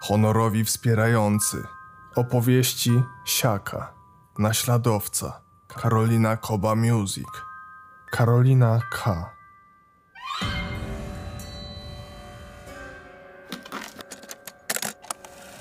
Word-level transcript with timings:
honorowi 0.00 0.64
wspierający. 0.64 1.62
Opowieści 2.16 3.02
Siaka, 3.24 3.92
naśladowca, 4.38 5.40
Karolina 5.68 6.36
Koba 6.36 6.74
Music, 6.74 7.28
Karolina 8.10 8.80
K. 8.90 9.30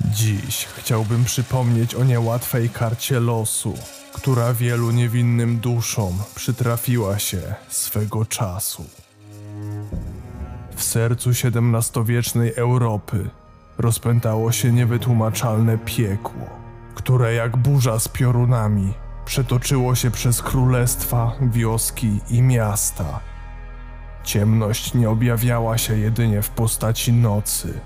Dziś 0.05 0.65
chciałbym 0.65 1.25
przypomnieć 1.25 1.95
o 1.95 2.03
niełatwej 2.03 2.69
karcie 2.69 3.19
losu, 3.19 3.73
która 4.13 4.53
wielu 4.53 4.91
niewinnym 4.91 5.59
duszom 5.59 6.13
przytrafiła 6.35 7.19
się 7.19 7.55
swego 7.69 8.25
czasu. 8.25 8.85
W 10.75 10.83
sercu 10.83 11.29
XVII-wiecznej 11.29 12.53
Europy 12.55 13.29
rozpętało 13.80 14.52
się 14.52 14.71
niewytłumaczalne 14.71 15.77
piekło, 15.77 16.49
które 16.95 17.34
jak 17.34 17.58
burza 17.58 17.99
z 17.99 18.08
piorunami 18.08 18.94
przetoczyło 19.26 19.95
się 19.95 20.12
przez 20.12 20.41
królestwa, 20.41 21.31
wioski 21.41 22.20
i 22.30 22.41
miasta. 22.41 23.20
Ciemność 24.23 24.94
nie 24.94 25.09
objawiała 25.09 25.77
się 25.77 25.98
jedynie 25.98 26.41
w 26.41 26.50
postaci 26.50 27.13
nocy, 27.13 27.80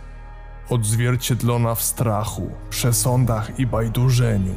odzwierciedlona 0.70 1.76
w 1.76 1.84
strachu, 1.84 2.52
przesądach 2.70 3.60
i 3.60 3.68
bajdurzeniu, 3.68 4.56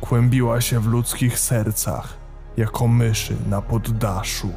kłębiła 0.00 0.60
się 0.60 0.80
w 0.80 0.86
ludzkich 0.86 1.38
sercach 1.38 2.16
jako 2.56 2.88
myszy 2.88 3.36
na 3.48 3.62
poddaszu. 3.62 4.52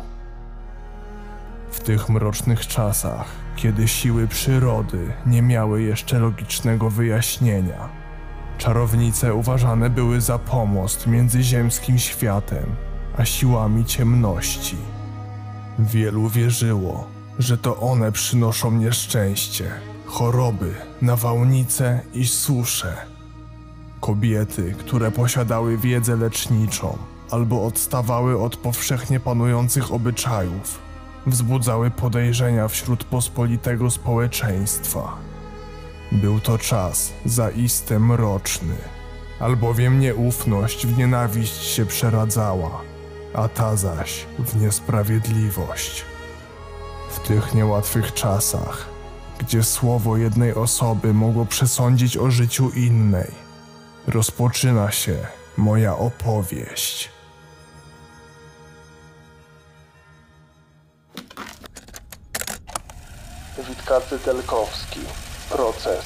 W 1.72 1.80
tych 1.80 2.09
mrocznych 2.09 2.67
czasach, 2.67 3.41
kiedy 3.62 3.88
siły 3.88 4.28
przyrody 4.28 5.14
nie 5.26 5.42
miały 5.42 5.82
jeszcze 5.82 6.20
logicznego 6.20 6.90
wyjaśnienia, 6.90 7.90
czarownice 8.58 9.34
uważane 9.36 9.90
były 9.90 10.22
za 10.22 10.40
pomost 10.40 11.08
między 11.08 11.44
ziemskim 11.44 12.00
światem 12.00 12.66
a 13.18 13.26
siłami 13.26 13.86
ciemności. 13.86 14.78
Wielu 15.80 16.30
wierzyło, 16.30 17.08
że 17.40 17.58
to 17.58 17.78
one 17.80 18.12
przynoszą 18.12 18.72
nieszczęście, 18.72 19.72
choroby, 20.06 20.73
nawałnice 21.02 22.02
i 22.14 22.28
susze. 22.28 22.98
Kobiety, 24.00 24.75
które 24.80 25.12
posiadały 25.12 25.78
wiedzę 25.78 26.16
leczniczą 26.16 26.98
albo 27.31 27.66
odstawały 27.66 28.42
od 28.42 28.58
powszechnie 28.58 29.20
panujących 29.20 29.94
obyczajów, 29.94 30.91
wzbudzały 31.27 31.91
podejrzenia 31.91 32.67
wśród 32.67 33.03
pospolitego 33.03 33.91
społeczeństwa. 33.91 35.17
Był 36.11 36.39
to 36.39 36.58
czas 36.58 37.13
zaiste 37.25 38.00
mroczny, 38.00 38.75
albowiem 39.39 40.00
nieufność 40.00 40.88
w 40.88 40.97
nienawiść 40.97 41.63
się 41.63 41.86
przeradzała, 41.86 42.81
a 43.33 43.47
ta 43.47 43.75
zaś 43.75 44.25
w 44.39 44.61
niesprawiedliwość. 44.61 46.05
W 47.11 47.19
tych 47.19 47.53
niełatwych 47.53 48.13
czasach, 48.13 48.88
gdzie 49.39 49.63
słowo 49.63 50.17
jednej 50.17 50.53
osoby 50.53 51.13
mogło 51.13 51.45
przesądzić 51.45 52.17
o 52.17 52.31
życiu 52.31 52.69
innej, 52.69 53.31
rozpoczyna 54.08 54.91
się 54.91 55.16
moja 55.58 55.97
opowieść. 55.97 57.20
Witkacy 63.72 64.19
Telkowski. 64.19 65.00
Proces. 65.50 66.05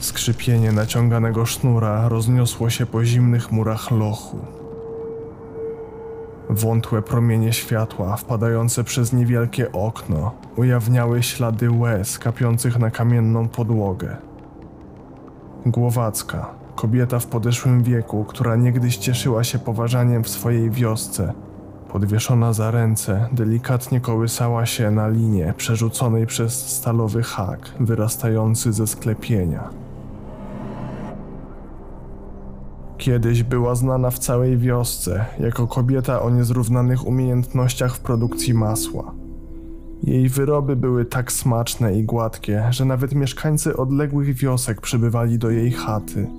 Skrzypienie 0.00 0.72
naciąganego 0.72 1.46
sznura 1.46 2.08
rozniosło 2.08 2.70
się 2.70 2.86
po 2.86 3.04
zimnych 3.04 3.52
murach 3.52 3.90
lochu. 3.90 4.38
Wątłe 6.50 7.02
promienie 7.02 7.52
światła 7.52 8.16
wpadające 8.16 8.84
przez 8.84 9.12
niewielkie 9.12 9.72
okno 9.72 10.34
ujawniały 10.56 11.22
ślady 11.22 11.70
łez 11.70 12.18
kapiących 12.18 12.78
na 12.78 12.90
kamienną 12.90 13.48
podłogę. 13.48 14.31
Głowacka, 15.66 16.54
kobieta 16.74 17.18
w 17.18 17.26
podeszłym 17.26 17.82
wieku, 17.82 18.24
która 18.24 18.56
niegdyś 18.56 18.96
cieszyła 18.96 19.44
się 19.44 19.58
poważaniem 19.58 20.24
w 20.24 20.28
swojej 20.28 20.70
wiosce, 20.70 21.32
podwieszona 21.92 22.52
za 22.52 22.70
ręce, 22.70 23.28
delikatnie 23.32 24.00
kołysała 24.00 24.66
się 24.66 24.90
na 24.90 25.08
linie 25.08 25.54
przerzuconej 25.56 26.26
przez 26.26 26.66
stalowy 26.76 27.22
hak 27.22 27.70
wyrastający 27.80 28.72
ze 28.72 28.86
sklepienia. 28.86 29.70
Kiedyś 32.98 33.42
była 33.42 33.74
znana 33.74 34.10
w 34.10 34.18
całej 34.18 34.58
wiosce 34.58 35.24
jako 35.40 35.66
kobieta 35.66 36.22
o 36.22 36.30
niezrównanych 36.30 37.06
umiejętnościach 37.06 37.96
w 37.96 38.00
produkcji 38.00 38.54
masła. 38.54 39.21
Jej 40.02 40.28
wyroby 40.28 40.76
były 40.76 41.04
tak 41.04 41.32
smaczne 41.32 41.98
i 41.98 42.04
gładkie, 42.04 42.64
że 42.70 42.84
nawet 42.84 43.14
mieszkańcy 43.14 43.76
odległych 43.76 44.34
wiosek 44.34 44.80
przybywali 44.80 45.38
do 45.38 45.50
jej 45.50 45.72
chaty, 45.72 46.30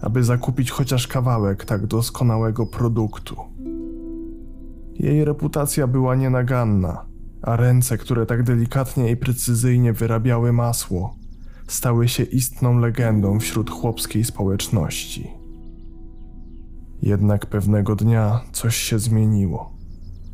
aby 0.00 0.24
zakupić 0.24 0.70
chociaż 0.70 1.06
kawałek 1.06 1.64
tak 1.64 1.86
doskonałego 1.86 2.66
produktu. 2.66 3.36
Jej 4.94 5.24
reputacja 5.24 5.86
była 5.86 6.14
nienaganna, 6.14 7.06
a 7.42 7.56
ręce, 7.56 7.98
które 7.98 8.26
tak 8.26 8.42
delikatnie 8.42 9.10
i 9.10 9.16
precyzyjnie 9.16 9.92
wyrabiały 9.92 10.52
masło, 10.52 11.16
stały 11.66 12.08
się 12.08 12.22
istną 12.22 12.78
legendą 12.78 13.40
wśród 13.40 13.70
chłopskiej 13.70 14.24
społeczności. 14.24 15.30
Jednak 17.02 17.46
pewnego 17.46 17.96
dnia 17.96 18.40
coś 18.52 18.76
się 18.76 18.98
zmieniło. 18.98 19.81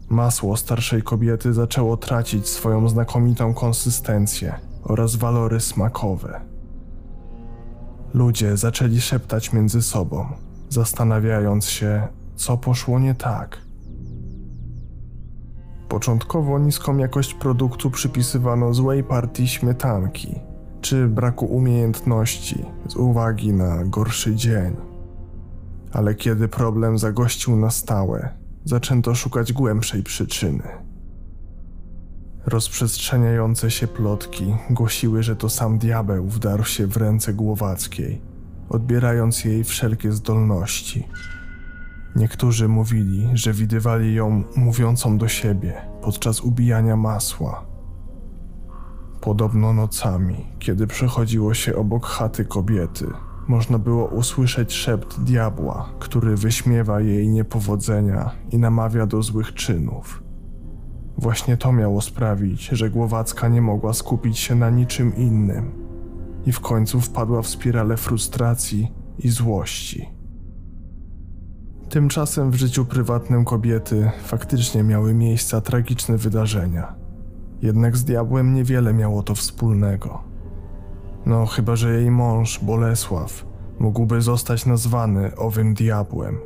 Masło 0.08 0.56
starszej 0.56 1.02
kobiety 1.02 1.52
zaczęło 1.52 1.96
tracić 1.96 2.48
swoją 2.48 2.88
znakomitą 2.88 3.54
konsystencję 3.54 4.54
oraz 4.82 5.16
walory 5.16 5.60
smakowe. 5.60 6.40
Ludzie 8.14 8.56
zaczęli 8.56 9.00
szeptać 9.00 9.52
między 9.52 9.82
sobą, 9.82 10.26
zastanawiając 10.68 11.66
się, 11.66 12.08
co 12.36 12.56
poszło 12.56 12.98
nie 12.98 13.14
tak. 13.14 13.58
Początkowo 15.88 16.58
niską 16.58 16.96
jakość 16.96 17.34
produktu 17.34 17.90
przypisywano 17.90 18.74
złej 18.74 19.04
partii 19.04 19.48
śmietanki 19.48 20.48
czy 20.80 21.08
braku 21.08 21.46
umiejętności 21.46 22.64
z 22.88 22.96
uwagi 22.96 23.52
na 23.52 23.84
gorszy 23.84 24.34
dzień. 24.34 24.76
Ale 25.92 26.14
kiedy 26.14 26.48
problem 26.48 26.98
zagościł 26.98 27.56
na 27.56 27.70
stałe, 27.70 28.37
zaczęto 28.64 29.14
szukać 29.14 29.52
głębszej 29.52 30.02
przyczyny. 30.02 30.62
Rozprzestrzeniające 32.46 33.70
się 33.70 33.86
plotki 33.86 34.54
głosiły, 34.70 35.22
że 35.22 35.36
to 35.36 35.48
sam 35.48 35.78
diabeł 35.78 36.26
wdarł 36.26 36.64
się 36.64 36.86
w 36.86 36.96
ręce 36.96 37.34
Głowackiej, 37.34 38.20
odbierając 38.68 39.44
jej 39.44 39.64
wszelkie 39.64 40.12
zdolności. 40.12 41.08
Niektórzy 42.16 42.68
mówili, 42.68 43.28
że 43.34 43.52
widywali 43.52 44.14
ją 44.14 44.44
mówiącą 44.56 45.18
do 45.18 45.28
siebie 45.28 45.74
podczas 46.02 46.40
ubijania 46.40 46.96
masła. 46.96 47.64
Podobno 49.20 49.72
nocami, 49.72 50.46
kiedy 50.58 50.86
przechodziło 50.86 51.54
się 51.54 51.76
obok 51.76 52.06
chaty 52.06 52.44
kobiety, 52.44 53.06
można 53.48 53.78
było 53.78 54.06
usłyszeć 54.06 54.72
szept 54.72 55.20
diabła, 55.20 55.88
który 55.98 56.36
wyśmiewa 56.36 57.00
jej 57.00 57.28
niepowodzenia 57.28 58.30
i 58.52 58.58
namawia 58.58 59.06
do 59.06 59.22
złych 59.22 59.54
czynów. 59.54 60.22
Właśnie 61.18 61.56
to 61.56 61.72
miało 61.72 62.00
sprawić, 62.00 62.68
że 62.68 62.90
Głowacka 62.90 63.48
nie 63.48 63.62
mogła 63.62 63.92
skupić 63.92 64.38
się 64.38 64.54
na 64.54 64.70
niczym 64.70 65.16
innym 65.16 65.72
i 66.46 66.52
w 66.52 66.60
końcu 66.60 67.00
wpadła 67.00 67.42
w 67.42 67.48
spiralę 67.48 67.96
frustracji 67.96 68.92
i 69.18 69.28
złości. 69.28 70.08
Tymczasem 71.88 72.50
w 72.50 72.54
życiu 72.54 72.84
prywatnym 72.84 73.44
kobiety 73.44 74.10
faktycznie 74.24 74.82
miały 74.82 75.14
miejsca 75.14 75.60
tragiczne 75.60 76.16
wydarzenia. 76.16 76.94
Jednak 77.62 77.96
z 77.96 78.04
diabłem 78.04 78.54
niewiele 78.54 78.94
miało 78.94 79.22
to 79.22 79.34
wspólnego. 79.34 80.22
No, 81.26 81.46
chyba 81.46 81.76
że 81.76 81.94
jej 81.94 82.10
mąż, 82.10 82.58
Bolesław, 82.58 83.46
mógłby 83.78 84.20
zostać 84.20 84.66
nazwany 84.66 85.36
owym 85.36 85.74
diabłem. 85.74 86.38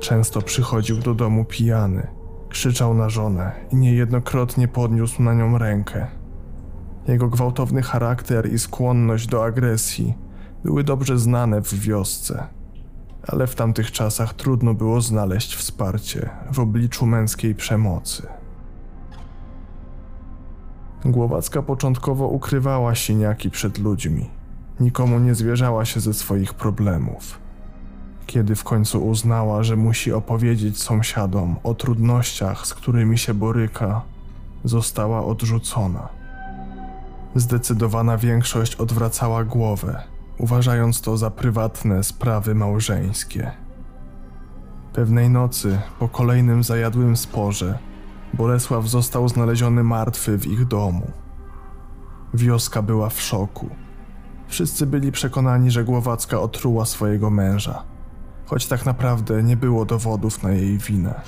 Często 0.00 0.42
przychodził 0.42 0.98
do 0.98 1.14
domu 1.14 1.44
pijany, 1.44 2.06
krzyczał 2.48 2.94
na 2.94 3.08
żonę 3.08 3.52
i 3.72 3.76
niejednokrotnie 3.76 4.68
podniósł 4.68 5.22
na 5.22 5.34
nią 5.34 5.58
rękę. 5.58 6.06
Jego 7.08 7.28
gwałtowny 7.28 7.82
charakter 7.82 8.52
i 8.52 8.58
skłonność 8.58 9.26
do 9.26 9.44
agresji 9.44 10.14
były 10.64 10.84
dobrze 10.84 11.18
znane 11.18 11.62
w 11.62 11.74
wiosce, 11.74 12.46
ale 13.28 13.46
w 13.46 13.54
tamtych 13.54 13.92
czasach 13.92 14.34
trudno 14.34 14.74
było 14.74 15.00
znaleźć 15.00 15.56
wsparcie 15.56 16.30
w 16.52 16.60
obliczu 16.60 17.06
męskiej 17.06 17.54
przemocy. 17.54 18.26
Głowacka 21.04 21.62
początkowo 21.62 22.28
ukrywała 22.28 22.94
siniaki 22.94 23.50
przed 23.50 23.78
ludźmi. 23.78 24.30
Nikomu 24.80 25.18
nie 25.18 25.34
zwierzała 25.34 25.84
się 25.84 26.00
ze 26.00 26.14
swoich 26.14 26.54
problemów. 26.54 27.38
Kiedy 28.26 28.54
w 28.54 28.64
końcu 28.64 29.06
uznała, 29.06 29.62
że 29.62 29.76
musi 29.76 30.12
opowiedzieć 30.12 30.82
sąsiadom 30.82 31.56
o 31.62 31.74
trudnościach, 31.74 32.66
z 32.66 32.74
którymi 32.74 33.18
się 33.18 33.34
boryka, 33.34 34.02
została 34.64 35.24
odrzucona. 35.24 36.08
Zdecydowana 37.34 38.18
większość 38.18 38.74
odwracała 38.74 39.44
głowę, 39.44 40.02
uważając 40.38 41.00
to 41.00 41.16
za 41.16 41.30
prywatne 41.30 42.04
sprawy 42.04 42.54
małżeńskie. 42.54 43.50
Pewnej 44.92 45.30
nocy, 45.30 45.78
po 45.98 46.08
kolejnym 46.08 46.62
zajadłym 46.62 47.16
sporze, 47.16 47.78
Bolesław 48.34 48.88
został 48.88 49.28
znaleziony 49.28 49.82
martwy 49.82 50.38
w 50.38 50.46
ich 50.46 50.66
domu. 50.66 51.10
Wioska 52.34 52.82
była 52.82 53.08
w 53.08 53.20
szoku. 53.20 53.68
Wszyscy 54.48 54.86
byli 54.86 55.12
przekonani, 55.12 55.70
że 55.70 55.84
Głowacka 55.84 56.40
otruła 56.40 56.84
swojego 56.84 57.30
męża, 57.30 57.82
choć 58.46 58.66
tak 58.66 58.86
naprawdę 58.86 59.42
nie 59.42 59.56
było 59.56 59.84
dowodów 59.84 60.42
na 60.42 60.50
jej 60.50 60.78
winę. 60.78 61.20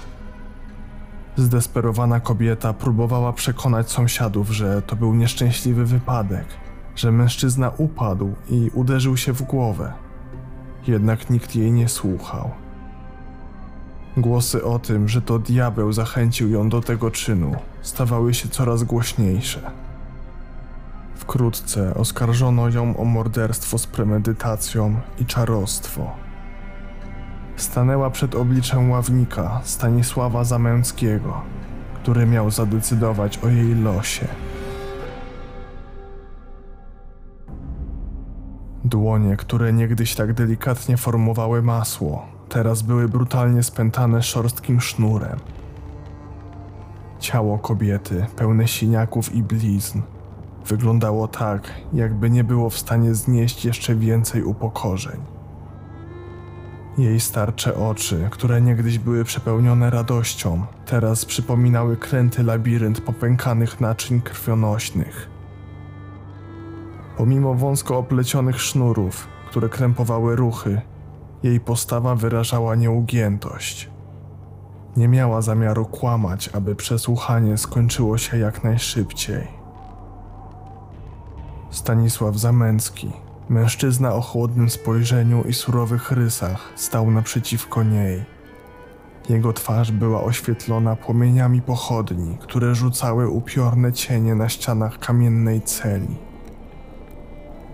Zdesperowana 1.36 2.20
kobieta 2.20 2.72
próbowała 2.72 3.32
przekonać 3.32 3.90
sąsiadów, 3.90 4.50
że 4.50 4.82
to 4.82 4.96
był 4.96 5.14
nieszczęśliwy 5.14 5.84
wypadek, 5.84 6.46
że 6.96 7.12
mężczyzna 7.12 7.70
upadł 7.76 8.34
i 8.50 8.70
uderzył 8.74 9.16
się 9.16 9.32
w 9.32 9.42
głowę. 9.42 9.92
Jednak 10.86 11.30
nikt 11.30 11.56
jej 11.56 11.72
nie 11.72 11.88
słuchał. 11.88 12.50
Głosy 14.16 14.64
o 14.64 14.78
tym, 14.78 15.08
że 15.08 15.22
to 15.22 15.38
diabeł 15.38 15.92
zachęcił 15.92 16.50
ją 16.50 16.68
do 16.68 16.80
tego 16.80 17.10
czynu, 17.10 17.56
stawały 17.82 18.34
się 18.34 18.48
coraz 18.48 18.82
głośniejsze. 18.82 19.70
Wkrótce 21.18 21.94
oskarżono 21.94 22.68
ją 22.68 22.96
o 22.96 23.04
morderstwo 23.04 23.78
z 23.78 23.86
premedytacją 23.86 25.00
i 25.18 25.26
czarostwo. 25.26 26.10
Stanęła 27.56 28.10
przed 28.10 28.34
obliczem 28.34 28.90
ławnika 28.90 29.60
Stanisława 29.64 30.44
Zamęckiego, 30.44 31.42
który 31.94 32.26
miał 32.26 32.50
zadecydować 32.50 33.38
o 33.38 33.48
jej 33.48 33.74
losie. 33.74 34.28
Dłonie, 38.84 39.36
które 39.36 39.72
niegdyś 39.72 40.14
tak 40.14 40.32
delikatnie 40.32 40.96
formowały 40.96 41.62
masło, 41.62 42.26
teraz 42.48 42.82
były 42.82 43.08
brutalnie 43.08 43.62
spętane 43.62 44.22
szorstkim 44.22 44.80
sznurem. 44.80 45.38
Ciało 47.18 47.58
kobiety, 47.58 48.26
pełne 48.36 48.68
siniaków 48.68 49.34
i 49.34 49.42
blizn, 49.42 50.00
wyglądało 50.66 51.28
tak, 51.28 51.70
jakby 51.92 52.30
nie 52.30 52.44
było 52.44 52.70
w 52.70 52.78
stanie 52.78 53.14
znieść 53.14 53.64
jeszcze 53.64 53.94
więcej 53.94 54.42
upokorzeń. 54.42 55.20
Jej 56.98 57.20
starcze 57.20 57.74
oczy, 57.74 58.28
które 58.30 58.60
niegdyś 58.60 58.98
były 58.98 59.24
przepełnione 59.24 59.90
radością, 59.90 60.66
teraz 60.86 61.24
przypominały 61.24 61.96
kręty 61.96 62.42
labirynt 62.42 63.00
popękanych 63.00 63.80
naczyń 63.80 64.20
krwionośnych. 64.20 65.30
Pomimo 67.16 67.54
wąsko 67.54 67.98
oplecionych 67.98 68.60
sznurów, 68.60 69.28
które 69.50 69.68
krępowały 69.68 70.36
ruchy, 70.36 70.80
jej 71.42 71.60
postawa 71.60 72.14
wyrażała 72.14 72.74
nieugiętość. 72.74 73.90
Nie 74.96 75.08
miała 75.08 75.42
zamiaru 75.42 75.84
kłamać, 75.86 76.50
aby 76.52 76.74
przesłuchanie 76.74 77.58
skończyło 77.58 78.18
się 78.18 78.38
jak 78.38 78.64
najszybciej. 78.64 79.57
Stanisław 81.70 82.36
Zamęcki, 82.36 83.12
mężczyzna 83.48 84.14
o 84.14 84.20
chłodnym 84.20 84.70
spojrzeniu 84.70 85.44
i 85.48 85.54
surowych 85.54 86.12
rysach, 86.12 86.72
stał 86.76 87.10
naprzeciwko 87.10 87.82
niej. 87.82 88.24
Jego 89.28 89.52
twarz 89.52 89.92
była 89.92 90.22
oświetlona 90.22 90.96
płomieniami 90.96 91.62
pochodni, 91.62 92.38
które 92.40 92.74
rzucały 92.74 93.28
upiorne 93.28 93.92
cienie 93.92 94.34
na 94.34 94.48
ścianach 94.48 94.98
kamiennej 94.98 95.62
celi. 95.62 96.16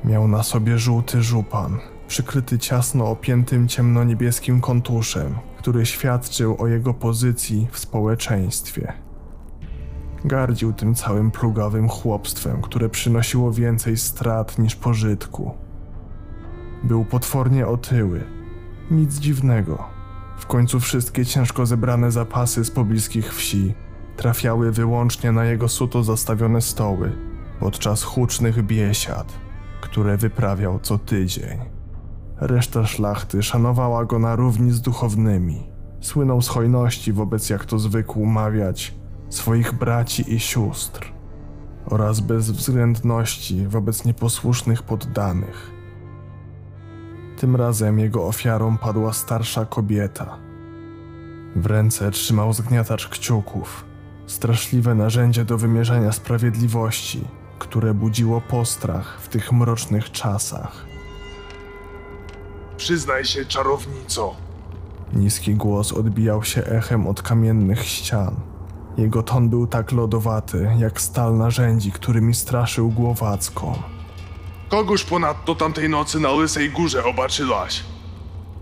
Miał 0.04 0.28
na 0.28 0.42
sobie 0.42 0.78
żółty 0.78 1.22
żupan, 1.22 1.78
przykryty 2.08 2.58
ciasno 2.58 3.10
opiętym 3.10 3.68
ciemnoniebieskim 3.68 4.60
kontuszem, 4.60 5.34
który 5.58 5.86
świadczył 5.86 6.56
o 6.58 6.66
jego 6.66 6.94
pozycji 6.94 7.68
w 7.72 7.78
społeczeństwie. 7.78 9.03
Gardził 10.24 10.72
tym 10.72 10.94
całym 10.94 11.30
plugawym 11.30 11.88
chłopstwem, 11.88 12.62
które 12.62 12.88
przynosiło 12.88 13.52
więcej 13.52 13.96
strat 13.96 14.58
niż 14.58 14.76
pożytku. 14.76 15.54
Był 16.84 17.04
potwornie 17.04 17.66
otyły. 17.66 18.24
Nic 18.90 19.14
dziwnego. 19.14 19.84
W 20.38 20.46
końcu 20.46 20.80
wszystkie 20.80 21.26
ciężko 21.26 21.66
zebrane 21.66 22.10
zapasy 22.10 22.64
z 22.64 22.70
pobliskich 22.70 23.34
wsi 23.34 23.74
trafiały 24.16 24.72
wyłącznie 24.72 25.32
na 25.32 25.44
jego 25.44 25.68
suto 25.68 26.04
zastawione 26.04 26.60
stoły 26.60 27.12
podczas 27.60 28.02
hucznych 28.02 28.62
biesiad, 28.62 29.32
które 29.80 30.16
wyprawiał 30.16 30.78
co 30.82 30.98
tydzień. 30.98 31.58
Reszta 32.36 32.86
szlachty 32.86 33.42
szanowała 33.42 34.04
go 34.04 34.18
na 34.18 34.36
równi 34.36 34.72
z 34.72 34.80
duchownymi. 34.80 35.62
Słynął 36.00 36.42
z 36.42 36.48
hojności 36.48 37.12
wobec, 37.12 37.50
jak 37.50 37.64
to 37.64 37.78
zwykł 37.78 38.26
mawiać, 38.26 38.94
swoich 39.28 39.72
braci 39.72 40.34
i 40.34 40.40
sióstr 40.40 41.12
oraz 41.86 42.20
bezwzględności 42.20 43.66
wobec 43.66 44.04
nieposłusznych 44.04 44.82
poddanych. 44.82 45.70
Tym 47.36 47.56
razem 47.56 47.98
jego 47.98 48.26
ofiarą 48.26 48.78
padła 48.78 49.12
starsza 49.12 49.64
kobieta. 49.64 50.38
W 51.56 51.66
ręce 51.66 52.10
trzymał 52.10 52.52
zgniatacz 52.52 53.08
kciuków, 53.08 53.84
straszliwe 54.26 54.94
narzędzie 54.94 55.44
do 55.44 55.58
wymierzania 55.58 56.12
sprawiedliwości, 56.12 57.24
które 57.58 57.94
budziło 57.94 58.40
postrach 58.40 59.20
w 59.20 59.28
tych 59.28 59.52
mrocznych 59.52 60.10
czasach. 60.10 60.86
Przyznaj 62.76 63.24
się, 63.24 63.44
czarownico. 63.44 64.34
Niski 65.12 65.54
głos 65.54 65.92
odbijał 65.92 66.44
się 66.44 66.64
echem 66.64 67.06
od 67.06 67.22
kamiennych 67.22 67.84
ścian. 67.84 68.34
Jego 68.98 69.22
ton 69.22 69.48
był 69.48 69.66
tak 69.66 69.92
lodowaty, 69.92 70.68
jak 70.78 71.00
stal 71.00 71.36
narzędzi, 71.36 71.92
którymi 71.92 72.34
straszył 72.34 72.90
głowacką. 72.90 73.74
Kogoż 74.68 75.04
ponadto 75.04 75.54
tamtej 75.54 75.88
nocy 75.88 76.20
na 76.20 76.30
Łysej 76.30 76.70
Górze 76.70 77.04
obaczyłaś? 77.04 77.84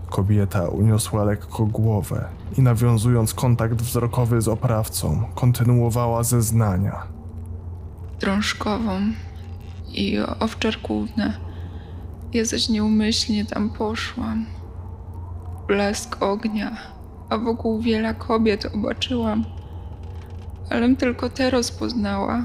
Kobieta 0.09 0.69
uniosła 0.69 1.23
lekko 1.23 1.65
głowę 1.65 2.29
i 2.57 2.61
nawiązując 2.61 3.33
kontakt 3.33 3.81
wzrokowy 3.81 4.41
z 4.41 4.47
oprawcą, 4.47 5.23
kontynuowała 5.35 6.23
zeznania. 6.23 7.03
drążkową 8.19 8.91
i 9.93 10.17
owczarkówne. 10.39 11.37
Ja 12.33 12.45
zaś 12.45 12.69
nieumyślnie 12.69 13.45
tam 13.45 13.69
poszłam. 13.69 14.45
Blask 15.67 16.23
ognia, 16.23 16.77
a 17.29 17.37
wokół 17.37 17.81
wiele 17.81 18.13
kobiet 18.15 18.65
obaczyłam. 18.75 19.45
Alem 20.69 20.95
tylko 20.95 21.29
te 21.29 21.49
rozpoznała, 21.49 22.41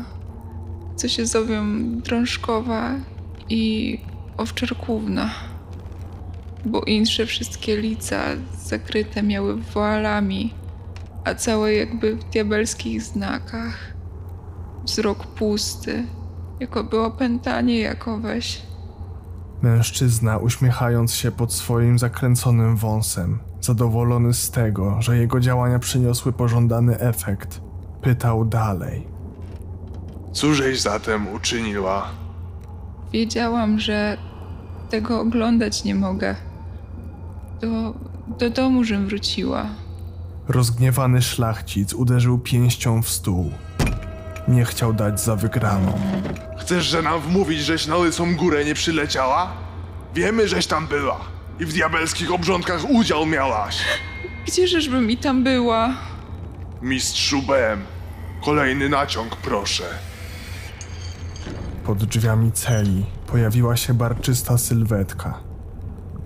co 0.96 1.08
się 1.08 1.26
zowią 1.26 1.64
drążkowa 2.00 2.90
i 3.48 3.98
owczarkówna. 4.36 5.30
Bo 6.64 6.80
insze 6.80 7.26
wszystkie 7.26 7.76
lica 7.76 8.22
zakryte 8.64 9.22
miały 9.22 9.56
woalami, 9.56 10.54
a 11.24 11.34
całe 11.34 11.74
jakby 11.74 12.16
w 12.16 12.24
diabelskich 12.24 13.02
znakach 13.02 13.92
wzrok 14.84 15.26
pusty, 15.26 16.04
jakoby 16.60 17.00
opętanie 17.00 17.80
jakoweś. 17.80 18.62
Mężczyzna, 19.62 20.36
uśmiechając 20.36 21.14
się 21.14 21.30
pod 21.30 21.52
swoim 21.52 21.98
zakręconym 21.98 22.76
wąsem, 22.76 23.38
zadowolony 23.60 24.34
z 24.34 24.50
tego, 24.50 25.02
że 25.02 25.18
jego 25.18 25.40
działania 25.40 25.78
przyniosły 25.78 26.32
pożądany 26.32 26.98
efekt, 26.98 27.60
pytał 28.02 28.44
dalej. 28.44 29.06
Cóżeś 30.32 30.80
zatem 30.80 31.28
uczyniła? 31.28 32.08
Wiedziałam, 33.12 33.80
że 33.80 34.16
tego 34.90 35.20
oglądać 35.20 35.84
nie 35.84 35.94
mogę. 35.94 36.36
Do, 37.60 37.94
do 38.38 38.50
domu, 38.50 38.84
żem 38.84 39.06
wróciła. 39.06 39.66
Rozgniewany 40.48 41.22
szlachcic 41.22 41.94
uderzył 41.94 42.38
pięścią 42.38 43.02
w 43.02 43.08
stół. 43.08 43.50
Nie 44.48 44.64
chciał 44.64 44.92
dać 44.92 45.20
za 45.20 45.36
wygraną. 45.36 45.92
Chcesz, 46.58 46.84
że 46.84 47.02
nam 47.02 47.20
wmówić, 47.20 47.60
żeś 47.60 47.86
na 47.86 47.96
Łysą 47.96 48.36
Górę 48.36 48.64
nie 48.64 48.74
przyleciała? 48.74 49.52
Wiemy, 50.14 50.48
żeś 50.48 50.66
tam 50.66 50.86
była. 50.86 51.20
i 51.60 51.64
w 51.64 51.72
diabelskich 51.72 52.32
obrządkach 52.32 52.90
udział 52.90 53.26
miałaś. 53.26 53.78
Gdzieżeżby 54.46 55.00
mi 55.00 55.16
tam 55.16 55.44
była? 55.44 55.94
Mistrzu 56.82 57.42
Bem, 57.42 57.84
kolejny 58.44 58.88
naciąg 58.88 59.36
proszę. 59.36 59.84
Pod 61.84 62.04
drzwiami 62.04 62.52
celi 62.52 63.06
pojawiła 63.26 63.76
się 63.76 63.94
barczysta 63.94 64.58
sylwetka. 64.58 65.40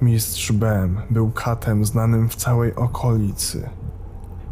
Mistrz 0.01 0.53
Bem 0.53 1.01
był 1.11 1.31
katem 1.31 1.85
znanym 1.85 2.29
w 2.29 2.37
całej 2.37 2.75
okolicy. 2.75 3.71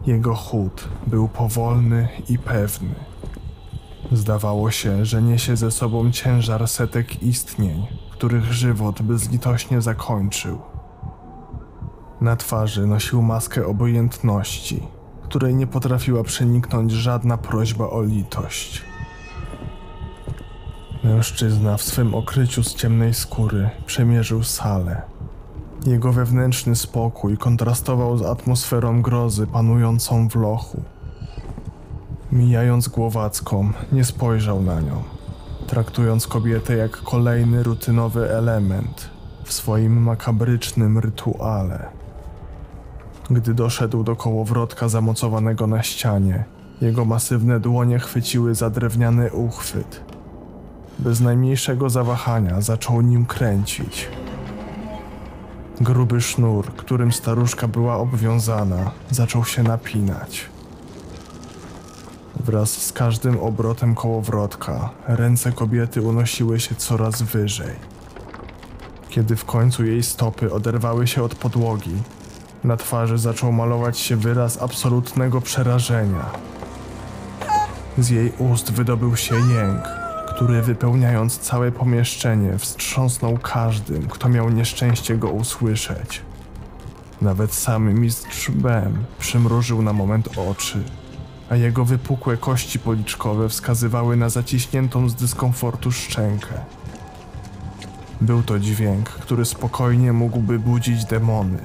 Jego 0.07 0.35
chód 0.35 0.89
był 1.07 1.29
powolny 1.29 2.09
i 2.29 2.39
pewny. 2.39 2.95
Zdawało 4.13 4.71
się, 4.71 5.05
że 5.05 5.23
niesie 5.23 5.57
ze 5.57 5.71
sobą 5.71 6.13
ciężar 6.13 6.69
setek 6.69 7.23
istnień, 7.23 7.87
których 8.11 8.53
żywot 8.53 9.03
bezlitośnie 9.03 9.81
zakończył. 9.81 10.61
Na 12.21 12.37
twarzy 12.37 12.87
nosił 12.87 13.23
maskę 13.23 13.67
obojętności, 13.67 14.83
której 15.31 15.55
nie 15.55 15.67
potrafiła 15.67 16.23
przeniknąć 16.23 16.93
żadna 16.93 17.39
prośba 17.39 17.91
o 17.91 18.03
litość. 18.03 18.83
Mężczyzna 21.05 21.77
w 21.77 21.83
swym 21.83 22.15
okryciu 22.15 22.63
z 22.63 22.75
ciemnej 22.75 23.15
skóry 23.15 23.71
przemierzył 23.87 24.43
salę. 24.43 25.03
Jego 25.87 26.13
wewnętrzny 26.13 26.77
spokój 26.77 27.39
kontrastował 27.39 28.19
z 28.19 28.23
atmosferą 28.23 29.03
grozy 29.03 29.47
panującą 29.47 30.29
w 30.29 30.35
lochu. 30.35 30.83
Mijając 32.33 32.89
głowacką, 32.89 33.73
nie 33.93 34.05
spojrzał 34.05 34.63
na 34.63 34.81
nią, 34.81 35.03
traktując 35.67 36.27
kobietę 36.27 36.77
jak 36.77 36.91
kolejny 36.97 37.63
rutynowy 37.63 38.31
element 38.31 39.11
w 39.45 39.53
swoim 39.53 40.03
makabrycznym 40.03 40.99
rytuale. 40.99 42.00
Gdy 43.31 43.55
doszedł 43.55 44.05
do 44.05 44.17
kołowrotka 44.17 44.89
zamocowanego 44.89 45.67
na 45.67 45.83
ścianie, 45.83 46.45
jego 46.81 47.05
masywne 47.05 47.61
dłonie 47.61 47.99
chwyciły 47.99 48.55
za 48.55 48.71
drewniany 48.71 49.33
uchwyt. 49.33 50.01
Bez 50.99 51.21
najmniejszego 51.21 51.91
zawahania 51.91 52.61
zaczął 52.61 53.01
nim 53.01 53.27
kręcić. 53.27 54.09
Gruby 55.81 56.21
sznur, 56.21 56.67
którym 56.67 57.13
staruszka 57.13 57.69
była 57.69 57.97
obwiązana, 57.97 58.91
zaczął 59.11 59.45
się 59.45 59.63
napinać. 59.63 60.47
Wraz 62.45 62.71
z 62.71 62.93
każdym 62.93 63.39
obrotem 63.39 63.95
kołowrotka 63.95 64.91
ręce 65.09 65.53
kobiety 65.53 66.03
unosiły 66.03 66.61
się 66.61 66.75
coraz 66.75 67.23
wyżej. 67.23 67.75
Kiedy 69.09 69.37
w 69.37 69.45
końcu 69.45 69.85
jej 69.85 70.03
stopy 70.03 70.53
oderwały 70.53 71.07
się 71.07 71.23
od 71.23 71.35
podłogi, 71.35 72.03
na 72.65 72.77
twarzy 72.77 73.19
zaczął 73.19 73.53
malować 73.53 73.99
się 73.99 74.17
wyraz 74.17 74.63
absolutnego 74.63 75.41
przerażenia. 75.41 76.25
Z 77.99 78.11
jej 78.11 78.33
ust 78.39 78.73
wydobył 78.73 79.17
się 79.17 79.35
jęk, 79.35 79.85
który 80.35 80.63
wypełniając 80.63 81.39
całe 81.39 81.73
pomieszczenie 81.73 82.59
wstrząsnął 82.59 83.39
każdym, 83.39 84.09
kto 84.09 84.29
miał 84.29 84.51
nieszczęście 84.51 85.17
go 85.17 85.29
usłyszeć. 85.29 86.23
Nawet 87.23 87.55
sam 87.55 87.95
mistrz 87.95 88.51
Bem 88.51 89.05
przymrużył 89.19 89.83
na 89.83 89.93
moment 89.93 90.29
oczy, 90.51 90.85
a 91.51 91.57
jego 91.57 91.85
wypukłe 91.85 92.37
kości 92.37 92.79
policzkowe 92.79 93.49
wskazywały 93.49 94.17
na 94.17 94.29
zaciśniętą 94.29 95.09
z 95.09 95.15
dyskomfortu 95.15 95.93
szczękę. 95.93 96.55
Był 98.21 98.43
to 98.43 98.59
dźwięk, 98.59 99.09
który 99.09 99.45
spokojnie 99.45 100.13
mógłby 100.13 100.59
budzić 100.59 101.05
demony. 101.05 101.59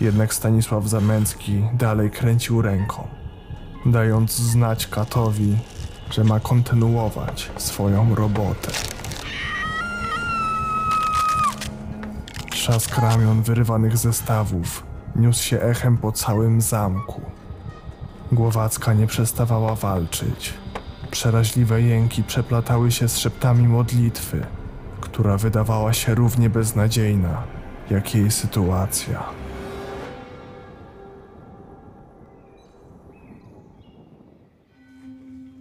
Jednak 0.00 0.34
Stanisław 0.34 0.88
Zamęcki 0.88 1.62
dalej 1.74 2.10
kręcił 2.10 2.62
ręką, 2.62 3.08
dając 3.86 4.32
znać 4.32 4.86
katowi, 4.86 5.56
że 6.10 6.24
ma 6.24 6.40
kontynuować 6.40 7.50
swoją 7.56 8.14
robotę. 8.14 8.70
Trzask 12.50 12.98
ramion 12.98 13.42
wyrywanych 13.42 13.96
ze 13.96 14.12
stawów 14.12 14.82
niósł 15.16 15.42
się 15.42 15.60
echem 15.60 15.96
po 15.98 16.12
całym 16.12 16.60
zamku. 16.60 17.20
Głowacka 18.32 18.92
nie 18.92 19.06
przestawała 19.06 19.74
walczyć. 19.74 20.54
Przeraźliwe 21.10 21.82
jęki 21.82 22.22
przeplatały 22.22 22.92
się 22.92 23.08
z 23.08 23.18
szeptami 23.18 23.68
modlitwy, 23.68 24.46
która 25.00 25.36
wydawała 25.36 25.92
się 25.92 26.14
równie 26.14 26.50
beznadziejna 26.50 27.42
jak 27.90 28.14
jej 28.14 28.30
sytuacja. 28.30 29.45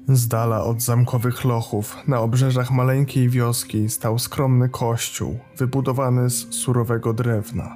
Z 0.08 0.28
dala 0.28 0.64
od 0.64 0.82
zamkowych 0.82 1.46
lochów, 1.46 1.98
na 2.08 2.20
obrzeżach 2.20 2.72
maleńkiej 2.72 3.30
wioski, 3.30 3.90
stał 3.90 4.20
skromny 4.20 4.70
kościół, 4.70 5.40
wybudowany 5.58 6.30
z 6.30 6.54
surowego 6.54 7.14
drewna. 7.14 7.76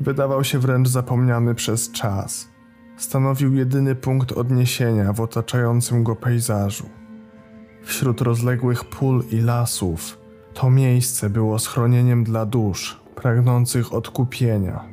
Wydawał 0.00 0.44
się 0.44 0.58
wręcz 0.58 0.88
zapomniany 0.88 1.54
przez 1.54 1.92
czas. 1.92 2.48
Stanowił 2.96 3.54
jedyny 3.54 3.94
punkt 3.94 4.32
odniesienia 4.32 5.12
w 5.12 5.20
otaczającym 5.20 6.04
go 6.04 6.16
pejzażu. 6.16 6.88
Wśród 7.82 8.20
rozległych 8.20 8.84
pól 8.84 9.24
i 9.30 9.40
lasów, 9.40 10.18
to 10.54 10.70
miejsce 10.70 11.30
było 11.30 11.58
schronieniem 11.58 12.24
dla 12.24 12.46
dusz 12.46 13.00
pragnących 13.14 13.92
odkupienia. 13.92 14.84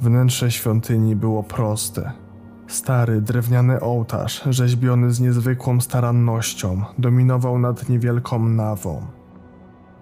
Wnętrze 0.00 0.50
świątyni 0.50 1.16
było 1.16 1.42
proste. 1.42 2.25
Stary, 2.68 3.20
drewniany 3.20 3.80
ołtarz, 3.80 4.42
rzeźbiony 4.50 5.12
z 5.12 5.20
niezwykłą 5.20 5.80
starannością, 5.80 6.82
dominował 6.98 7.58
nad 7.58 7.88
niewielką 7.88 8.48
nawą. 8.48 9.06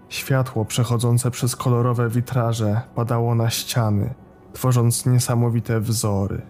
Światło 0.08 0.64
przechodzące 0.64 1.30
przez 1.30 1.56
kolorowe 1.56 2.08
witraże 2.08 2.80
padało 2.94 3.34
na 3.34 3.50
ściany, 3.50 4.14
tworząc 4.52 5.06
niesamowite 5.06 5.80
wzory. 5.80 6.42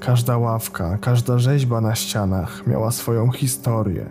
Każda 0.00 0.38
ławka, 0.38 0.98
każda 0.98 1.38
rzeźba 1.38 1.80
na 1.80 1.94
ścianach 1.94 2.66
miała 2.66 2.90
swoją 2.90 3.30
historię, 3.32 4.06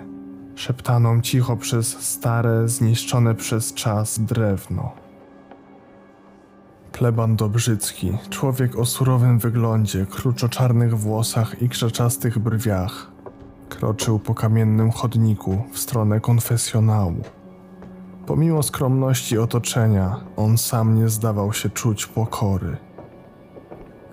szeptaną 0.55 1.21
cicho 1.21 1.57
przez 1.57 1.87
stare, 1.87 2.67
zniszczone 2.67 3.35
przez 3.35 3.73
czas 3.73 4.19
drewno. 4.19 5.06
Pleban 6.97 7.35
Dobrzycki, 7.35 8.17
człowiek 8.29 8.79
o 8.79 8.85
surowym 8.85 9.39
wyglądzie, 9.39 10.05
kruczoczarnych 10.05 10.97
włosach 10.97 11.61
i 11.61 11.69
krzaczastych 11.69 12.39
brwiach, 12.39 13.11
kroczył 13.69 14.19
po 14.19 14.35
kamiennym 14.35 14.91
chodniku 14.91 15.63
w 15.73 15.79
stronę 15.79 16.19
konfesjonału. 16.19 17.21
Pomimo 18.25 18.63
skromności 18.63 19.37
otoczenia, 19.37 20.19
on 20.35 20.57
sam 20.57 20.95
nie 20.95 21.09
zdawał 21.09 21.53
się 21.53 21.69
czuć 21.69 22.05
pokory. 22.05 22.77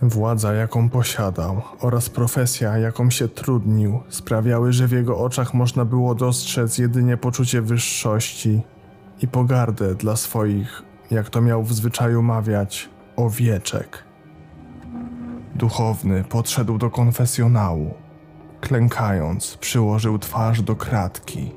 Władza, 0.03 0.53
jaką 0.53 0.89
posiadał, 0.89 1.63
oraz 1.81 2.11
profesja, 2.11 2.79
jaką 2.79 3.11
się 3.11 3.29
trudnił, 3.29 4.01
sprawiały, 4.09 4.73
że 4.73 4.87
w 4.87 4.93
jego 4.93 5.19
oczach 5.19 5.55
można 5.55 5.85
było 5.85 6.15
dostrzec 6.15 6.79
jedynie 6.79 7.17
poczucie 7.17 7.63
wyższości 7.63 8.63
i 9.23 9.29
pogardę 9.29 9.95
dla 9.95 10.17
swoich, 10.17 10.94
jak 11.11 11.31
to 11.31 11.41
miał 11.41 11.63
w 11.63 11.73
zwyczaju 11.73 12.23
mawiać, 12.23 12.89
owieczek. 13.17 14.05
Duchowny 15.55 16.25
podszedł 16.25 16.79
do 16.79 16.91
konfesjonału. 16.91 17.95
Klękając, 18.61 19.57
przyłożył 19.57 20.19
twarz 20.19 20.63
do 20.63 20.77
kratki. 20.77 21.53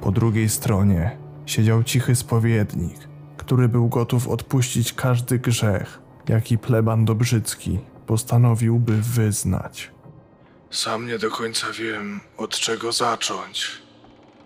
Po 0.00 0.12
drugiej 0.12 0.48
stronie 0.48 1.16
siedział 1.46 1.84
cichy 1.84 2.16
spowiednik, 2.16 2.98
który 3.36 3.68
był 3.68 3.88
gotów 3.88 4.28
odpuścić 4.28 4.92
każdy 4.92 5.38
grzech, 5.38 5.98
jaki 6.28 6.58
pleban 6.58 7.04
Dobrzycki 7.04 7.78
postanowiłby 8.06 9.02
wyznać. 9.02 9.90
Sam 10.70 11.06
nie 11.06 11.18
do 11.18 11.30
końca 11.30 11.66
wiem, 11.78 12.20
od 12.36 12.50
czego 12.50 12.92
zacząć. 12.92 13.82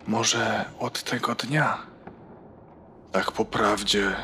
Może 0.07 0.65
od 0.79 1.03
tego 1.03 1.35
dnia? 1.35 1.79
Tak 3.12 3.33
po 3.33 3.45
prawdzie, 3.45 4.17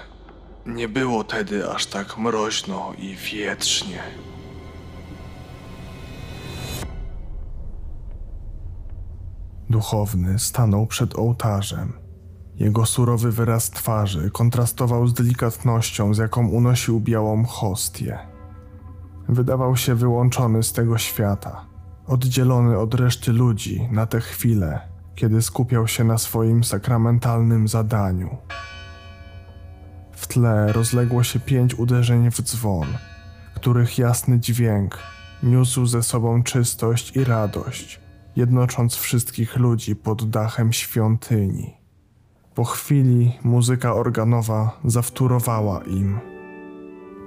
nie 0.67 0.89
było 0.89 1.25
tedy 1.25 1.71
aż 1.71 1.87
tak 1.87 2.19
mroźno 2.19 2.93
i 2.99 3.17
wietrznie. 3.17 4.03
Duchowny 9.71 10.39
stanął 10.39 10.87
przed 10.87 11.19
ołtarzem. 11.19 11.93
Jego 12.57 12.87
surowy 12.87 13.33
wyraz 13.33 13.71
twarzy 13.71 14.31
kontrastował 14.31 15.07
z 15.07 15.15
delikatnością, 15.15 16.15
z 16.15 16.19
jaką 16.19 16.49
unosił 16.49 17.01
białą 17.01 17.45
hostię. 17.45 18.19
Wydawał 19.29 19.77
się 19.77 19.95
wyłączony 19.95 20.63
z 20.63 20.73
tego 20.73 20.99
świata, 20.99 21.67
oddzielony 22.07 22.79
od 22.79 22.95
reszty 22.95 23.33
ludzi 23.33 23.89
na 23.93 24.07
tę 24.07 24.21
chwilę, 24.21 24.81
kiedy 25.15 25.43
skupiał 25.43 25.89
się 25.89 26.05
na 26.05 26.19
swoim 26.19 26.65
sakramentalnym 26.65 27.69
zadaniu. 27.69 28.37
W 30.25 30.27
tle 30.27 30.73
rozległo 30.73 31.23
się 31.23 31.41
pięć 31.41 31.75
uderzeń 31.75 32.31
w 32.31 32.43
dzwon, 32.43 32.87
których 33.55 33.99
jasny 33.99 34.41
dźwięk 34.41 34.99
niósł 35.43 35.87
ze 35.87 36.03
sobą 36.03 36.43
czystość 36.43 37.17
i 37.17 37.25
radość, 37.25 38.01
jednocząc 38.37 38.95
wszystkich 38.95 39.57
ludzi 39.57 39.97
pod 39.97 40.31
dachem 40.31 40.73
świątyni. 40.73 41.75
Po 42.55 42.65
chwili 42.65 43.33
muzyka 43.43 43.95
organowa 43.95 44.81
zawtórowała 44.85 45.83
im. 45.83 46.19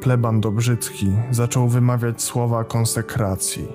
Pleban 0.02 0.42
Dobrzycki 0.42 1.12
zaczął 1.32 1.68
wymawiać 1.68 2.22
słowa 2.22 2.64
konsekracji. 2.64 3.68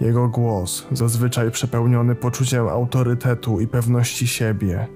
Jego 0.00 0.28
głos, 0.28 0.86
zazwyczaj 0.92 1.50
przepełniony 1.50 2.14
poczuciem 2.14 2.68
autorytetu 2.68 3.60
i 3.60 3.66
pewności 3.66 4.26
siebie, 4.26 4.86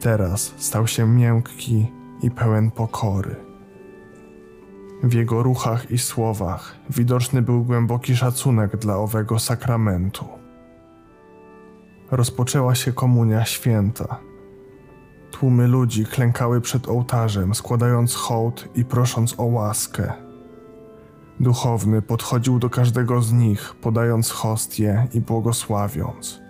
teraz 0.00 0.54
stał 0.56 0.86
się 0.86 1.06
miękki 1.06 1.97
i 2.22 2.30
pełen 2.30 2.70
pokory. 2.70 3.36
W 5.02 5.12
jego 5.12 5.42
ruchach 5.42 5.90
i 5.90 5.98
słowach 5.98 6.76
widoczny 6.90 7.42
był 7.42 7.64
głęboki 7.64 8.16
szacunek 8.16 8.76
dla 8.76 8.96
owego 8.96 9.38
sakramentu. 9.38 10.24
Rozpoczęła 12.10 12.74
się 12.74 12.92
komunia 12.92 13.44
święta. 13.44 14.18
Tłumy 15.30 15.68
ludzi 15.68 16.06
klękały 16.06 16.60
przed 16.60 16.88
ołtarzem, 16.88 17.54
składając 17.54 18.14
hołd 18.14 18.68
i 18.74 18.84
prosząc 18.84 19.40
o 19.40 19.44
łaskę. 19.44 20.12
Duchowny 21.40 22.02
podchodził 22.02 22.58
do 22.58 22.70
każdego 22.70 23.22
z 23.22 23.32
nich, 23.32 23.74
podając 23.74 24.30
hostię 24.30 25.08
i 25.14 25.20
błogosławiąc. 25.20 26.40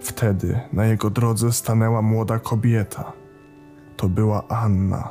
Wtedy 0.00 0.60
na 0.72 0.86
jego 0.86 1.10
drodze 1.10 1.52
stanęła 1.52 2.02
młoda 2.02 2.38
kobieta. 2.38 3.12
To 4.00 4.08
była 4.08 4.48
Anna. 4.48 5.10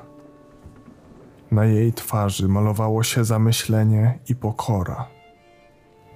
Na 1.51 1.65
jej 1.65 1.93
twarzy 1.93 2.47
malowało 2.47 3.03
się 3.03 3.25
zamyślenie 3.25 4.19
i 4.29 4.35
pokora. 4.35 5.07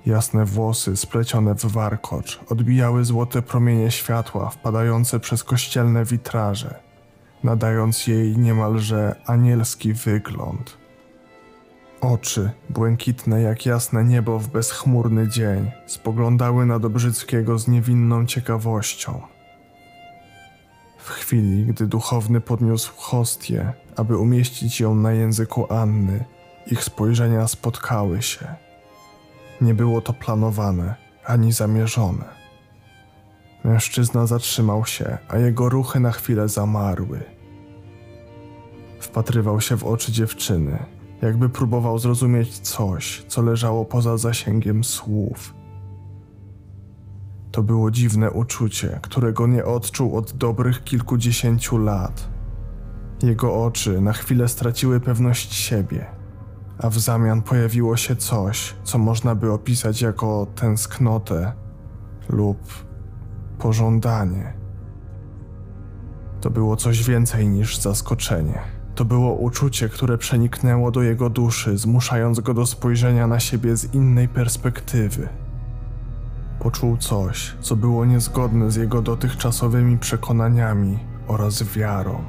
Jasne 0.05 0.45
włosy 0.45 0.97
splecione 0.97 1.55
w 1.55 1.65
warkocz 1.65 2.39
odbijały 2.49 3.05
złote 3.05 3.41
promienie 3.41 3.91
światła 3.91 4.49
wpadające 4.49 5.19
przez 5.19 5.43
kościelne 5.43 6.05
witraże, 6.05 6.79
nadając 7.43 8.07
jej 8.07 8.37
niemalże 8.37 9.15
anielski 9.25 9.93
wygląd. 9.93 10.77
Oczy, 12.01 12.51
błękitne 12.69 13.41
jak 13.41 13.65
jasne 13.65 14.03
niebo 14.03 14.39
w 14.39 14.47
bezchmurny 14.47 15.27
dzień, 15.27 15.71
spoglądały 15.85 16.65
na 16.65 16.79
Dobrzyckiego 16.79 17.59
z 17.59 17.67
niewinną 17.67 18.25
ciekawością. 18.25 19.32
W 21.03 21.09
chwili, 21.09 21.65
gdy 21.65 21.87
duchowny 21.87 22.41
podniósł 22.41 22.93
hostię, 22.95 23.73
aby 23.95 24.17
umieścić 24.17 24.79
ją 24.79 24.95
na 24.95 25.11
języku 25.11 25.73
Anny, 25.73 26.25
ich 26.71 26.83
spojrzenia 26.83 27.47
spotkały 27.47 28.21
się. 28.21 28.55
Nie 29.61 29.73
było 29.73 30.01
to 30.01 30.13
planowane 30.13 30.95
ani 31.25 31.51
zamierzone. 31.51 32.25
Mężczyzna 33.63 34.27
zatrzymał 34.27 34.85
się, 34.85 35.17
a 35.27 35.37
jego 35.37 35.69
ruchy 35.69 35.99
na 35.99 36.11
chwilę 36.11 36.49
zamarły. 36.49 37.23
Wpatrywał 38.99 39.61
się 39.61 39.77
w 39.77 39.83
oczy 39.83 40.11
dziewczyny, 40.11 40.85
jakby 41.21 41.49
próbował 41.49 41.99
zrozumieć 41.99 42.59
coś, 42.59 43.25
co 43.27 43.41
leżało 43.41 43.85
poza 43.85 44.17
zasięgiem 44.17 44.83
słów. 44.83 45.53
To 47.53 47.63
było 47.63 47.91
dziwne 47.91 48.31
uczucie, 48.31 48.99
którego 49.01 49.47
nie 49.47 49.65
odczuł 49.65 50.17
od 50.17 50.33
dobrych 50.33 50.83
kilkudziesięciu 50.83 51.77
lat. 51.77 52.29
Jego 53.23 53.63
oczy 53.65 54.01
na 54.01 54.13
chwilę 54.13 54.47
straciły 54.47 54.99
pewność 54.99 55.53
siebie, 55.53 56.05
a 56.77 56.89
w 56.89 56.99
zamian 56.99 57.41
pojawiło 57.41 57.97
się 57.97 58.15
coś, 58.15 58.75
co 58.83 58.97
można 58.97 59.35
by 59.35 59.51
opisać 59.51 60.01
jako 60.01 60.47
tęsknotę 60.55 61.53
lub 62.29 62.57
pożądanie. 63.59 64.53
To 66.41 66.49
było 66.49 66.75
coś 66.75 67.03
więcej 67.03 67.47
niż 67.47 67.77
zaskoczenie. 67.77 68.59
To 68.95 69.05
było 69.05 69.33
uczucie, 69.33 69.89
które 69.89 70.17
przeniknęło 70.17 70.91
do 70.91 71.01
jego 71.01 71.29
duszy, 71.29 71.77
zmuszając 71.77 72.39
go 72.39 72.53
do 72.53 72.65
spojrzenia 72.65 73.27
na 73.27 73.39
siebie 73.39 73.77
z 73.77 73.93
innej 73.93 74.27
perspektywy. 74.27 75.42
Poczuł 76.59 76.97
coś, 76.97 77.55
co 77.61 77.75
było 77.75 78.05
niezgodne 78.05 78.71
z 78.71 78.75
jego 78.75 79.01
dotychczasowymi 79.01 79.97
przekonaniami 79.97 80.99
oraz 81.27 81.63
wiarą. 81.63 82.23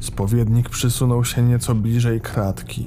Spowiednik 0.00 0.68
przysunął 0.68 1.24
się 1.24 1.42
nieco 1.42 1.74
bliżej 1.74 2.20
kratki. 2.20 2.86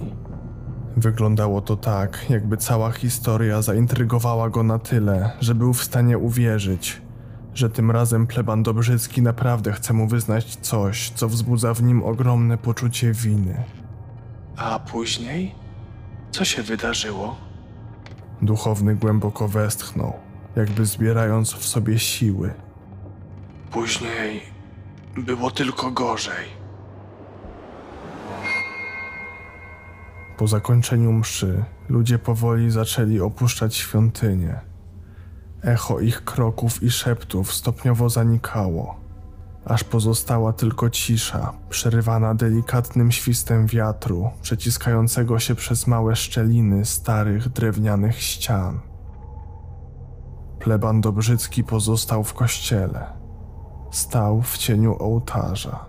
Wyglądało 0.97 1.61
to 1.61 1.77
tak, 1.77 2.25
jakby 2.29 2.57
cała 2.57 2.91
historia 2.91 3.61
zaintrygowała 3.61 4.49
go 4.49 4.63
na 4.63 4.79
tyle, 4.79 5.31
że 5.39 5.55
był 5.55 5.73
w 5.73 5.83
stanie 5.83 6.17
uwierzyć, 6.17 7.01
że 7.53 7.69
tym 7.69 7.91
razem 7.91 8.27
pleban 8.27 8.63
Dobrzycki 8.63 9.21
naprawdę 9.21 9.71
chce 9.73 9.93
mu 9.93 10.07
wyznać 10.07 10.55
coś, 10.55 11.09
co 11.09 11.29
wzbudza 11.29 11.73
w 11.73 11.83
nim 11.83 12.03
ogromne 12.03 12.57
poczucie 12.57 13.11
winy. 13.13 13.63
A 14.57 14.79
później? 14.79 15.55
Co 16.31 16.45
się 16.45 16.63
wydarzyło? 16.63 17.35
Duchowny 18.41 18.95
głęboko 18.95 19.47
westchnął, 19.47 20.13
jakby 20.55 20.85
zbierając 20.85 21.53
w 21.53 21.65
sobie 21.65 21.99
siły. 21.99 22.53
Później 23.71 24.41
było 25.17 25.51
tylko 25.51 25.91
gorzej. 25.91 26.45
Po 30.37 30.47
zakończeniu 30.47 31.11
mszy 31.11 31.63
ludzie 31.89 32.19
powoli 32.19 32.71
zaczęli 32.71 33.19
opuszczać 33.19 33.75
świątynię. 33.75 34.59
Echo 35.63 35.99
ich 35.99 36.23
kroków 36.23 36.83
i 36.83 36.91
szeptów 36.91 37.53
stopniowo 37.53 38.09
zanikało, 38.09 38.99
aż 39.65 39.83
pozostała 39.83 40.53
tylko 40.53 40.89
cisza, 40.89 41.53
przerywana 41.69 42.35
delikatnym 42.35 43.11
świstem 43.11 43.67
wiatru 43.67 44.29
przeciskającego 44.41 45.39
się 45.39 45.55
przez 45.55 45.87
małe 45.87 46.15
szczeliny 46.15 46.85
starych 46.85 47.49
drewnianych 47.49 48.21
ścian. 48.21 48.79
Pleban 50.59 51.01
Dobrzycki 51.01 51.63
pozostał 51.63 52.23
w 52.23 52.33
kościele. 52.33 53.05
Stał 53.91 54.41
w 54.41 54.57
cieniu 54.57 54.95
ołtarza. 54.99 55.85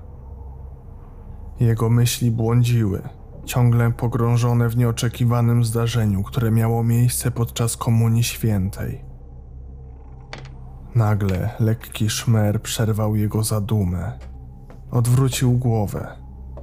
Jego 1.61 1.91
myśli 1.91 2.31
błądziły– 2.31 3.03
ciągle 3.47 3.93
pogrążone 3.93 4.69
w 4.69 4.77
nieoczekiwanym 4.77 5.65
zdarzeniu, 5.65 6.23
które 6.23 6.51
miało 6.51 6.85
miejsce 6.85 7.31
podczas 7.31 7.77
Komunii 7.77 8.25
Świętej. 8.25 9.06
Nagle 10.97 11.51
lekki 11.61 12.11
szmer 12.11 12.63
przerwał 12.63 13.17
jego 13.17 13.43
zadumę. 13.43 14.13
Odwrócił 14.91 15.53
głowę. 15.53 16.17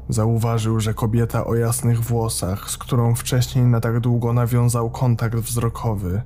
Zauważył, 0.09 0.79
że 0.79 0.93
kobieta 0.93 1.45
o 1.45 1.55
jasnych 1.55 2.01
włosach, 2.01 2.69
z 2.71 2.77
którą 2.77 3.15
wcześniej 3.15 3.65
na 3.65 3.79
tak 3.79 3.99
długo 3.99 4.33
nawiązał 4.33 4.89
kontakt 4.89 5.35
wzrokowy, 5.35 6.21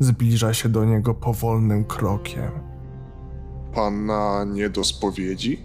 zbliża 0.00 0.54
się 0.54 0.68
do 0.68 0.84
niego 0.84 1.14
powolnym 1.14 1.84
krokiem. 1.84 2.50
Panna 3.74 4.44
nie 4.44 4.70
do 4.70 4.84
spowiedzi? 4.84 5.62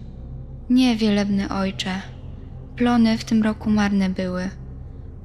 Nie, 0.70 0.96
wielebny 0.96 1.48
ojcze. 1.48 2.02
Plony 2.76 3.18
w 3.18 3.24
tym 3.24 3.42
roku 3.42 3.70
marne 3.70 4.10
były. 4.10 4.50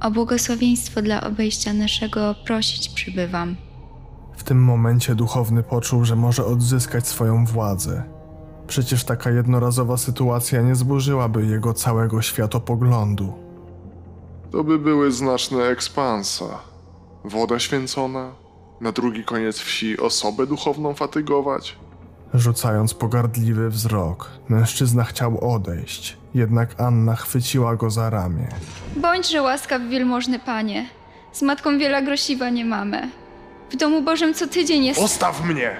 O 0.02 0.12
błogosławieństwo 0.12 1.02
dla 1.02 1.22
obejścia 1.22 1.74
naszego 1.74 2.36
prosić 2.46 2.90
przybywam. 2.90 3.56
W 4.43 4.45
tym 4.45 4.63
momencie 4.63 5.15
duchowny 5.15 5.63
poczuł, 5.63 6.06
że 6.06 6.15
może 6.15 6.45
odzyskać 6.45 7.08
swoją 7.08 7.45
władzę. 7.45 8.03
Przecież 8.67 9.03
taka 9.03 9.29
jednorazowa 9.29 9.97
sytuacja 9.97 10.62
nie 10.62 10.75
zburzyłaby 10.75 11.45
jego 11.45 11.73
całego 11.73 12.21
światopoglądu. 12.21 13.34
To 14.51 14.63
by 14.63 14.79
były 14.79 15.12
znaczne 15.12 15.63
ekspansa. 15.63 16.45
Woda 17.25 17.60
święcona, 17.60 18.32
na 18.82 18.91
drugi 18.91 19.23
koniec 19.23 19.60
wsi 19.60 19.99
osobę 19.99 20.47
duchowną 20.47 20.93
fatygować. 20.93 21.77
Rzucając 22.34 22.93
pogardliwy 22.93 23.69
wzrok, 23.69 24.32
mężczyzna 24.49 25.03
chciał 25.03 25.53
odejść, 25.53 26.17
jednak 26.36 26.82
Anna 26.82 27.15
chwyciła 27.15 27.75
go 27.75 27.89
za 27.89 28.10
ramię. 28.10 28.47
Bądźże 28.95 29.41
łaskaw, 29.41 29.82
wielmożny 29.82 30.39
panie. 30.39 30.89
Z 31.32 31.41
matką 31.41 31.77
wiela 31.77 32.01
grosiwa 32.01 32.49
nie 32.49 32.65
mamy. 32.65 33.23
W 33.74 33.76
domu 33.76 34.02
Bożym 34.02 34.34
co 34.34 34.48
tydzień 34.48 34.86
jest... 34.86 35.02
Postaw 35.02 35.46
mnie! 35.46 35.72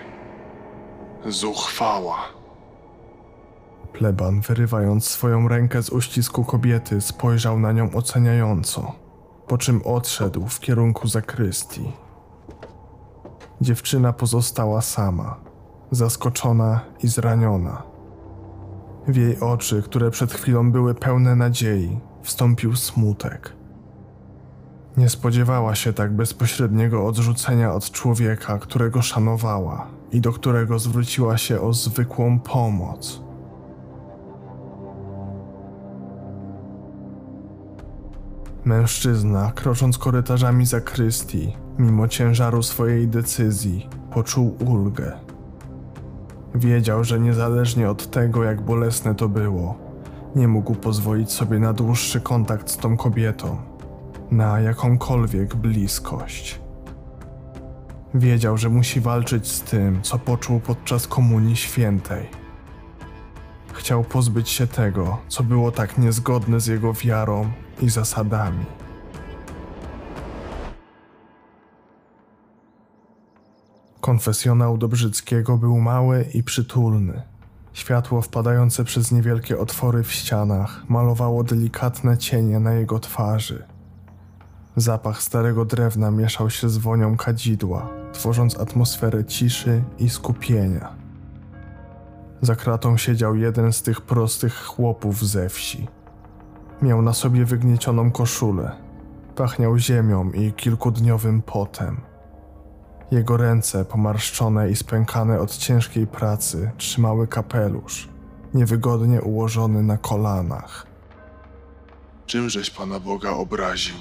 Zuchwała. 1.26 2.18
Pleban, 3.94 4.42
wyrywając 4.42 5.08
swoją 5.08 5.48
rękę 5.48 5.84
z 5.84 5.90
uścisku 5.90 6.44
kobiety, 6.44 7.02
spojrzał 7.02 7.60
na 7.60 7.72
nią 7.72 7.92
oceniająco, 7.92 8.92
po 9.48 9.58
czym 9.58 9.82
odszedł 9.86 10.48
w 10.48 10.60
kierunku 10.60 11.08
zakrystii. 11.08 11.92
Dziewczyna 13.62 14.14
pozostała 14.14 14.82
sama, 14.82 15.40
zaskoczona 15.92 16.82
i 17.04 17.08
zraniona. 17.08 17.84
W 19.08 19.16
jej 19.16 19.40
oczy, 19.40 19.84
które 19.84 20.12
przed 20.12 20.34
chwilą 20.34 20.72
były 20.72 20.96
pełne 20.96 21.36
nadziei, 21.36 22.00
wstąpił 22.22 22.76
smutek. 22.76 23.54
Nie 24.98 25.10
spodziewała 25.10 25.76
się 25.76 25.94
tak 25.94 26.14
bezpośredniego 26.14 27.06
odrzucenia 27.06 27.74
od 27.74 27.92
człowieka, 27.92 28.60
którego 28.60 29.02
szanowała 29.02 29.88
i 30.12 30.22
do 30.22 30.34
którego 30.34 30.80
zwróciła 30.80 31.38
się 31.38 31.62
o 31.62 31.74
zwykłą 31.74 32.40
pomoc. 32.40 33.22
Mężczyzna, 38.66 39.52
krocząc 39.56 39.98
korytarzami 39.98 40.66
zakrystii, 40.66 41.54
mimo 41.78 42.08
ciężaru 42.08 42.64
swojej 42.64 43.08
decyzji, 43.08 43.90
poczuł 44.12 44.58
ulgę. 44.66 45.12
Wiedział, 46.56 47.04
że 47.04 47.20
niezależnie 47.20 47.90
od 47.90 48.12
tego, 48.12 48.44
jak 48.44 48.62
bolesne 48.62 49.16
to 49.16 49.30
było, 49.30 49.78
nie 50.36 50.48
mógł 50.48 50.76
pozwolić 50.76 51.32
sobie 51.32 51.60
na 51.60 51.74
dłuższy 51.74 52.22
kontakt 52.22 52.70
z 52.70 52.78
tą 52.78 52.98
kobietą, 52.98 53.58
na 54.32 54.60
jakąkolwiek 54.60 55.56
bliskość. 55.56 56.62
Wiedział, 58.14 58.58
że 58.58 58.70
musi 58.70 59.02
walczyć 59.02 59.48
z 59.48 59.62
tym, 59.62 60.02
co 60.02 60.20
poczuł 60.20 60.60
podczas 60.60 61.08
Komunii 61.08 61.56
Świętej. 61.56 62.30
Chciał 63.74 64.04
pozbyć 64.04 64.50
się 64.50 64.68
tego, 64.68 65.18
co 65.28 65.44
było 65.44 65.72
tak 65.72 65.98
niezgodne 65.98 66.60
z 66.60 66.68
jego 66.68 66.94
wiarą 66.94 67.52
i 67.82 67.90
zasadami. 67.90 68.66
Konfesjonał 74.02 74.78
Dobrzyckiego 74.78 75.58
był 75.58 75.80
mały 75.80 76.26
i 76.34 76.44
przytulny. 76.44 77.22
Światło 77.74 78.22
wpadające 78.22 78.84
przez 78.84 79.12
niewielkie 79.12 79.60
otwory 79.60 80.04
w 80.04 80.12
ścianach 80.12 80.90
malowało 80.90 81.44
delikatne 81.44 82.18
cienie 82.18 82.60
na 82.60 82.74
jego 82.74 83.00
twarzy. 83.00 83.73
Zapach 84.76 85.22
starego 85.22 85.66
drewna 85.66 86.12
mieszał 86.12 86.50
się 86.50 86.70
z 86.70 86.78
wonią 86.78 87.18
kadzidła, 87.18 87.90
tworząc 88.14 88.60
atmosferę 88.60 89.26
ciszy 89.26 89.84
i 90.00 90.10
skupienia. 90.10 90.96
Za 92.42 92.56
kratą 92.56 92.98
siedział 92.98 93.36
jeden 93.36 93.74
z 93.74 93.82
tych 93.82 94.02
prostych 94.02 94.56
chłopów 94.56 95.28
ze 95.28 95.50
wsi. 95.50 95.88
Miał 96.82 97.02
na 97.02 97.14
sobie 97.14 97.46
wygniecioną 97.46 98.12
koszulę. 98.12 98.72
Pachniał 99.36 99.78
ziemią 99.78 100.32
i 100.32 100.54
kilkudniowym 100.54 101.42
potem. 101.42 102.02
Jego 103.12 103.38
ręce, 103.38 103.86
pomarszczone 103.86 104.70
i 104.70 104.76
spękane 104.76 105.40
od 105.40 105.58
ciężkiej 105.58 106.08
pracy, 106.08 106.72
trzymały 106.78 107.28
kapelusz, 107.28 108.10
niewygodnie 108.54 109.22
ułożony 109.22 109.84
na 109.84 109.98
kolanach. 109.98 110.88
Czymżeś 112.26 112.70
Pana 112.70 113.00
Boga 113.00 113.30
obraził? 113.30 113.96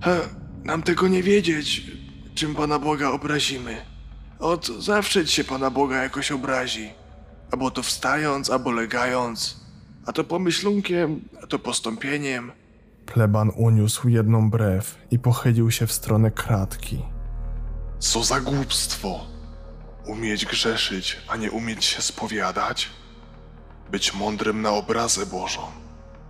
He, 0.00 0.20
nam 0.64 0.82
tego 0.82 1.08
nie 1.08 1.22
wiedzieć, 1.22 1.82
czym 2.34 2.54
Pana 2.54 2.78
Boga 2.78 3.10
obrazimy. 3.10 3.76
Od 4.38 4.66
zawsze 4.66 5.24
ci 5.26 5.32
się 5.32 5.44
Pana 5.44 5.70
Boga 5.70 6.02
jakoś 6.02 6.32
obrazi. 6.32 6.90
Albo 7.52 7.70
to 7.70 7.82
wstając, 7.82 8.50
albo 8.50 8.72
legając. 8.72 9.60
A 10.06 10.12
to 10.12 10.24
pomyślunkiem, 10.24 11.20
a 11.42 11.46
to 11.46 11.58
postąpieniem. 11.58 12.52
Pleban 13.06 13.50
uniósł 13.56 14.08
jedną 14.08 14.50
brew 14.50 14.98
i 15.10 15.18
pochylił 15.18 15.70
się 15.70 15.86
w 15.86 15.92
stronę 15.92 16.30
kratki. 16.30 17.02
Co 17.98 18.24
za 18.24 18.40
głupstwo! 18.40 19.20
Umieć 20.06 20.46
grzeszyć, 20.46 21.16
a 21.28 21.36
nie 21.36 21.50
umieć 21.50 21.84
się 21.84 22.02
spowiadać? 22.02 22.90
Być 23.90 24.14
mądrym 24.14 24.62
na 24.62 24.70
obrazę 24.70 25.26
Bożą, 25.26 25.60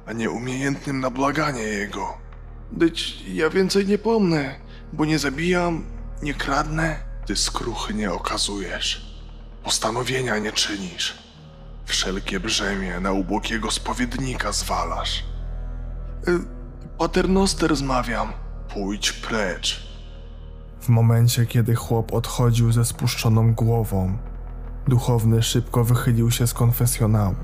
a 0.07 0.13
nie 0.13 0.31
umiejętnym 0.31 1.01
na 1.01 1.11
błaganie 1.11 1.63
Jego. 1.63 2.28
Być 2.73 3.23
ja 3.27 3.51
więcej 3.51 3.87
nie 3.87 3.99
pomnę, 3.99 4.55
bo 4.93 5.05
nie 5.05 5.19
zabijam, 5.19 5.85
nie 6.23 6.35
kradnę, 6.35 6.97
ty 7.27 7.37
skruchy 7.37 7.95
nie 7.95 8.13
okazujesz. 8.13 9.19
Postanowienia 9.65 10.39
nie 10.39 10.53
czynisz. 10.53 11.19
Wszelkie 11.85 12.41
brzemię 12.41 13.01
na 13.01 13.13
ubogiego 13.13 13.71
spowiednika 13.71 14.53
zwalasz. 14.53 15.25
Y, 16.29 16.39
paternoster 16.99 17.77
zmawiam. 17.77 18.33
Pójdź 18.75 19.13
precz. 19.13 19.89
W 20.81 20.89
momencie, 20.89 21.47
kiedy 21.47 21.75
chłop 21.75 22.13
odchodził 22.15 22.73
ze 22.73 22.85
spuszczoną 22.85 23.55
głową, 23.55 24.19
duchowny 24.89 25.43
szybko 25.43 25.85
wychylił 25.85 26.31
się 26.31 26.47
z 26.47 26.55
konfesjonału, 26.55 27.35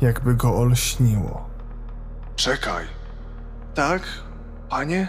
jakby 0.00 0.34
go 0.34 0.56
olśniło. 0.56 1.50
Czekaj. 2.36 2.86
Tak, 3.74 4.02
panie? 4.72 5.08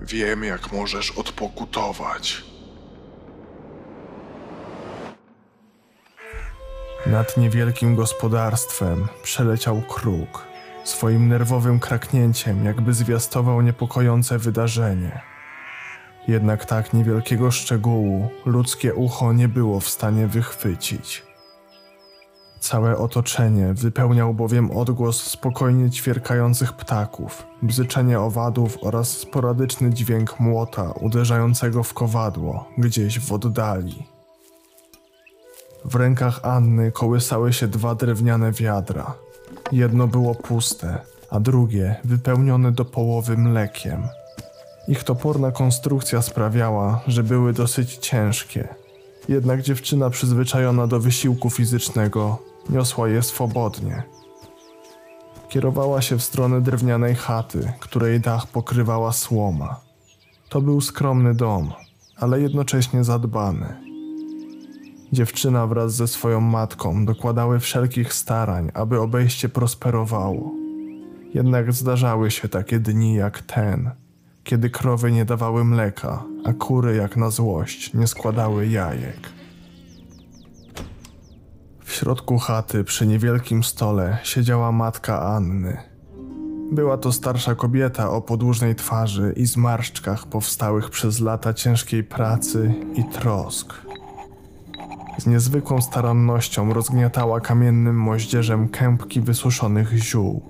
Wiem, 0.00 0.44
jak 0.44 0.72
możesz 0.72 1.10
odpokutować. 1.10 2.44
Nad 7.06 7.36
niewielkim 7.36 7.96
gospodarstwem 7.96 9.08
przeleciał 9.22 9.82
kruk. 9.82 10.46
Swoim 10.84 11.28
nerwowym 11.28 11.80
kraknięciem 11.80 12.64
jakby 12.64 12.94
zwiastował 12.94 13.62
niepokojące 13.62 14.38
wydarzenie. 14.38 15.20
Jednak 16.28 16.64
tak 16.64 16.92
niewielkiego 16.92 17.50
szczegółu 17.50 18.30
ludzkie 18.46 18.94
ucho 18.94 19.32
nie 19.32 19.48
było 19.48 19.80
w 19.80 19.88
stanie 19.88 20.26
wychwycić. 20.26 21.29
Całe 22.60 22.98
otoczenie 22.98 23.74
wypełniał 23.74 24.34
bowiem 24.34 24.70
odgłos 24.70 25.22
spokojnie 25.22 25.90
ćwierkających 25.90 26.72
ptaków, 26.72 27.46
bzyczenie 27.62 28.20
owadów 28.20 28.78
oraz 28.82 29.08
sporadyczny 29.08 29.90
dźwięk 29.90 30.40
młota 30.40 30.92
uderzającego 30.92 31.82
w 31.82 31.94
kowadło 31.94 32.68
gdzieś 32.78 33.20
w 33.20 33.32
oddali. 33.32 34.06
W 35.84 35.94
rękach 35.94 36.40
Anny 36.42 36.92
kołysały 36.92 37.52
się 37.52 37.68
dwa 37.68 37.94
drewniane 37.94 38.52
wiadra. 38.52 39.14
Jedno 39.72 40.06
było 40.06 40.34
puste, 40.34 40.98
a 41.30 41.40
drugie 41.40 41.96
wypełnione 42.04 42.72
do 42.72 42.84
połowy 42.84 43.36
mlekiem. 43.36 44.02
Ich 44.88 45.04
toporna 45.04 45.52
konstrukcja 45.52 46.22
sprawiała, 46.22 47.00
że 47.06 47.22
były 47.22 47.52
dosyć 47.52 47.96
ciężkie. 47.96 48.68
Jednak 49.28 49.62
dziewczyna 49.62 50.10
przyzwyczajona 50.10 50.86
do 50.86 51.00
wysiłku 51.00 51.50
fizycznego 51.50 52.49
niosła 52.70 53.08
je 53.08 53.22
swobodnie. 53.22 54.02
Kierowała 55.48 56.02
się 56.02 56.16
w 56.18 56.22
stronę 56.22 56.60
drewnianej 56.60 57.14
chaty, 57.14 57.72
której 57.80 58.20
dach 58.20 58.46
pokrywała 58.46 59.12
słoma. 59.12 59.80
To 60.48 60.60
był 60.60 60.80
skromny 60.80 61.34
dom, 61.34 61.72
ale 62.16 62.40
jednocześnie 62.40 63.04
zadbany. 63.04 63.76
Dziewczyna 65.12 65.66
wraz 65.66 65.94
ze 65.94 66.08
swoją 66.08 66.40
matką 66.40 67.04
dokładały 67.04 67.60
wszelkich 67.60 68.14
starań, 68.14 68.70
aby 68.74 69.00
obejście 69.00 69.48
prosperowało. 69.48 70.54
Jednak 71.34 71.72
zdarzały 71.72 72.30
się 72.30 72.48
takie 72.48 72.78
dni 72.78 73.14
jak 73.14 73.42
ten, 73.42 73.90
kiedy 74.44 74.70
krowy 74.70 75.12
nie 75.12 75.24
dawały 75.24 75.64
mleka, 75.64 76.24
a 76.44 76.52
kury 76.52 76.96
jak 76.96 77.16
na 77.16 77.30
złość 77.30 77.94
nie 77.94 78.06
składały 78.06 78.68
jajek. 78.68 79.39
W 81.90 81.94
środku 81.94 82.38
chaty 82.38 82.84
przy 82.84 83.06
niewielkim 83.06 83.64
stole 83.64 84.18
siedziała 84.22 84.72
matka 84.72 85.22
Anny. 85.22 85.76
Była 86.72 86.98
to 86.98 87.12
starsza 87.12 87.54
kobieta 87.54 88.10
o 88.10 88.20
podłużnej 88.20 88.74
twarzy 88.74 89.34
i 89.36 89.46
zmarszczkach 89.46 90.26
powstałych 90.26 90.90
przez 90.90 91.20
lata 91.20 91.54
ciężkiej 91.54 92.04
pracy 92.04 92.74
i 92.94 93.04
trosk. 93.04 93.74
Z 95.18 95.26
niezwykłą 95.26 95.80
starannością 95.80 96.72
rozgniatała 96.72 97.40
kamiennym 97.40 97.96
moździerzem 97.96 98.68
kępki 98.68 99.20
wysuszonych 99.20 99.92
ziół. 99.92 100.42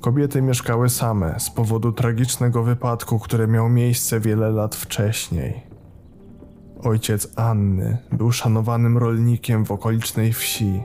Kobiety 0.00 0.42
mieszkały 0.42 0.88
same 0.88 1.40
z 1.40 1.50
powodu 1.50 1.92
tragicznego 1.92 2.62
wypadku, 2.62 3.18
który 3.18 3.48
miał 3.48 3.68
miejsce 3.68 4.20
wiele 4.20 4.50
lat 4.50 4.76
wcześniej. 4.76 5.73
Ojciec 6.84 7.32
Anny 7.36 7.98
był 8.12 8.32
szanowanym 8.32 8.98
rolnikiem 8.98 9.64
w 9.64 9.72
okolicznej 9.72 10.32
wsi. 10.32 10.82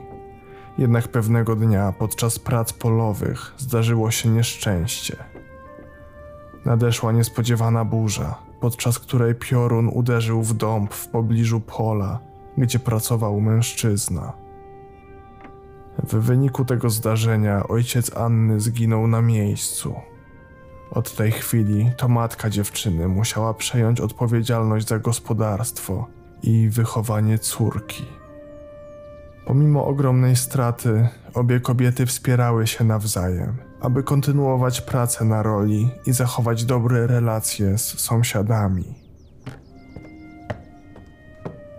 Jednak 0.78 1.08
pewnego 1.08 1.56
dnia 1.56 1.92
podczas 1.98 2.38
prac 2.38 2.72
polowych 2.72 3.54
zdarzyło 3.58 4.10
się 4.10 4.28
nieszczęście. 4.28 5.16
Nadeszła 6.64 7.12
niespodziewana 7.12 7.84
burza, 7.84 8.38
podczas 8.60 8.98
której 8.98 9.34
piorun 9.34 9.88
uderzył 9.88 10.42
w 10.42 10.54
dąb 10.54 10.94
w 10.94 11.08
pobliżu 11.08 11.60
pola, 11.60 12.18
gdzie 12.58 12.78
pracował 12.78 13.40
mężczyzna. 13.40 14.32
W 16.02 16.14
wyniku 16.14 16.64
tego 16.64 16.90
zdarzenia 16.90 17.68
ojciec 17.68 18.16
Anny 18.16 18.60
zginął 18.60 19.06
na 19.06 19.22
miejscu. 19.22 19.94
Od 20.90 21.14
tej 21.14 21.32
chwili 21.32 21.90
to 21.96 22.08
matka 22.08 22.50
dziewczyny 22.50 23.08
musiała 23.08 23.54
przejąć 23.54 24.00
odpowiedzialność 24.00 24.88
za 24.88 24.98
gospodarstwo 24.98 26.06
i 26.42 26.68
wychowanie 26.68 27.38
córki. 27.38 28.04
Pomimo 29.46 29.86
ogromnej 29.86 30.36
straty, 30.36 31.08
obie 31.34 31.60
kobiety 31.60 32.06
wspierały 32.06 32.66
się 32.66 32.84
nawzajem, 32.84 33.56
aby 33.80 34.02
kontynuować 34.02 34.80
pracę 34.80 35.24
na 35.24 35.42
roli 35.42 35.90
i 36.06 36.12
zachować 36.12 36.64
dobre 36.64 37.06
relacje 37.06 37.78
z 37.78 38.00
sąsiadami. 38.00 38.94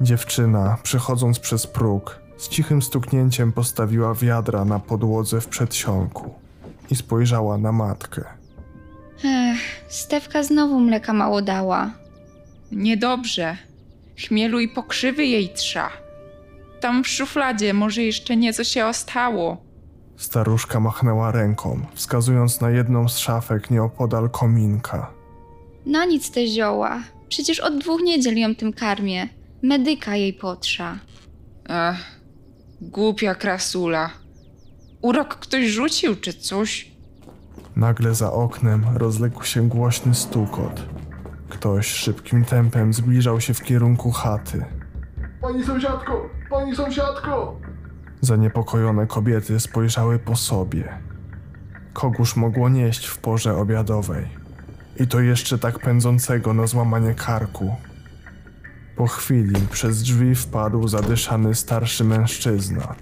Dziewczyna, 0.01 0.77
przechodząc 0.83 1.39
przez 1.39 1.67
próg, 1.67 2.19
z 2.37 2.49
cichym 2.49 2.81
stuknięciem 2.81 3.51
postawiła 3.51 4.13
wiadra 4.13 4.65
na 4.65 4.79
podłodze 4.79 5.41
w 5.41 5.47
przedsionku 5.47 6.33
i 6.89 6.95
spojrzała 6.95 7.57
na 7.57 7.71
matkę. 7.71 8.40
Stewka 9.91 10.43
znowu 10.43 10.79
mleka 10.79 11.13
mało 11.13 11.41
dała. 11.41 11.91
Niedobrze. 12.71 13.57
Chmielu 14.17 14.59
i 14.59 14.67
pokrzywy 14.67 15.25
jej 15.25 15.49
trza. 15.49 15.89
Tam 16.79 17.03
w 17.03 17.07
szufladzie 17.07 17.73
może 17.73 18.03
jeszcze 18.03 18.37
nieco 18.37 18.63
się 18.63 18.85
ostało. 18.85 19.57
Staruszka 20.17 20.79
machnęła 20.79 21.31
ręką, 21.31 21.85
wskazując 21.93 22.61
na 22.61 22.69
jedną 22.69 23.09
z 23.09 23.17
szafek 23.17 23.71
nieopodal 23.71 24.29
kominka. 24.29 25.13
No 25.85 26.05
nic 26.05 26.31
te 26.31 26.47
zioła. 26.47 27.03
Przecież 27.29 27.59
od 27.59 27.77
dwóch 27.77 28.01
niedziel 28.01 28.37
ją 28.37 28.55
tym 28.55 28.73
karmię. 28.73 29.29
Medyka 29.61 30.15
jej 30.15 30.33
potrza. 30.33 30.99
Ech, 31.69 32.21
głupia 32.81 33.35
krasula. 33.35 34.09
Urok 35.01 35.35
ktoś 35.35 35.65
rzucił 35.65 36.15
czy 36.15 36.33
coś? 36.33 36.90
Nagle 37.75 38.15
za 38.15 38.31
oknem 38.31 38.85
rozległ 38.95 39.43
się 39.43 39.67
głośny 39.67 40.15
stukot. 40.15 40.85
Ktoś 41.49 41.87
szybkim 41.87 42.45
tempem 42.45 42.93
zbliżał 42.93 43.41
się 43.41 43.53
w 43.53 43.63
kierunku 43.63 44.11
chaty. 44.11 44.65
Pani 45.41 45.63
sąsiadko! 45.63 46.29
Pani 46.49 46.75
sąsiadko! 46.75 47.59
Zaniepokojone 48.21 49.07
kobiety 49.07 49.59
spojrzały 49.59 50.19
po 50.19 50.35
sobie. 50.35 50.99
Kogóż 51.93 52.35
mogło 52.35 52.69
nieść 52.69 53.05
w 53.05 53.17
porze 53.17 53.55
obiadowej? 53.55 54.27
I 54.99 55.07
to 55.07 55.19
jeszcze 55.19 55.57
tak 55.57 55.79
pędzącego 55.79 56.53
na 56.53 56.67
złamanie 56.67 57.15
karku. 57.15 57.75
Po 58.95 59.07
chwili 59.07 59.67
przez 59.71 60.01
drzwi 60.01 60.35
wpadł 60.35 60.87
zadyszany 60.87 61.55
starszy 61.55 62.03
mężczyzna. 62.03 62.95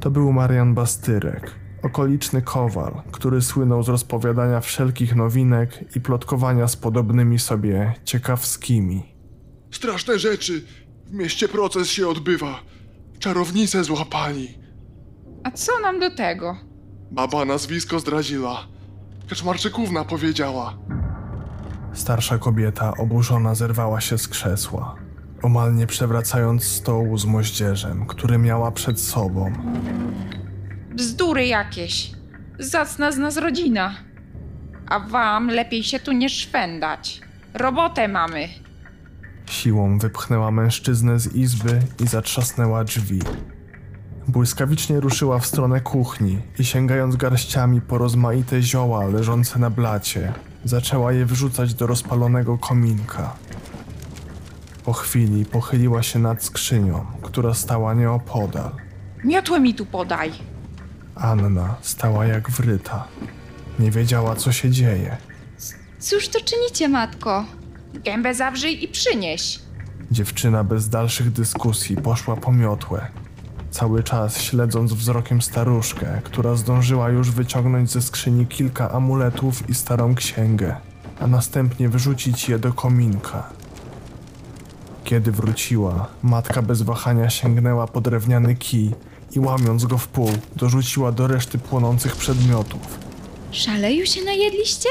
To 0.00 0.10
był 0.10 0.32
Marian 0.32 0.74
Bastyrek, 0.74 1.50
okoliczny 1.82 2.42
kowal, 2.42 3.02
który 3.12 3.42
słynął 3.42 3.82
z 3.82 3.88
rozpowiadania 3.88 4.60
wszelkich 4.60 5.16
nowinek 5.16 5.96
i 5.96 6.00
plotkowania 6.00 6.68
z 6.68 6.76
podobnymi 6.76 7.38
sobie 7.38 7.94
ciekawskimi. 8.04 9.14
Straszne 9.70 10.18
rzeczy. 10.18 10.64
W 11.06 11.12
mieście 11.12 11.48
proces 11.48 11.88
się 11.88 12.08
odbywa. 12.08 12.60
Czarownicę 13.18 13.84
złapali. 13.84 14.58
A 15.44 15.50
co 15.50 15.72
nam 15.82 16.00
do 16.00 16.10
tego? 16.10 16.56
Baba 17.10 17.44
nazwisko 17.44 17.98
zdradziła. 18.00 18.66
Kaczmarczykówna 19.28 20.04
powiedziała. 20.04 20.78
Starsza 21.92 22.38
kobieta 22.38 22.92
oburzona 22.96 23.54
zerwała 23.54 24.00
się 24.00 24.18
z 24.18 24.28
krzesła, 24.28 24.94
omal 25.42 25.74
nie 25.74 25.86
przewracając 25.86 26.64
stołu 26.64 27.18
z 27.18 27.24
moździerzem, 27.24 28.06
który 28.06 28.38
miała 28.38 28.70
przed 28.70 29.00
sobą. 29.00 29.52
Bzdury 30.98 31.46
jakieś. 31.46 32.10
Zacna 32.58 33.12
z 33.12 33.18
nas 33.18 33.36
rodzina. 33.36 33.94
A 34.88 35.00
wam 35.00 35.48
lepiej 35.48 35.84
się 35.84 36.00
tu 36.00 36.12
nie 36.12 36.28
szwendać. 36.28 37.20
Robotę 37.54 38.08
mamy. 38.08 38.48
Siłą 39.46 39.98
wypchnęła 39.98 40.50
mężczyznę 40.50 41.18
z 41.18 41.34
izby 41.34 41.80
i 42.04 42.06
zatrzasnęła 42.06 42.84
drzwi. 42.84 43.20
Błyskawicznie 44.28 45.00
ruszyła 45.00 45.38
w 45.38 45.46
stronę 45.46 45.80
kuchni 45.80 46.38
i 46.58 46.64
sięgając 46.64 47.16
garściami 47.16 47.80
po 47.80 47.98
rozmaite 47.98 48.62
zioła 48.62 49.06
leżące 49.06 49.58
na 49.58 49.70
blacie, 49.70 50.32
zaczęła 50.64 51.12
je 51.12 51.26
wrzucać 51.26 51.74
do 51.74 51.86
rozpalonego 51.86 52.58
kominka. 52.58 53.36
Po 54.84 54.92
chwili 54.92 55.44
pochyliła 55.44 56.02
się 56.02 56.18
nad 56.18 56.44
skrzynią, 56.44 57.06
która 57.22 57.54
stała 57.54 57.94
nieopodal. 57.94 58.70
Miotłę 59.24 59.60
mi 59.60 59.74
tu 59.74 59.86
podaj. 59.86 60.57
Anna 61.20 61.74
stała 61.80 62.26
jak 62.26 62.50
wryta. 62.50 63.04
Nie 63.78 63.90
wiedziała, 63.90 64.36
co 64.36 64.52
się 64.52 64.70
dzieje. 64.70 65.16
Cóż 65.98 66.28
to 66.28 66.38
czynicie, 66.40 66.88
matko? 66.88 67.44
Gębę 68.04 68.34
zawrzyj 68.34 68.84
i 68.84 68.88
przynieś. 68.88 69.58
Dziewczyna 70.10 70.64
bez 70.64 70.88
dalszych 70.88 71.32
dyskusji 71.32 71.96
poszła 71.96 72.36
po 72.36 72.52
miotłę, 72.52 73.06
cały 73.70 74.02
czas 74.02 74.40
śledząc 74.40 74.92
wzrokiem 74.92 75.42
staruszkę, 75.42 76.20
która 76.24 76.54
zdążyła 76.54 77.08
już 77.08 77.30
wyciągnąć 77.30 77.90
ze 77.90 78.02
skrzyni 78.02 78.46
kilka 78.46 78.90
amuletów 78.90 79.70
i 79.70 79.74
starą 79.74 80.14
księgę, 80.14 80.76
a 81.20 81.26
następnie 81.26 81.88
wyrzucić 81.88 82.48
je 82.48 82.58
do 82.58 82.72
kominka. 82.72 83.48
Kiedy 85.04 85.32
wróciła, 85.32 86.06
matka 86.22 86.62
bez 86.62 86.82
wahania 86.82 87.30
sięgnęła 87.30 87.86
po 87.86 88.00
drewniany 88.00 88.54
kij 88.54 88.94
i 89.32 89.40
łamiąc 89.40 89.84
go 89.84 89.98
w 89.98 90.08
pół, 90.08 90.30
dorzuciła 90.56 91.12
do 91.12 91.26
reszty 91.26 91.58
płonących 91.58 92.16
przedmiotów. 92.16 92.98
Szaleju 93.50 94.06
się 94.06 94.24
najedliście? 94.24 94.88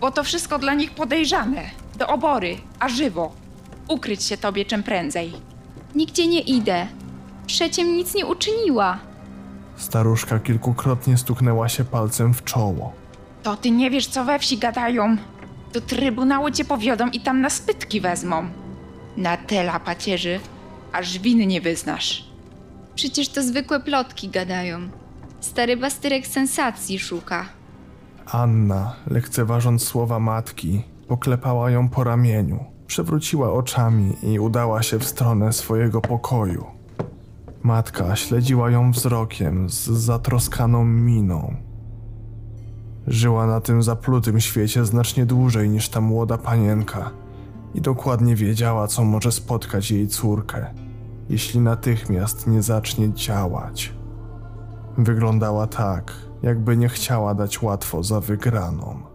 Bo 0.00 0.10
to 0.10 0.24
wszystko 0.24 0.58
dla 0.58 0.74
nich 0.74 0.90
podejrzane. 0.90 1.62
Do 1.98 2.06
obory, 2.06 2.56
a 2.78 2.88
żywo. 2.88 3.32
Ukryć 3.88 4.22
się 4.22 4.36
tobie 4.36 4.64
czym 4.64 4.82
prędzej. 4.82 5.32
Nigdzie 5.94 6.26
nie 6.26 6.40
idę. 6.40 6.86
Przeciem 7.46 7.96
nic 7.96 8.14
nie 8.14 8.26
uczyniła. 8.26 8.98
Staruszka 9.76 10.38
kilkukrotnie 10.38 11.18
stuknęła 11.18 11.68
się 11.68 11.84
palcem 11.84 12.34
w 12.34 12.44
czoło. 12.44 12.92
To 13.42 13.56
ty 13.56 13.70
nie 13.70 13.90
wiesz, 13.90 14.06
co 14.06 14.24
we 14.24 14.38
wsi 14.38 14.58
gadają. 14.58 15.16
Do 15.72 15.80
trybunału 15.80 16.50
cię 16.50 16.64
powiodą 16.64 17.08
i 17.08 17.20
tam 17.20 17.40
na 17.40 17.50
spytki 17.50 18.00
wezmą. 18.00 18.48
Na 19.16 19.36
tela 19.36 19.80
pacierzy, 19.80 20.40
aż 20.92 21.18
winy 21.18 21.46
nie 21.46 21.60
wyznasz. 21.60 22.24
Przecież 22.94 23.28
to 23.28 23.42
zwykłe 23.42 23.80
plotki 23.80 24.28
gadają. 24.28 24.80
Stary 25.40 25.76
bastyrek 25.76 26.26
sensacji 26.26 26.98
szuka. 26.98 27.44
Anna, 28.26 28.96
lekceważąc 29.06 29.84
słowa 29.84 30.18
matki, 30.18 30.82
poklepała 31.08 31.70
ją 31.70 31.88
po 31.88 32.04
ramieniu, 32.04 32.64
przewróciła 32.86 33.52
oczami 33.52 34.16
i 34.22 34.38
udała 34.38 34.82
się 34.82 34.98
w 34.98 35.04
stronę 35.04 35.52
swojego 35.52 36.00
pokoju. 36.00 36.66
Matka 37.62 38.16
śledziła 38.16 38.70
ją 38.70 38.90
wzrokiem 38.90 39.70
z 39.70 39.84
zatroskaną 39.84 40.84
miną. 40.84 41.56
Żyła 43.06 43.46
na 43.46 43.60
tym 43.60 43.82
zaplutym 43.82 44.40
świecie 44.40 44.84
znacznie 44.84 45.26
dłużej 45.26 45.70
niż 45.70 45.88
ta 45.88 46.00
młoda 46.00 46.38
panienka 46.38 47.10
i 47.74 47.80
dokładnie 47.80 48.36
wiedziała, 48.36 48.86
co 48.88 49.04
może 49.04 49.32
spotkać 49.32 49.90
jej 49.90 50.08
córkę, 50.08 50.66
jeśli 51.28 51.60
natychmiast 51.60 52.46
nie 52.46 52.62
zacznie 52.62 53.12
działać. 53.12 53.94
Wyglądała 54.98 55.66
tak, 55.66 56.12
jakby 56.42 56.76
nie 56.76 56.88
chciała 56.88 57.34
dać 57.34 57.62
łatwo 57.62 58.02
za 58.02 58.20
wygraną. 58.20 59.12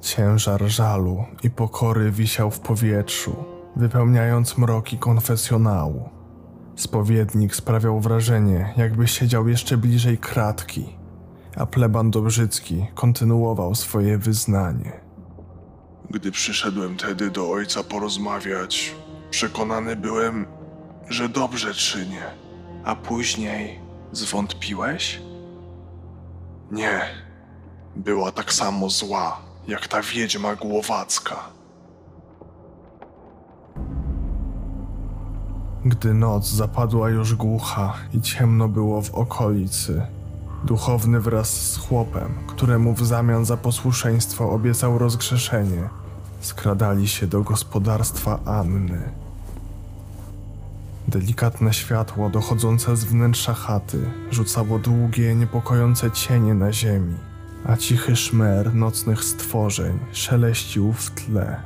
Ciężar 0.00 0.62
żalu 0.62 1.24
i 1.42 1.50
pokory 1.50 2.10
wisiał 2.10 2.50
w 2.50 2.60
powietrzu, 2.60 3.36
wypełniając 3.76 4.58
mroki 4.58 4.98
konfesjonału. 4.98 6.08
Spowiednik 6.76 7.56
sprawiał 7.56 8.00
wrażenie, 8.00 8.74
jakby 8.76 9.08
siedział 9.08 9.48
jeszcze 9.48 9.76
bliżej 9.76 10.18
kratki, 10.18 10.96
a 11.56 11.66
pleban 11.66 12.10
Dobrzycki 12.10 12.86
kontynuował 12.94 13.74
swoje 13.74 14.18
wyznanie. 14.18 15.03
Gdy 16.10 16.30
przyszedłem 16.32 16.96
tedy 16.96 17.30
do 17.30 17.50
ojca 17.50 17.82
porozmawiać, 17.82 18.94
przekonany 19.30 19.96
byłem, 19.96 20.46
że 21.08 21.28
dobrze 21.28 21.74
czynię. 21.74 22.22
A 22.84 22.96
później 22.96 23.80
zwątpiłeś? 24.12 25.20
Nie. 26.70 27.00
Była 27.96 28.32
tak 28.32 28.52
samo 28.52 28.90
zła, 28.90 29.40
jak 29.68 29.88
ta 29.88 30.02
wiedźma 30.02 30.56
głowacka. 30.56 31.36
Gdy 35.84 36.14
noc 36.14 36.46
zapadła 36.46 37.10
już 37.10 37.34
głucha 37.34 37.94
i 38.14 38.20
ciemno 38.20 38.68
było 38.68 39.02
w 39.02 39.14
okolicy, 39.14 40.06
duchowny 40.64 41.20
wraz 41.20 41.70
z 41.72 41.76
chłopem, 41.76 42.34
któremu 42.46 42.94
w 42.94 43.06
zamian 43.06 43.44
za 43.44 43.56
posłuszeństwo 43.56 44.50
obiecał 44.50 44.98
rozgrzeszenie, 44.98 45.88
skradali 46.40 47.08
się 47.08 47.26
do 47.26 47.42
gospodarstwa 47.42 48.38
Anny. 48.44 49.02
Delikatne 51.08 51.74
światło 51.74 52.30
dochodzące 52.30 52.96
z 52.96 53.04
wnętrza 53.04 53.54
chaty 53.54 54.10
rzucało 54.30 54.78
długie, 54.78 55.34
niepokojące 55.34 56.10
cienie 56.10 56.54
na 56.54 56.72
ziemi, 56.72 57.16
a 57.64 57.76
cichy 57.76 58.16
szmer 58.16 58.74
nocnych 58.74 59.24
stworzeń 59.24 59.98
szeleścił 60.12 60.92
w 60.92 61.10
tle. 61.10 61.60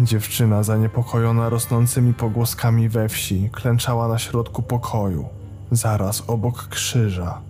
Dziewczyna, 0.00 0.62
zaniepokojona 0.62 1.48
rosnącymi 1.48 2.14
pogłoskami 2.14 2.88
we 2.88 3.08
wsi, 3.08 3.50
klęczała 3.52 4.08
na 4.08 4.18
środku 4.18 4.62
pokoju, 4.62 5.28
zaraz 5.76 6.22
obok 6.26 6.68
krzyża. 6.68 7.42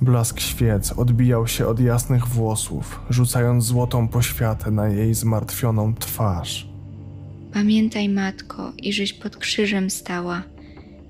Blask 0.00 0.40
świec 0.40 0.92
odbijał 0.92 1.46
się 1.46 1.66
od 1.66 1.80
jasnych 1.80 2.26
włosów, 2.26 3.00
rzucając 3.10 3.64
złotą 3.64 4.08
poświatę 4.08 4.70
na 4.70 4.88
jej 4.88 5.14
zmartwioną 5.14 5.94
twarz. 5.94 6.68
Pamiętaj, 7.52 8.08
matko, 8.08 8.72
iżeś 8.76 9.12
pod 9.12 9.36
krzyżem 9.36 9.90
stała, 9.90 10.42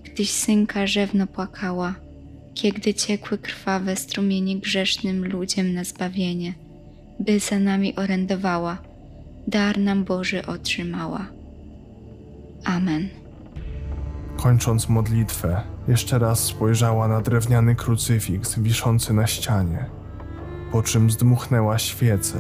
gdyś 0.05 0.31
synka 0.31 0.87
rzewno 0.87 1.27
płakała, 1.27 1.95
kiedy 2.55 2.95
ciekły 2.95 3.39
krwawe 3.39 3.97
strumienie 3.97 4.59
grzesznym 4.59 5.27
ludziom 5.27 5.73
na 5.73 5.85
zbawienie, 5.85 6.55
by 7.21 7.41
za 7.41 7.59
nami 7.59 7.97
orędowała, 7.97 8.79
dar 9.47 9.79
nam 9.79 10.05
Boży 10.05 10.47
otrzymała. 10.47 11.27
Amen. 12.65 13.09
Kończąc 14.43 14.89
modlitwę, 14.89 15.63
jeszcze 15.89 16.19
raz 16.19 16.41
spojrzała 16.41 17.09
na 17.09 17.21
drewniany 17.21 17.75
krucyfiks 17.75 18.59
wiszący 18.59 19.13
na 19.13 19.27
ścianie, 19.27 19.87
po 20.73 20.83
czym 20.83 21.11
zdmuchnęła 21.11 21.79
świecę 21.79 22.39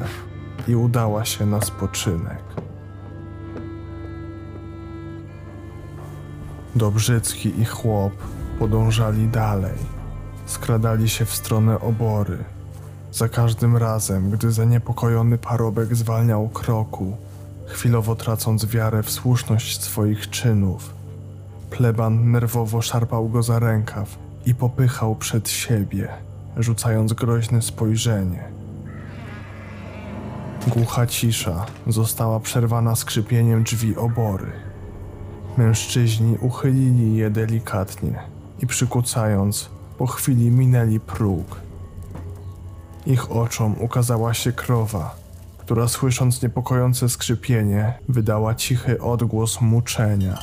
i 0.69 0.77
udała 0.77 1.25
się 1.25 1.47
na 1.47 1.61
spoczynek. 1.61 2.43
Dobrzycki 6.77 7.61
i 7.61 7.65
chłop 7.65 8.13
podążali 8.59 9.29
dalej, 9.29 9.79
skradali 10.47 11.09
się 11.09 11.25
w 11.25 11.35
stronę 11.35 11.81
obory. 11.81 12.39
Za 13.13 13.29
każdym 13.29 13.77
razem, 13.77 14.31
gdy 14.31 14.53
zaniepokojony 14.53 15.39
parobek 15.39 15.97
zwalniał 15.97 16.49
kroku, 16.49 17.17
chwilowo 17.67 18.17
tracąc 18.17 18.67
wiarę 18.67 19.03
w 19.03 19.11
słuszność 19.11 19.83
swoich 19.83 20.31
czynów, 20.31 20.98
Pleban 21.71 22.31
nerwowo 22.31 22.83
szarpał 22.83 23.29
go 23.29 23.43
za 23.43 23.59
rękaw 23.59 24.19
i 24.47 24.55
popychał 24.55 25.17
przed 25.17 25.49
siebie, 25.49 26.09
rzucając 26.57 27.13
groźne 27.13 27.63
spojrzenie. 27.63 28.45
Głucha 30.67 31.07
cisza 31.07 31.67
została 31.87 32.41
przerwana 32.41 32.97
skrzypieniem 32.97 33.63
drzwi 33.63 33.97
obory. 33.97 34.53
Mężczyźni 35.59 36.37
uchylili 36.41 37.17
je 37.17 37.31
delikatnie 37.31 38.19
i 38.63 38.67
przykucając, 38.67 39.71
po 39.99 40.07
chwili 40.07 40.51
minęli 40.51 41.01
próg. 41.01 41.61
Ich 43.07 43.33
oczom 43.33 43.75
ukazała 43.81 44.35
się 44.35 44.53
krowa, 44.53 45.17
która 45.59 45.89
słysząc 45.89 46.43
niepokojące 46.43 47.09
skrzypienie, 47.09 47.99
wydała 48.09 48.55
cichy 48.55 49.01
odgłos 49.01 49.61
muczenia. 49.61 50.39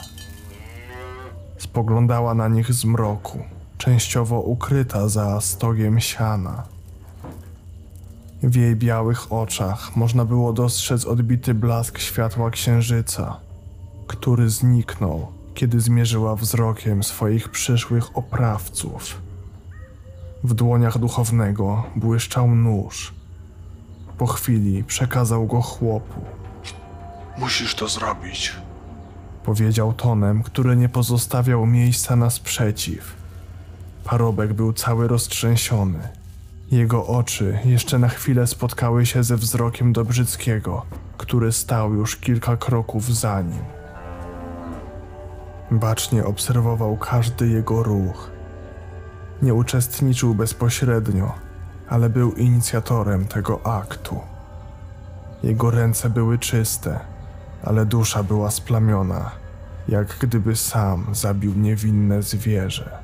Spoglądała 1.58 2.34
na 2.34 2.48
nich 2.48 2.74
z 2.74 2.86
mroku, 2.86 3.40
częściowo 3.78 4.42
ukryta 4.42 5.08
za 5.08 5.42
stogiem 5.42 6.00
siana. 6.00 6.64
W 8.44 8.56
jej 8.56 8.76
białych 8.76 9.34
oczach 9.34 9.96
można 9.96 10.26
było 10.26 10.54
dostrzec 10.54 11.06
odbity 11.06 11.54
blask 11.54 12.00
światła 12.00 12.50
księżyca, 12.50 13.38
który 14.08 14.50
zniknął, 14.50 15.28
kiedy 15.54 15.80
zmierzyła 15.80 16.36
wzrokiem 16.36 17.04
swoich 17.04 17.50
przyszłych 17.50 18.18
oprawców. 18.18 19.22
W 20.44 20.54
dłoniach 20.54 20.98
duchownego 20.98 21.84
błyszczał 21.96 22.56
nóż. 22.56 23.14
Po 24.18 24.28
chwili 24.28 24.84
przekazał 24.84 25.48
go 25.48 25.62
chłopu. 25.62 26.22
Musisz 27.38 27.76
to 27.76 27.88
zrobić. 27.88 28.65
Powiedział 29.46 29.94
tonem, 29.94 30.44
który 30.44 30.76
nie 30.76 30.90
pozostawiał 30.90 31.66
miejsca 31.66 32.16
na 32.16 32.30
sprzeciw. 32.30 33.14
Parobek 34.04 34.54
był 34.54 34.74
cały 34.74 35.08
roztrzęsiony. 35.08 36.00
Jego 36.72 37.08
oczy 37.08 37.60
jeszcze 37.66 38.00
na 38.00 38.08
chwilę 38.08 38.48
spotkały 38.48 39.06
się 39.06 39.24
ze 39.24 39.38
wzrokiem 39.38 39.94
Dobrzyckiego, 39.94 40.86
który 41.18 41.52
stał 41.52 41.94
już 41.94 42.16
kilka 42.16 42.58
kroków 42.58 43.16
za 43.16 43.42
nim. 43.42 43.64
Bacznie 45.72 46.26
obserwował 46.26 46.98
każdy 46.98 47.48
jego 47.48 47.84
ruch. 47.84 48.32
Nie 49.42 49.54
uczestniczył 49.54 50.36
bezpośrednio, 50.36 51.34
ale 51.90 52.10
był 52.10 52.32
inicjatorem 52.32 53.26
tego 53.26 53.66
aktu. 53.66 54.20
Jego 55.44 55.72
ręce 55.72 56.10
były 56.10 56.40
czyste, 56.40 57.00
ale 57.66 57.86
dusza 57.86 58.24
była 58.24 58.52
splamiona, 58.52 59.32
jak 59.88 60.18
gdyby 60.20 60.56
sam 60.56 61.06
zabił 61.12 61.54
niewinne 61.54 62.24
zwierzę. 62.24 62.98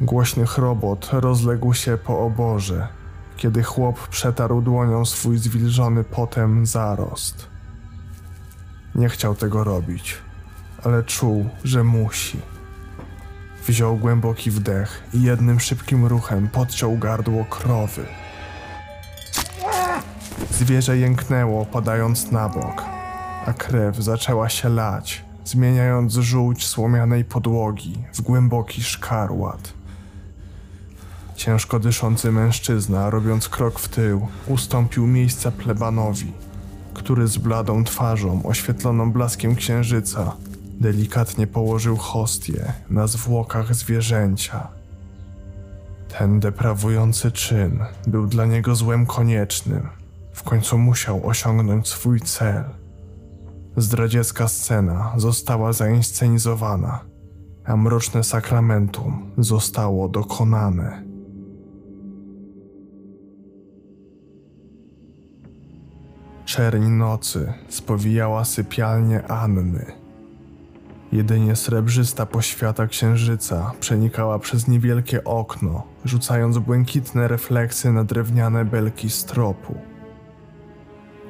Głośny 0.00 0.46
chrobot 0.46 1.10
rozległ 1.12 1.74
się 1.74 1.98
po 1.98 2.18
oborze, 2.18 2.88
kiedy 3.36 3.62
chłop 3.62 4.08
przetarł 4.08 4.62
dłonią 4.62 5.04
swój 5.04 5.38
zwilżony 5.38 6.04
potem 6.04 6.66
zarost. 6.66 7.48
Nie 8.94 9.08
chciał 9.08 9.34
tego 9.34 9.64
robić, 9.64 10.18
ale 10.84 11.02
czuł, 11.02 11.48
że 11.64 11.84
musi. 11.84 12.40
Wziął 13.66 13.96
głęboki 13.96 14.50
wdech 14.50 15.02
i 15.14 15.22
jednym 15.22 15.60
szybkim 15.60 16.06
ruchem 16.06 16.48
podciął 16.48 16.98
gardło 16.98 17.44
krowy. 17.44 18.06
Zwierzę 20.50 20.98
jęknęło, 20.98 21.66
padając 21.66 22.30
na 22.30 22.48
bok, 22.48 22.84
a 23.46 23.52
krew 23.52 23.96
zaczęła 23.96 24.48
się 24.48 24.68
lać, 24.68 25.24
zmieniając 25.44 26.12
żółć 26.12 26.66
słomianej 26.66 27.24
podłogi 27.24 28.04
w 28.14 28.20
głęboki 28.20 28.82
szkarłat. 28.82 29.72
Ciężko 31.36 31.78
dyszący 31.78 32.32
mężczyzna, 32.32 33.10
robiąc 33.10 33.48
krok 33.48 33.78
w 33.78 33.88
tył, 33.88 34.28
ustąpił 34.46 35.06
miejsca 35.06 35.50
plebanowi, 35.50 36.32
który 36.94 37.28
z 37.28 37.38
bladą 37.38 37.84
twarzą, 37.84 38.42
oświetloną 38.44 39.12
blaskiem 39.12 39.56
księżyca, 39.56 40.32
delikatnie 40.80 41.46
położył 41.46 41.96
hostię 41.96 42.72
na 42.90 43.06
zwłokach 43.06 43.74
zwierzęcia. 43.74 44.68
Ten 46.18 46.40
deprawujący 46.40 47.32
czyn 47.32 47.78
był 48.06 48.26
dla 48.26 48.46
niego 48.46 48.74
złem 48.74 49.06
koniecznym. 49.06 49.88
W 50.38 50.42
końcu 50.42 50.78
musiał 50.78 51.26
osiągnąć 51.26 51.88
swój 51.88 52.20
cel. 52.20 52.64
Zdradziecka 53.76 54.48
scena 54.48 55.12
została 55.16 55.72
zainscenizowana, 55.72 57.04
a 57.64 57.76
mroczne 57.76 58.24
sakramentum 58.24 59.30
zostało 59.38 60.08
dokonane. 60.08 61.02
Czerń 66.44 66.86
nocy 66.88 67.52
spowijała 67.68 68.44
sypialnię 68.44 69.26
Anny. 69.28 69.92
Jedynie 71.12 71.56
srebrzysta 71.56 72.26
poświata 72.26 72.86
księżyca 72.86 73.72
przenikała 73.80 74.38
przez 74.38 74.68
niewielkie 74.68 75.24
okno, 75.24 75.82
rzucając 76.04 76.58
błękitne 76.58 77.28
refleksy 77.28 77.92
na 77.92 78.04
drewniane 78.04 78.64
belki 78.64 79.10
stropu. 79.10 79.87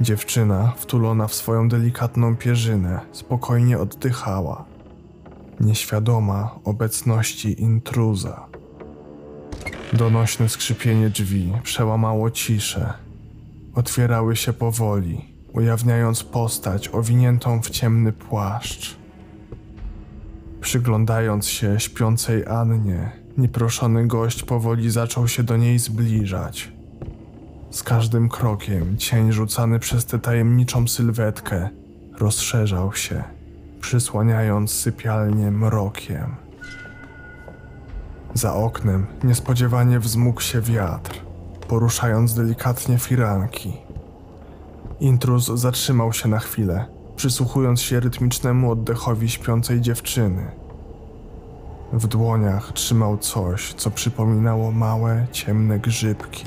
Dziewczyna, 0.00 0.72
wtulona 0.76 1.26
w 1.26 1.34
swoją 1.34 1.68
delikatną 1.68 2.36
pierzynę, 2.36 3.00
spokojnie 3.12 3.78
oddychała, 3.78 4.64
nieświadoma 5.60 6.58
obecności 6.64 7.62
intruza. 7.62 8.46
Donośne 9.92 10.48
skrzypienie 10.48 11.10
drzwi 11.10 11.52
przełamało 11.62 12.30
ciszę. 12.30 12.92
Otwierały 13.74 14.36
się 14.36 14.52
powoli, 14.52 15.24
ujawniając 15.52 16.24
postać 16.24 16.88
owiniętą 16.88 17.62
w 17.62 17.70
ciemny 17.70 18.12
płaszcz. 18.12 18.96
Przyglądając 20.60 21.46
się 21.46 21.80
śpiącej 21.80 22.46
Annie, 22.46 23.12
nieproszony 23.38 24.06
gość 24.06 24.42
powoli 24.42 24.90
zaczął 24.90 25.28
się 25.28 25.42
do 25.42 25.56
niej 25.56 25.78
zbliżać. 25.78 26.77
Z 27.70 27.82
każdym 27.82 28.28
krokiem 28.28 28.96
cień 28.96 29.32
rzucany 29.32 29.78
przez 29.78 30.06
tę 30.06 30.18
tajemniczą 30.18 30.88
sylwetkę 30.88 31.68
rozszerzał 32.18 32.92
się, 32.92 33.24
przysłaniając 33.80 34.70
sypialnię 34.72 35.50
mrokiem. 35.50 36.36
Za 38.34 38.54
oknem 38.54 39.06
niespodziewanie 39.24 40.00
wzmógł 40.00 40.40
się 40.40 40.60
wiatr, 40.60 41.20
poruszając 41.68 42.34
delikatnie 42.34 42.98
firanki. 42.98 43.72
Intruz 45.00 45.46
zatrzymał 45.46 46.12
się 46.12 46.28
na 46.28 46.38
chwilę, 46.38 46.86
przysłuchując 47.16 47.80
się 47.80 48.00
rytmicznemu 48.00 48.70
oddechowi 48.70 49.28
śpiącej 49.28 49.80
dziewczyny. 49.80 50.50
W 51.92 52.06
dłoniach 52.06 52.72
trzymał 52.72 53.18
coś, 53.18 53.74
co 53.74 53.90
przypominało 53.90 54.72
małe, 54.72 55.26
ciemne 55.32 55.78
grzybki. 55.78 56.44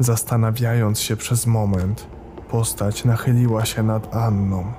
Zastanawiając 0.00 1.00
się 1.00 1.16
przez 1.16 1.46
moment, 1.46 2.06
postać 2.50 3.04
nachyliła 3.04 3.64
się 3.64 3.82
nad 3.82 4.16
Anną. 4.16 4.72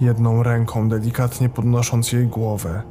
Jedną 0.00 0.42
ręką 0.42 0.88
delikatnie 0.88 1.48
podnosząc 1.48 2.12
jej 2.12 2.26
głowę, 2.26 2.82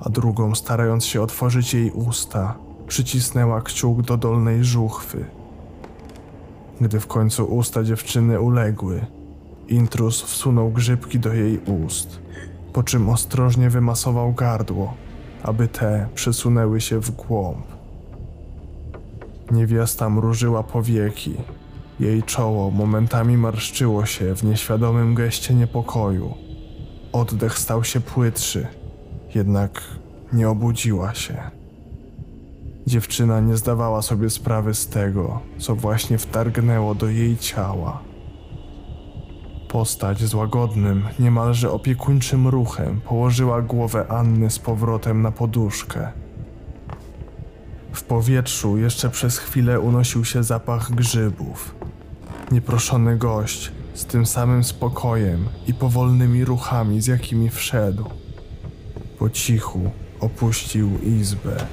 a 0.00 0.08
drugą 0.08 0.54
starając 0.54 1.04
się 1.04 1.22
otworzyć 1.22 1.74
jej 1.74 1.90
usta, 1.90 2.54
przycisnęła 2.86 3.62
kciuk 3.62 4.02
do 4.02 4.16
dolnej 4.16 4.64
żuchwy. 4.64 5.24
Gdy 6.80 7.00
w 7.00 7.06
końcu 7.06 7.44
usta 7.44 7.84
dziewczyny 7.84 8.40
uległy, 8.40 9.06
intruz 9.68 10.22
wsunął 10.22 10.70
grzybki 10.70 11.18
do 11.18 11.34
jej 11.34 11.58
ust, 11.58 12.20
po 12.72 12.82
czym 12.82 13.08
ostrożnie 13.08 13.70
wymasował 13.70 14.32
gardło, 14.32 14.94
aby 15.42 15.68
te 15.68 16.08
przesunęły 16.14 16.80
się 16.80 16.98
w 17.00 17.10
głąb. 17.10 17.75
Niewiasta 19.50 20.10
mrużyła 20.10 20.62
powieki. 20.62 21.34
Jej 22.00 22.22
czoło 22.22 22.70
momentami 22.70 23.36
marszczyło 23.36 24.06
się 24.06 24.36
w 24.36 24.44
nieświadomym 24.44 25.14
geście 25.14 25.54
niepokoju. 25.54 26.34
Oddech 27.12 27.58
stał 27.58 27.84
się 27.84 28.00
płytszy, 28.00 28.66
jednak 29.34 29.82
nie 30.32 30.48
obudziła 30.48 31.14
się. 31.14 31.50
Dziewczyna 32.86 33.40
nie 33.40 33.56
zdawała 33.56 34.02
sobie 34.02 34.30
sprawy 34.30 34.74
z 34.74 34.88
tego, 34.88 35.40
co 35.58 35.74
właśnie 35.74 36.18
wtargnęło 36.18 36.94
do 36.94 37.08
jej 37.08 37.36
ciała. 37.36 38.02
Postać 39.68 40.18
z 40.18 40.34
łagodnym, 40.34 41.04
niemalże 41.18 41.70
opiekuńczym 41.70 42.48
ruchem 42.48 43.00
położyła 43.00 43.62
głowę 43.62 44.06
Anny 44.08 44.50
z 44.50 44.58
powrotem 44.58 45.22
na 45.22 45.32
poduszkę. 45.32 46.25
W 47.96 48.02
powietrzu 48.02 48.78
jeszcze 48.78 49.10
przez 49.10 49.38
chwilę 49.38 49.80
unosił 49.80 50.24
się 50.24 50.44
zapach 50.44 50.90
grzybów. 50.94 51.74
Nieproszony 52.50 53.16
gość 53.16 53.72
z 53.94 54.04
tym 54.04 54.26
samym 54.26 54.64
spokojem 54.64 55.48
i 55.66 55.74
powolnymi 55.74 56.44
ruchami, 56.44 57.00
z 57.00 57.06
jakimi 57.06 57.50
wszedł. 57.50 58.04
Po 59.18 59.30
cichu 59.30 59.90
opuścił 60.20 60.98
izbę. 61.02 61.66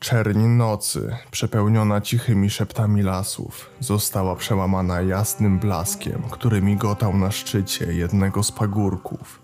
Czerń 0.00 0.46
nocy, 0.46 1.16
przepełniona 1.30 2.00
cichymi 2.00 2.50
szeptami 2.50 3.02
lasów, 3.02 3.70
została 3.80 4.36
przełamana 4.36 5.00
jasnym 5.00 5.58
blaskiem, 5.58 6.22
który 6.30 6.62
migotał 6.62 7.16
na 7.16 7.30
szczycie 7.30 7.92
jednego 7.92 8.42
z 8.42 8.52
pagórków. 8.52 9.40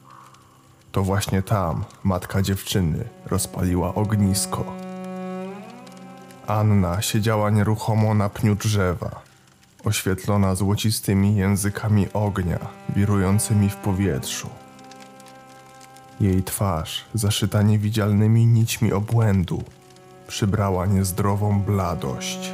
To 0.93 1.03
właśnie 1.03 1.43
tam 1.43 1.85
matka 2.05 2.43
dziewczyny 2.43 3.05
rozpaliła 3.27 3.95
ognisko. 3.95 4.65
Anna 6.47 7.03
siedziała 7.03 7.51
nieruchomo 7.51 8.15
na 8.15 8.29
pniu 8.29 8.55
drzewa, 8.55 9.23
oświetlona 9.85 10.55
złocistymi 10.55 11.37
językami 11.37 12.07
ognia 12.13 12.59
wirującymi 12.97 13.71
w 13.71 13.77
powietrzu. 13.77 14.49
Jej 16.21 16.43
twarz, 16.43 17.05
zaszyta 17.15 17.63
niewidzialnymi 17.63 18.47
nićmi 18.47 18.93
obłędu, 18.93 19.63
przybrała 20.29 20.87
niezdrową 20.87 21.61
bladość. 21.61 22.53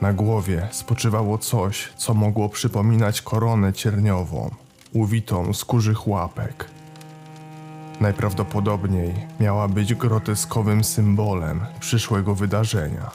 Na 0.00 0.12
głowie 0.12 0.68
spoczywało 0.70 1.38
coś, 1.38 1.92
co 1.96 2.14
mogło 2.14 2.48
przypominać 2.48 3.22
koronę 3.22 3.72
cierniową, 3.72 4.50
uwitą 4.92 5.54
z 5.54 5.64
kurzych 5.64 6.08
łapek. 6.08 6.68
Najprawdopodobniej 8.00 9.14
miała 9.40 9.68
być 9.68 9.94
groteskowym 9.94 10.84
symbolem 10.84 11.60
przyszłego 11.80 12.34
wydarzenia. 12.34 13.10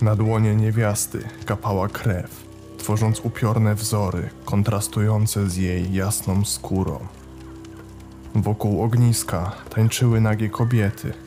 Na 0.00 0.16
dłonie 0.16 0.54
niewiasty 0.54 1.28
kapała 1.46 1.88
krew, 1.88 2.44
tworząc 2.78 3.20
upiorne 3.20 3.74
wzory 3.74 4.30
kontrastujące 4.44 5.50
z 5.50 5.56
jej 5.56 5.92
jasną 5.92 6.44
skórą. 6.44 6.98
Wokół 8.34 8.82
ogniska 8.82 9.52
tańczyły 9.70 10.20
nagie 10.20 10.50
kobiety. 10.50 11.23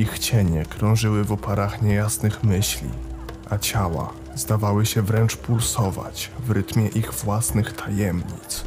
Ich 0.00 0.18
cienie 0.18 0.64
krążyły 0.64 1.24
w 1.24 1.32
oparach 1.32 1.82
niejasnych 1.82 2.44
myśli, 2.44 2.90
a 3.50 3.58
ciała 3.58 4.12
zdawały 4.34 4.86
się 4.86 5.02
wręcz 5.02 5.36
pulsować 5.36 6.30
w 6.46 6.50
rytmie 6.50 6.86
ich 6.88 7.12
własnych 7.12 7.72
tajemnic. 7.72 8.64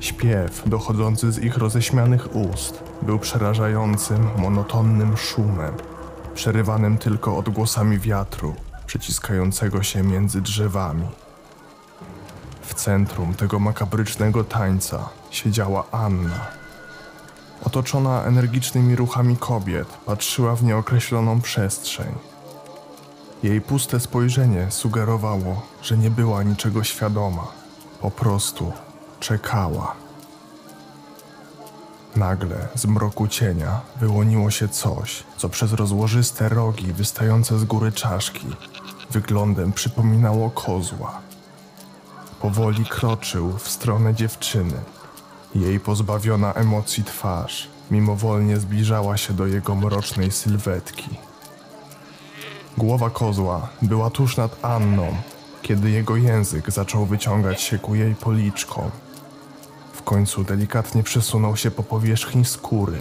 Śpiew 0.00 0.62
dochodzący 0.66 1.32
z 1.32 1.38
ich 1.38 1.56
roześmianych 1.56 2.36
ust 2.36 2.82
był 3.02 3.18
przerażającym, 3.18 4.28
monotonnym 4.38 5.16
szumem, 5.16 5.74
przerywanym 6.34 6.98
tylko 6.98 7.36
odgłosami 7.36 7.98
wiatru 7.98 8.54
przeciskającego 8.86 9.82
się 9.82 10.02
między 10.02 10.40
drzewami. 10.40 11.08
W 12.62 12.74
centrum 12.74 13.34
tego 13.34 13.58
makabrycznego 13.58 14.44
tańca 14.44 15.08
siedziała 15.30 15.84
Anna. 15.90 16.65
Otoczona 17.64 18.24
energicznymi 18.24 18.96
ruchami 18.96 19.36
kobiet, 19.36 19.88
patrzyła 20.06 20.56
w 20.56 20.64
nieokreśloną 20.64 21.40
przestrzeń. 21.40 22.14
Jej 23.42 23.60
puste 23.60 24.00
spojrzenie 24.00 24.66
sugerowało, 24.70 25.62
że 25.82 25.98
nie 25.98 26.10
była 26.10 26.42
niczego 26.42 26.84
świadoma, 26.84 27.46
po 28.00 28.10
prostu 28.10 28.72
czekała. 29.20 29.94
Nagle 32.16 32.68
z 32.74 32.86
mroku 32.86 33.28
cienia 33.28 33.80
wyłoniło 34.00 34.50
się 34.50 34.68
coś, 34.68 35.24
co 35.36 35.48
przez 35.48 35.72
rozłożyste 35.72 36.48
rogi 36.48 36.92
wystające 36.92 37.58
z 37.58 37.64
góry 37.64 37.92
czaszki 37.92 38.46
wyglądem 39.10 39.72
przypominało 39.72 40.50
kozła. 40.50 41.20
Powoli 42.40 42.84
kroczył 42.84 43.58
w 43.58 43.68
stronę 43.68 44.14
dziewczyny. 44.14 44.74
Jej 45.56 45.80
pozbawiona 45.80 46.52
emocji 46.52 47.04
twarz 47.04 47.68
mimowolnie 47.90 48.56
zbliżała 48.56 49.16
się 49.16 49.34
do 49.34 49.46
jego 49.46 49.74
mrocznej 49.74 50.30
sylwetki. 50.30 51.08
Głowa 52.78 53.10
kozła 53.10 53.68
była 53.82 54.10
tuż 54.10 54.36
nad 54.36 54.64
Anną, 54.64 55.16
kiedy 55.62 55.90
jego 55.90 56.16
język 56.16 56.70
zaczął 56.70 57.06
wyciągać 57.06 57.62
się 57.62 57.78
ku 57.78 57.94
jej 57.94 58.14
policzkom. 58.14 58.90
W 59.92 60.02
końcu 60.02 60.44
delikatnie 60.44 61.02
przesunął 61.02 61.56
się 61.56 61.70
po 61.70 61.82
powierzchni 61.82 62.44
skóry. 62.44 62.98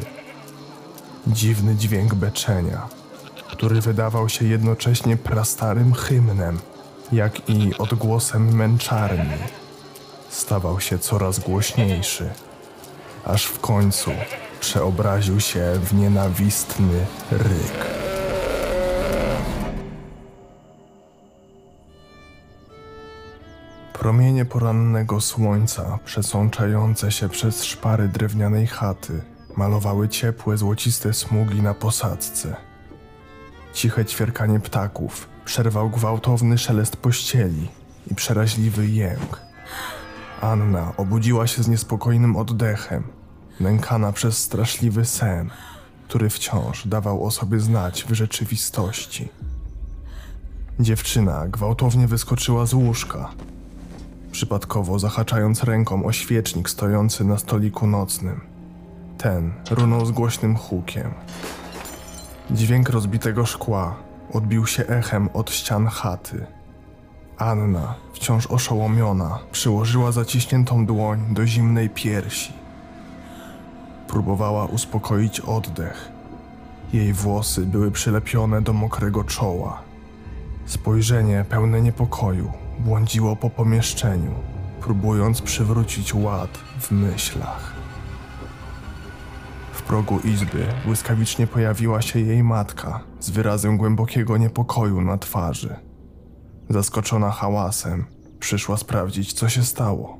Dziwny 1.27 1.75
dźwięk 1.75 2.13
beczenia, 2.13 2.87
który 3.51 3.81
wydawał 3.81 4.29
się 4.29 4.45
jednocześnie 4.45 5.17
prastarym 5.17 5.93
hymnem, 5.93 6.59
jak 7.11 7.49
i 7.49 7.77
odgłosem 7.77 8.55
męczarni, 8.55 9.37
stawał 10.29 10.79
się 10.79 10.99
coraz 10.99 11.39
głośniejszy, 11.39 12.29
aż 13.25 13.45
w 13.45 13.59
końcu 13.59 14.11
przeobraził 14.59 15.39
się 15.39 15.73
w 15.83 15.93
nienawistny 15.93 17.05
ryk. 17.31 17.85
Promienie 23.93 24.45
porannego 24.45 25.21
słońca, 25.21 25.99
przesączające 26.05 27.11
się 27.11 27.29
przez 27.29 27.63
szpary 27.63 28.07
drewnianej 28.07 28.67
chaty, 28.67 29.21
malowały 29.57 30.09
ciepłe, 30.09 30.57
złociste 30.57 31.13
smugi 31.13 31.61
na 31.61 31.73
posadzce. 31.73 32.55
Ciche 33.73 34.05
ćwierkanie 34.05 34.59
ptaków 34.59 35.29
przerwał 35.45 35.89
gwałtowny 35.89 36.57
szelest 36.57 36.97
pościeli 36.97 37.67
i 38.11 38.15
przeraźliwy 38.15 38.87
jęk. 38.87 39.41
Anna 40.41 40.93
obudziła 40.97 41.47
się 41.47 41.63
z 41.63 41.67
niespokojnym 41.67 42.35
oddechem, 42.35 43.03
nękana 43.59 44.11
przez 44.11 44.37
straszliwy 44.37 45.05
sen, 45.05 45.49
który 46.07 46.29
wciąż 46.29 46.87
dawał 46.87 47.25
o 47.25 47.31
sobie 47.31 47.59
znać 47.59 48.03
w 48.03 48.13
rzeczywistości. 48.13 49.29
Dziewczyna 50.79 51.47
gwałtownie 51.47 52.07
wyskoczyła 52.07 52.65
z 52.65 52.73
łóżka, 52.73 53.31
przypadkowo 54.31 54.99
zahaczając 54.99 55.63
ręką 55.63 56.05
o 56.05 56.11
świecznik 56.11 56.69
stojący 56.69 57.23
na 57.23 57.37
stoliku 57.37 57.87
nocnym. 57.87 58.41
Ten 59.17 59.53
runął 59.71 60.05
z 60.05 60.11
głośnym 60.11 60.57
hukiem. 60.57 61.11
Dźwięk 62.51 62.89
rozbitego 62.89 63.45
szkła 63.45 63.95
odbił 64.33 64.67
się 64.67 64.85
echem 64.85 65.29
od 65.33 65.51
ścian 65.51 65.87
chaty. 65.87 66.45
Anna, 67.37 67.95
wciąż 68.13 68.47
oszołomiona, 68.47 69.39
przyłożyła 69.51 70.11
zaciśniętą 70.11 70.85
dłoń 70.85 71.33
do 71.33 71.47
zimnej 71.47 71.89
piersi. 71.89 72.64
Próbowała 74.07 74.65
uspokoić 74.65 75.39
oddech. 75.39 76.11
Jej 76.93 77.13
włosy 77.13 77.65
były 77.65 77.91
przylepione 77.91 78.61
do 78.61 78.73
mokrego 78.73 79.23
czoła. 79.23 79.81
Spojrzenie 80.65 81.45
pełne 81.49 81.81
niepokoju 81.81 82.51
błądziło 82.79 83.35
po 83.35 83.49
pomieszczeniu, 83.49 84.31
próbując 84.81 85.41
przywrócić 85.41 86.13
ład 86.13 86.57
w 86.79 86.91
myślach. 86.91 87.75
progu 89.87 90.19
izby 90.19 90.65
błyskawicznie 90.85 91.47
pojawiła 91.47 92.01
się 92.01 92.19
jej 92.19 92.43
matka 92.43 93.03
z 93.19 93.29
wyrazem 93.29 93.77
głębokiego 93.77 94.37
niepokoju 94.37 95.01
na 95.01 95.17
twarzy. 95.17 95.75
Zaskoczona 96.69 97.31
hałasem, 97.31 98.05
przyszła 98.39 98.77
sprawdzić, 98.77 99.33
co 99.33 99.49
się 99.49 99.63
stało. 99.63 100.17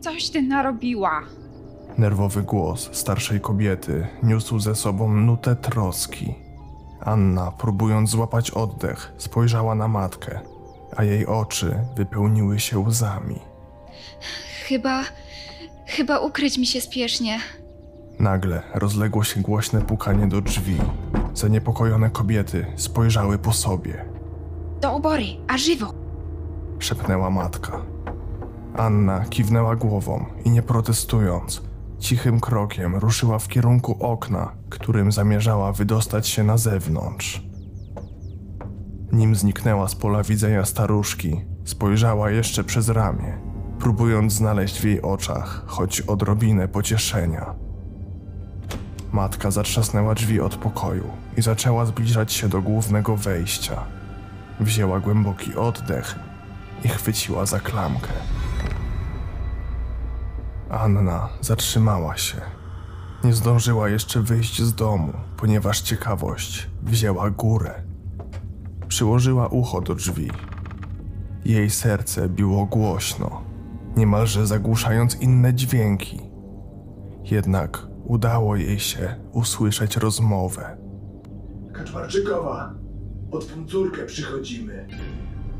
Coś 0.00 0.30
ty 0.30 0.42
narobiła. 0.42 1.22
Nerwowy 1.98 2.42
głos 2.42 2.88
starszej 2.92 3.40
kobiety 3.40 4.06
niósł 4.22 4.58
ze 4.58 4.74
sobą 4.74 5.12
nutę 5.12 5.56
troski. 5.56 6.34
Anna, 7.00 7.50
próbując 7.50 8.10
złapać 8.10 8.50
oddech, 8.50 9.12
spojrzała 9.18 9.74
na 9.74 9.88
matkę, 9.88 10.40
a 10.96 11.04
jej 11.04 11.26
oczy 11.26 11.74
wypełniły 11.96 12.60
się 12.60 12.78
łzami. 12.78 13.38
Chyba. 14.68 15.02
Chyba 15.86 16.18
ukryć 16.18 16.58
mi 16.58 16.66
się 16.66 16.80
spiesznie. 16.80 17.40
Nagle 18.18 18.62
rozległo 18.74 19.24
się 19.24 19.40
głośne 19.40 19.82
pukanie 19.82 20.26
do 20.26 20.40
drzwi. 20.40 20.76
Zaniepokojone 21.34 22.10
kobiety 22.10 22.66
spojrzały 22.76 23.38
po 23.38 23.52
sobie. 23.52 24.04
Do 24.80 24.92
obory, 24.92 25.24
a 25.48 25.58
żywo. 25.58 25.94
szepnęła 26.78 27.30
matka. 27.30 27.82
Anna 28.76 29.24
kiwnęła 29.24 29.76
głową 29.76 30.24
i 30.44 30.50
nie 30.50 30.62
protestując, 30.62 31.62
cichym 31.98 32.40
krokiem 32.40 32.96
ruszyła 32.96 33.38
w 33.38 33.48
kierunku 33.48 33.96
okna, 34.00 34.52
którym 34.70 35.12
zamierzała 35.12 35.72
wydostać 35.72 36.28
się 36.28 36.44
na 36.44 36.56
zewnątrz. 36.56 37.42
Nim 39.12 39.36
zniknęła 39.36 39.88
z 39.88 39.94
pola 39.94 40.22
widzenia 40.22 40.64
staruszki, 40.64 41.44
spojrzała 41.64 42.30
jeszcze 42.30 42.64
przez 42.64 42.88
ramię, 42.88 43.38
próbując 43.78 44.32
znaleźć 44.32 44.80
w 44.80 44.84
jej 44.84 45.02
oczach 45.02 45.62
choć 45.66 46.00
odrobinę 46.00 46.68
pocieszenia. 46.68 47.54
Matka 49.12 49.50
zatrzasnęła 49.50 50.14
drzwi 50.14 50.40
od 50.40 50.56
pokoju 50.56 51.10
i 51.36 51.42
zaczęła 51.42 51.86
zbliżać 51.86 52.32
się 52.32 52.48
do 52.48 52.62
głównego 52.62 53.16
wejścia. 53.16 53.82
Wzięła 54.60 55.00
głęboki 55.00 55.54
oddech 55.54 56.18
i 56.84 56.88
chwyciła 56.88 57.46
za 57.46 57.60
klamkę. 57.60 58.12
Anna 60.70 61.28
zatrzymała 61.40 62.16
się. 62.16 62.40
Nie 63.24 63.32
zdążyła 63.32 63.88
jeszcze 63.88 64.20
wyjść 64.20 64.62
z 64.62 64.74
domu, 64.74 65.12
ponieważ 65.36 65.80
ciekawość 65.80 66.70
wzięła 66.82 67.30
górę. 67.30 67.82
Przyłożyła 68.88 69.46
ucho 69.48 69.80
do 69.80 69.94
drzwi. 69.94 70.30
Jej 71.44 71.70
serce 71.70 72.28
biło 72.28 72.66
głośno, 72.66 73.42
niemalże 73.96 74.46
zagłuszając 74.46 75.20
inne 75.20 75.54
dźwięki. 75.54 76.20
Jednak 77.24 77.86
udało 78.04 78.56
jej 78.56 78.78
się 78.78 79.14
usłyszeć 79.32 79.96
rozmowę. 79.96 80.76
Kaczmarczykowa, 81.72 82.74
pod 83.30 83.54
tą 83.54 83.66
córkę 83.66 84.04
przychodzimy. 84.04 84.86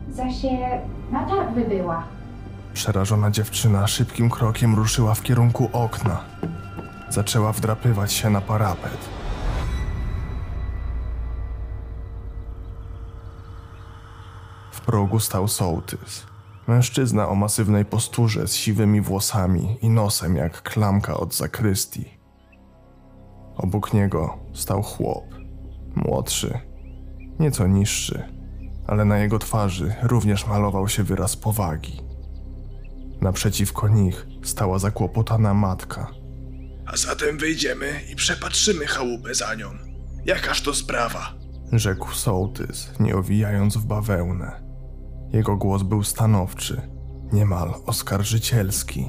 Zasie 0.08 0.80
na 1.12 1.26
targ 1.28 1.68
była. 1.68 2.15
Przerażona 2.76 3.30
dziewczyna 3.30 3.86
szybkim 3.86 4.30
krokiem 4.30 4.74
ruszyła 4.74 5.14
w 5.14 5.22
kierunku 5.22 5.70
okna. 5.72 6.24
Zaczęła 7.08 7.52
wdrapywać 7.52 8.12
się 8.12 8.30
na 8.30 8.40
parapet. 8.40 8.98
W 14.72 14.80
progu 14.80 15.20
stał 15.20 15.48
sołtys. 15.48 16.26
Mężczyzna 16.66 17.28
o 17.28 17.34
masywnej 17.34 17.84
posturze 17.84 18.48
z 18.48 18.54
siwymi 18.54 19.00
włosami 19.00 19.78
i 19.82 19.90
nosem 19.90 20.36
jak 20.36 20.62
klamka 20.62 21.14
od 21.14 21.34
zakrystii. 21.34 22.18
Obok 23.56 23.92
niego 23.92 24.38
stał 24.54 24.82
chłop. 24.82 25.24
Młodszy, 25.94 26.60
nieco 27.38 27.66
niższy, 27.66 28.22
ale 28.86 29.04
na 29.04 29.18
jego 29.18 29.38
twarzy 29.38 29.94
również 30.02 30.46
malował 30.46 30.88
się 30.88 31.02
wyraz 31.02 31.36
powagi. 31.36 32.05
Naprzeciwko 33.20 33.88
nich 33.88 34.26
stała 34.42 34.78
zakłopotana 34.78 35.54
matka. 35.54 36.10
A 36.86 36.96
zatem 36.96 37.38
wyjdziemy 37.38 38.00
i 38.12 38.16
przepatrzymy 38.16 38.86
chałupę 38.86 39.34
za 39.34 39.54
nią. 39.54 39.70
Jakaż 40.24 40.62
to 40.62 40.74
sprawa? 40.74 41.34
Rzekł 41.72 42.12
sołtys, 42.12 42.90
nie 43.00 43.16
owijając 43.16 43.76
w 43.76 43.86
bawełnę. 43.86 44.62
Jego 45.32 45.56
głos 45.56 45.82
był 45.82 46.02
stanowczy, 46.04 46.80
niemal 47.32 47.74
oskarżycielski. 47.86 49.08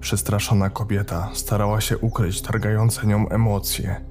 Przestraszona 0.00 0.70
kobieta 0.70 1.30
starała 1.34 1.80
się 1.80 1.98
ukryć 1.98 2.42
targające 2.42 3.06
nią 3.06 3.28
emocje. 3.28 4.04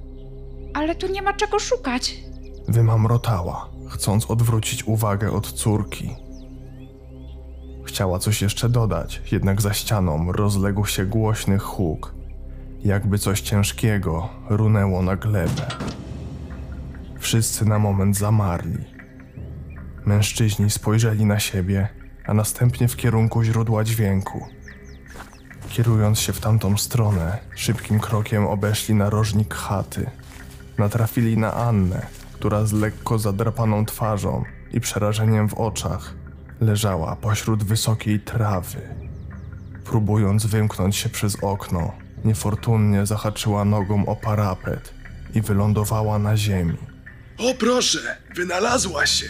Ale 0.74 0.94
tu 0.94 1.06
nie 1.06 1.22
ma 1.22 1.32
czego 1.32 1.58
szukać. 1.58 2.16
Wymamrotała, 2.68 3.70
chcąc 3.90 4.30
odwrócić 4.30 4.84
uwagę 4.84 5.32
od 5.32 5.52
córki. 5.52 6.16
Chciała 7.84 8.18
coś 8.18 8.42
jeszcze 8.42 8.68
dodać, 8.68 9.22
jednak 9.32 9.62
za 9.62 9.72
ścianą 9.72 10.32
rozległ 10.32 10.86
się 10.86 11.06
głośny 11.06 11.58
huk, 11.58 12.14
jakby 12.84 13.18
coś 13.18 13.40
ciężkiego 13.40 14.28
runęło 14.48 15.02
na 15.02 15.16
glebę. 15.16 15.66
Wszyscy 17.18 17.64
na 17.64 17.78
moment 17.78 18.16
zamarli. 18.16 18.84
Mężczyźni 20.06 20.70
spojrzeli 20.70 21.24
na 21.24 21.38
siebie, 21.38 21.88
a 22.26 22.34
następnie 22.34 22.88
w 22.88 22.96
kierunku 22.96 23.42
źródła 23.42 23.84
dźwięku. 23.84 24.46
Kierując 25.68 26.18
się 26.18 26.32
w 26.32 26.40
tamtą 26.40 26.76
stronę, 26.76 27.38
szybkim 27.56 28.00
krokiem 28.00 28.46
obeszli 28.46 28.94
narożnik 28.94 29.54
chaty. 29.54 30.10
Natrafili 30.78 31.38
na 31.38 31.54
Annę, 31.54 32.06
która 32.32 32.64
z 32.64 32.72
lekko 32.72 33.18
zadrapaną 33.18 33.86
twarzą 33.86 34.44
i 34.72 34.80
przerażeniem 34.80 35.48
w 35.48 35.54
oczach 35.54 36.23
leżała 36.64 37.16
pośród 37.16 37.64
wysokiej 37.64 38.20
trawy. 38.20 38.80
Próbując 39.84 40.46
wymknąć 40.46 40.96
się 40.96 41.08
przez 41.08 41.36
okno, 41.42 41.92
niefortunnie 42.24 43.06
zahaczyła 43.06 43.64
nogą 43.64 44.06
o 44.06 44.16
parapet 44.16 44.94
i 45.34 45.40
wylądowała 45.40 46.18
na 46.18 46.36
ziemi. 46.36 46.78
O 47.38 47.54
proszę, 47.54 48.16
wynalazła 48.34 49.06
się! 49.06 49.28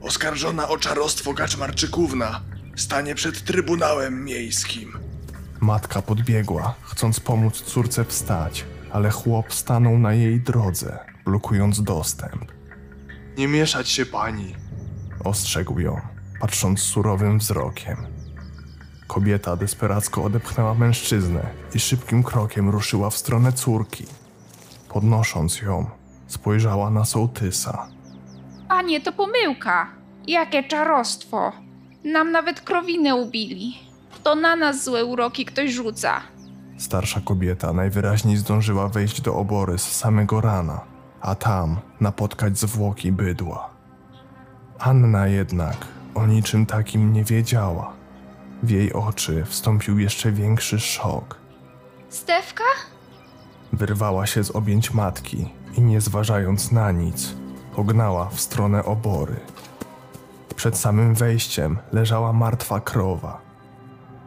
Oskarżona 0.00 0.68
o 0.68 0.78
czarostwo 0.78 1.34
Kaczmarczykówna 1.34 2.40
stanie 2.76 3.14
przed 3.14 3.44
Trybunałem 3.44 4.24
Miejskim. 4.24 4.92
Matka 5.60 6.02
podbiegła, 6.02 6.74
chcąc 6.82 7.20
pomóc 7.20 7.62
córce 7.62 8.04
wstać, 8.04 8.64
ale 8.92 9.10
chłop 9.10 9.54
stanął 9.54 9.98
na 9.98 10.12
jej 10.12 10.40
drodze, 10.40 10.98
blokując 11.24 11.82
dostęp. 11.82 12.52
Nie 13.38 13.48
mieszać 13.48 13.88
się 13.88 14.06
pani. 14.06 14.54
Ostrzegł 15.24 15.80
ją, 15.80 16.00
patrząc 16.40 16.80
surowym 16.80 17.38
wzrokiem. 17.38 17.96
Kobieta 19.06 19.56
desperacko 19.56 20.24
odepchnęła 20.24 20.74
mężczyznę 20.74 21.40
i 21.74 21.80
szybkim 21.80 22.22
krokiem 22.22 22.68
ruszyła 22.70 23.10
w 23.10 23.16
stronę 23.16 23.52
córki. 23.52 24.04
Podnosząc 24.88 25.60
ją, 25.60 25.86
spojrzała 26.26 26.90
na 26.90 27.04
sołtysa. 27.04 27.88
Panie, 28.68 29.00
to 29.00 29.12
pomyłka. 29.12 29.90
Jakie 30.26 30.64
czarostwo. 30.64 31.52
Nam 32.04 32.32
nawet 32.32 32.60
krowinę 32.60 33.14
ubili. 33.14 33.78
To 34.22 34.34
na 34.34 34.56
nas 34.56 34.84
złe 34.84 35.04
uroki 35.04 35.44
ktoś 35.44 35.72
rzuca. 35.72 36.20
Starsza 36.78 37.20
kobieta 37.20 37.72
najwyraźniej 37.72 38.36
zdążyła 38.36 38.88
wejść 38.88 39.20
do 39.20 39.34
obory 39.34 39.78
z 39.78 39.92
samego 39.92 40.40
rana, 40.40 40.80
a 41.20 41.34
tam 41.34 41.76
napotkać 42.00 42.58
zwłoki 42.58 43.12
bydła. 43.12 43.70
Anna 44.78 45.26
jednak 45.26 45.76
o 46.18 46.26
niczym 46.26 46.66
takim 46.66 47.12
nie 47.12 47.24
wiedziała. 47.24 47.92
W 48.62 48.70
jej 48.70 48.92
oczy 48.92 49.44
wstąpił 49.44 49.98
jeszcze 49.98 50.32
większy 50.32 50.80
szok. 50.80 51.36
Stewka? 52.08 52.64
Wyrwała 53.72 54.26
się 54.26 54.44
z 54.44 54.50
objęć 54.50 54.94
matki 54.94 55.48
i 55.76 55.82
nie 55.82 56.00
zważając 56.00 56.72
na 56.72 56.92
nic, 56.92 57.34
pognała 57.74 58.28
w 58.28 58.40
stronę 58.40 58.84
obory. 58.84 59.36
Przed 60.56 60.76
samym 60.78 61.14
wejściem 61.14 61.78
leżała 61.92 62.32
martwa 62.32 62.80
krowa. 62.80 63.40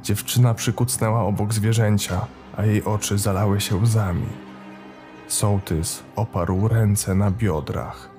Dziewczyna 0.04 0.54
przykucnęła 0.54 1.22
obok 1.22 1.54
zwierzęcia, 1.54 2.26
a 2.58 2.66
jej 2.66 2.84
oczy 2.84 3.18
zalały 3.18 3.62
się 3.62 3.76
łzami. 3.76 4.28
Sołtys 5.28 6.04
oparł 6.16 6.68
ręce 6.68 7.16
na 7.16 7.32
biodrach. 7.32 8.10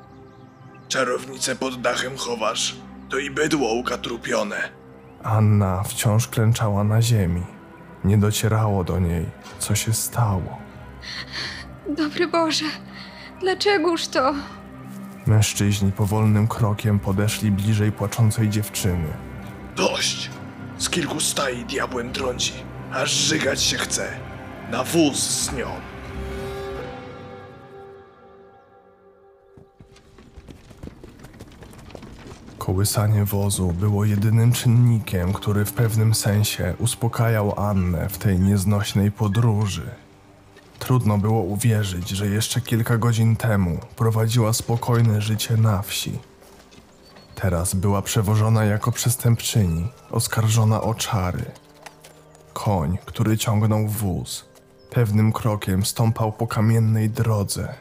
Czarownicę 0.88 1.56
pod 1.56 1.80
dachem 1.80 2.16
chowasz. 2.16 2.76
To 3.12 3.18
i 3.18 3.30
bydło 3.30 3.72
ukatrupione. 3.74 4.56
Anna 5.22 5.82
wciąż 5.82 6.28
klęczała 6.28 6.84
na 6.84 7.02
ziemi. 7.02 7.42
Nie 8.04 8.18
docierało 8.18 8.84
do 8.84 8.98
niej, 8.98 9.26
co 9.58 9.74
się 9.74 9.92
stało. 9.92 10.58
Dobry 11.96 12.28
Boże, 12.28 12.64
dlaczegoż 13.40 14.08
to? 14.08 14.34
Mężczyźni 15.26 15.92
powolnym 15.92 16.48
krokiem 16.48 16.98
podeszli 16.98 17.50
bliżej 17.50 17.92
płaczącej 17.92 18.48
dziewczyny. 18.48 19.08
Dość! 19.76 20.30
Z 20.78 20.90
kilku 20.90 21.20
stai 21.20 21.64
diabłem 21.64 22.12
trąci, 22.12 22.52
aż 22.92 23.10
żygać 23.10 23.62
się 23.62 23.76
chce. 23.76 24.08
Na 24.70 24.84
wóz 24.84 25.18
z 25.18 25.52
nią. 25.52 25.66
Kołysanie 32.62 33.24
wozu 33.24 33.72
było 33.72 34.04
jedynym 34.04 34.52
czynnikiem, 34.52 35.32
który 35.32 35.64
w 35.64 35.72
pewnym 35.72 36.14
sensie 36.14 36.74
uspokajał 36.78 37.60
Annę 37.60 38.08
w 38.08 38.18
tej 38.18 38.40
nieznośnej 38.40 39.10
podróży. 39.12 39.90
Trudno 40.78 41.18
było 41.18 41.42
uwierzyć, 41.42 42.08
że 42.08 42.26
jeszcze 42.26 42.60
kilka 42.60 42.98
godzin 42.98 43.36
temu 43.36 43.78
prowadziła 43.96 44.52
spokojne 44.52 45.20
życie 45.20 45.56
na 45.56 45.82
wsi. 45.82 46.18
Teraz 47.34 47.74
była 47.74 48.02
przewożona 48.02 48.64
jako 48.64 48.92
przestępczyni, 48.92 49.88
oskarżona 50.10 50.82
o 50.82 50.94
czary. 50.94 51.44
Koń, 52.52 52.98
który 53.04 53.38
ciągnął 53.38 53.88
wóz, 53.88 54.44
pewnym 54.90 55.32
krokiem 55.32 55.84
stąpał 55.84 56.32
po 56.32 56.46
kamiennej 56.46 57.10
drodze. 57.10 57.74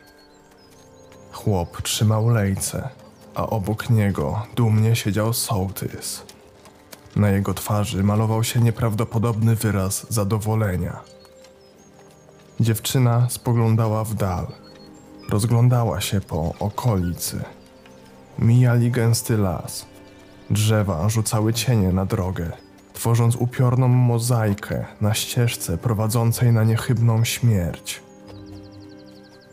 Chłop 1.32 1.82
trzymał 1.82 2.30
lejce, 2.30 2.90
a 3.36 3.48
obok 3.48 3.90
niego 3.90 4.46
dumnie 4.56 4.96
siedział 4.96 5.34
sołtys. 5.34 6.24
Na 7.16 7.30
jego 7.30 7.54
twarzy 7.54 8.04
malował 8.04 8.44
się 8.44 8.60
nieprawdopodobny 8.60 9.56
wyraz 9.56 10.06
zadowolenia. 10.10 11.00
Dziewczyna 12.60 13.30
spoglądała 13.30 14.04
w 14.04 14.14
dal, 14.14 14.48
rozglądała 15.30 16.02
się 16.02 16.22
po 16.22 16.54
okolicy. 16.60 17.44
Mijali 18.40 18.92
gęsty 18.92 19.38
las. 19.38 19.86
Drzewa 20.50 21.10
rzucały 21.10 21.54
cienie 21.54 21.92
na 21.92 22.06
drogę, 22.06 22.52
tworząc 22.94 23.36
upiorną 23.36 23.88
mozaikę 23.88 24.86
na 25.02 25.14
ścieżce 25.14 25.78
prowadzącej 25.78 26.54
na 26.54 26.64
niechybną 26.64 27.24
śmierć. 27.24 28.02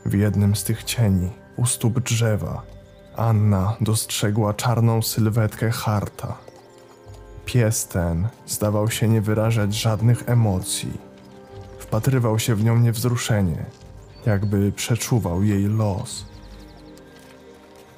W 0.07 0.14
jednym 0.14 0.57
z 0.57 0.64
tych 0.64 0.85
cieni, 0.85 1.31
u 1.57 1.66
stóp 1.66 2.01
drzewa, 2.01 2.62
Anna 3.18 3.76
dostrzegła 3.80 4.54
czarną 4.54 5.02
sylwetkę 5.02 5.70
Harta. 5.70 6.36
Pies 7.44 7.86
ten 7.88 8.28
zdawał 8.46 8.90
się 8.90 9.08
nie 9.08 9.20
wyrażać 9.20 9.74
żadnych 9.74 10.28
emocji. 10.28 11.00
Wpatrywał 11.78 12.38
się 12.38 12.54
w 12.54 12.64
nią 12.64 12.78
niewzruszenie, 12.78 13.64
jakby 14.26 14.72
przeczuwał 14.72 15.42
jej 15.42 15.64
los. 15.64 16.24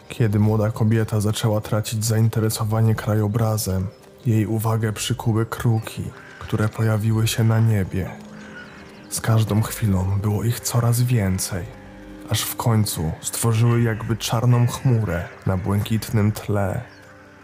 Kiedy 0.09 0.39
młoda 0.39 0.71
kobieta 0.71 1.21
zaczęła 1.21 1.61
tracić 1.61 2.05
zainteresowanie 2.05 2.95
krajobrazem, 2.95 3.87
jej 4.27 4.47
uwagę 4.47 4.93
przykuły 4.93 5.47
kruki, 5.47 6.05
które 6.39 6.69
pojawiły 6.69 7.29
się 7.29 7.45
na 7.45 7.61
niebie. 7.61 8.11
Z 9.11 9.21
każdą 9.21 9.63
chwilą 9.63 10.19
było 10.23 10.45
ich 10.45 10.61
coraz 10.61 11.03
więcej, 11.03 11.80
aż 12.31 12.43
w 12.43 12.57
końcu 12.57 13.13
stworzyły 13.21 13.83
jakby 13.83 14.17
czarną 14.17 14.67
chmurę 14.67 15.29
na 15.47 15.57
błękitnym 15.57 16.33
tle, 16.33 16.83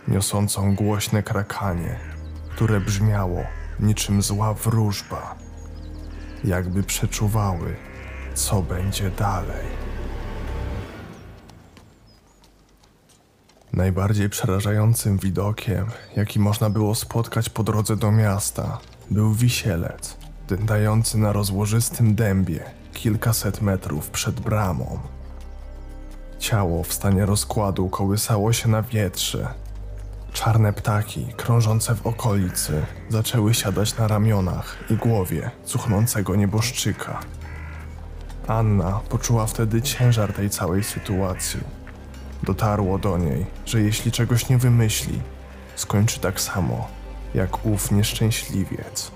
niosącą 0.09 0.75
głośne 0.75 1.23
krakanie, 1.23 1.97
które 2.51 2.81
brzmiało 2.81 3.45
niczym 3.81 4.23
zła 4.23 4.55
wróżba, 4.55 5.35
jakby 6.45 6.83
przeczuwały, 6.83 7.77
co 8.35 8.63
będzie 8.63 9.11
dalej. 9.11 9.67
Najbardziej 13.73 14.31
przerażającym 14.31 15.19
widokiem, 15.19 15.87
jaki 16.17 16.41
można 16.41 16.71
było 16.71 16.95
spotkać 16.95 17.51
po 17.51 17.63
drodze 17.63 17.97
do 17.97 18.13
miasta, 18.13 18.79
był 19.11 19.35
wisielec, 19.35 20.17
dętający 20.49 21.19
na 21.19 21.33
rozłożystym 21.33 22.15
dębie 22.15 22.76
kilkaset 22.97 23.61
metrów 23.61 24.11
przed 24.11 24.41
bramą. 24.41 24.99
Ciało 26.39 26.83
w 26.83 26.93
stanie 26.93 27.27
rozkładu 27.27 27.89
kołysało 27.89 28.53
się 28.53 28.69
na 28.69 28.83
wietrze. 28.83 29.55
Czarne 30.33 30.73
ptaki 30.73 31.27
krążące 31.37 31.95
w 31.95 32.07
okolicy 32.07 32.87
zaczęły 33.09 33.55
siadać 33.55 33.97
na 33.97 34.09
ramionach 34.09 34.77
i 34.91 34.95
głowie 34.95 35.51
cuchnącego 35.65 36.37
nieboszczyka. 36.37 37.21
Anna 38.47 39.01
poczuła 39.09 39.47
wtedy 39.47 39.83
ciężar 39.83 40.33
tej 40.33 40.51
całej 40.51 40.85
sytuacji. 40.85 41.61
Dotarło 42.43 42.99
do 42.99 43.19
niej, 43.19 43.47
że 43.67 43.81
jeśli 43.81 44.13
czegoś 44.13 44.49
nie 44.49 44.59
wymyśli, 44.59 45.21
skończy 45.75 46.21
tak 46.21 46.41
samo 46.41 46.89
jak 47.35 47.67
ów 47.67 47.91
nieszczęśliwiec. 47.91 49.11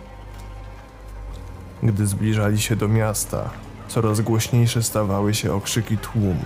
Gdy 1.82 2.06
zbliżali 2.06 2.60
się 2.60 2.76
do 2.76 2.88
miasta, 2.88 3.50
coraz 3.90 4.20
głośniejsze 4.20 4.82
stawały 4.82 5.34
się 5.34 5.54
okrzyki 5.54 5.98
tłumu. 5.98 6.44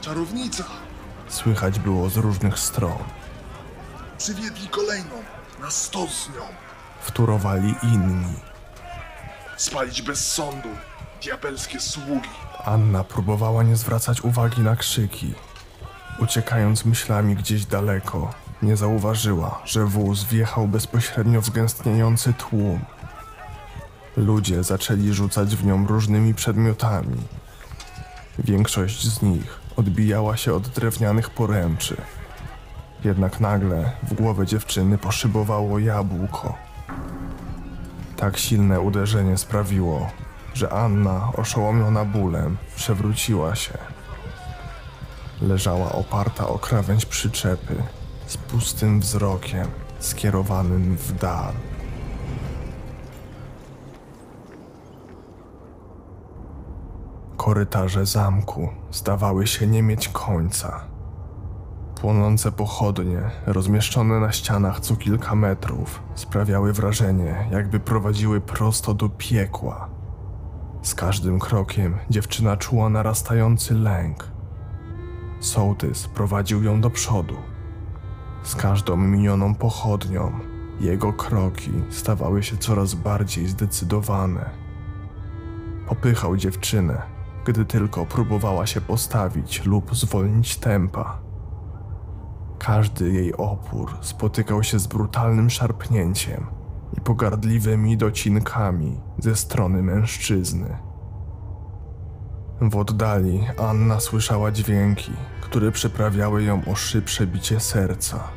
Czarownica! 0.00 0.64
Słychać 1.28 1.78
było 1.78 2.10
z 2.10 2.16
różnych 2.16 2.58
stron. 2.58 2.98
Przywiedli 4.18 4.68
kolejną! 4.68 5.14
Na 5.60 5.70
sto 5.70 6.06
z 6.06 6.28
nią! 6.28 6.42
Wtórowali 7.00 7.74
inni. 7.82 8.34
Spalić 9.56 10.02
bez 10.02 10.32
sądu! 10.32 10.68
Diabelskie 11.22 11.80
sługi! 11.80 12.28
Anna 12.64 13.04
próbowała 13.04 13.62
nie 13.62 13.76
zwracać 13.76 14.20
uwagi 14.20 14.62
na 14.62 14.76
krzyki. 14.76 15.34
Uciekając 16.18 16.84
myślami 16.84 17.36
gdzieś 17.36 17.66
daleko, 17.66 18.30
nie 18.62 18.76
zauważyła, 18.76 19.62
że 19.64 19.84
wóz 19.84 20.24
wjechał 20.24 20.68
bezpośrednio 20.68 21.42
w 21.42 21.50
gęstniejący 21.50 22.32
tłum. 22.32 22.80
Ludzie 24.16 24.62
zaczęli 24.62 25.12
rzucać 25.12 25.56
w 25.56 25.66
nią 25.66 25.86
różnymi 25.86 26.34
przedmiotami. 26.34 27.16
Większość 28.38 29.08
z 29.08 29.22
nich 29.22 29.60
odbijała 29.76 30.36
się 30.36 30.54
od 30.54 30.68
drewnianych 30.68 31.30
poręczy. 31.30 31.96
Jednak 33.04 33.40
nagle 33.40 33.92
w 34.02 34.14
głowę 34.14 34.46
dziewczyny 34.46 34.98
poszybowało 34.98 35.78
jabłko. 35.78 36.54
Tak 38.16 38.38
silne 38.38 38.80
uderzenie 38.80 39.38
sprawiło, 39.38 40.10
że 40.54 40.72
Anna, 40.72 41.32
oszołomiona 41.36 42.04
bólem, 42.04 42.56
przewróciła 42.76 43.54
się. 43.54 43.78
Leżała 45.40 45.92
oparta 45.92 46.48
o 46.48 46.58
krawędź 46.58 47.06
przyczepy, 47.06 47.82
z 48.26 48.36
pustym 48.36 49.00
wzrokiem 49.00 49.68
skierowanym 49.98 50.96
w 50.96 51.12
dal. 51.12 51.71
Korytarze 57.42 58.06
zamku 58.06 58.68
zdawały 58.90 59.46
się 59.46 59.66
nie 59.66 59.82
mieć 59.82 60.08
końca. 60.08 60.84
Płonące 62.00 62.52
pochodnie, 62.52 63.20
rozmieszczone 63.46 64.20
na 64.20 64.32
ścianach 64.32 64.80
co 64.80 64.96
kilka 64.96 65.34
metrów, 65.34 66.02
sprawiały 66.14 66.72
wrażenie, 66.72 67.48
jakby 67.50 67.80
prowadziły 67.80 68.40
prosto 68.40 68.94
do 68.94 69.08
piekła. 69.08 69.88
Z 70.82 70.94
każdym 70.94 71.38
krokiem 71.38 71.98
dziewczyna 72.10 72.56
czuła 72.56 72.88
narastający 72.88 73.74
lęk. 73.74 74.28
Sołtys 75.40 76.08
prowadził 76.08 76.62
ją 76.62 76.80
do 76.80 76.90
przodu. 76.90 77.36
Z 78.42 78.54
każdą 78.54 78.96
minioną 78.96 79.54
pochodnią 79.54 80.32
jego 80.80 81.12
kroki 81.12 81.72
stawały 81.90 82.42
się 82.42 82.56
coraz 82.56 82.94
bardziej 82.94 83.48
zdecydowane. 83.48 84.50
Popychał 85.88 86.36
dziewczynę, 86.36 87.11
gdy 87.44 87.64
tylko 87.64 88.06
próbowała 88.06 88.66
się 88.66 88.80
postawić 88.80 89.64
lub 89.64 89.96
zwolnić 89.96 90.56
tempa. 90.56 91.18
Każdy 92.58 93.12
jej 93.12 93.36
opór 93.36 93.96
spotykał 94.00 94.62
się 94.62 94.78
z 94.78 94.86
brutalnym 94.86 95.50
szarpnięciem 95.50 96.46
i 96.98 97.00
pogardliwymi 97.00 97.96
docinkami 97.96 99.00
ze 99.18 99.36
strony 99.36 99.82
mężczyzny. 99.82 100.76
W 102.60 102.76
oddali 102.76 103.40
Anna 103.58 104.00
słyszała 104.00 104.50
dźwięki, 104.50 105.12
które 105.40 105.72
przyprawiały 105.72 106.42
ją 106.42 106.64
o 106.64 106.74
szybsze 106.74 107.26
bicie 107.26 107.60
serca. 107.60 108.28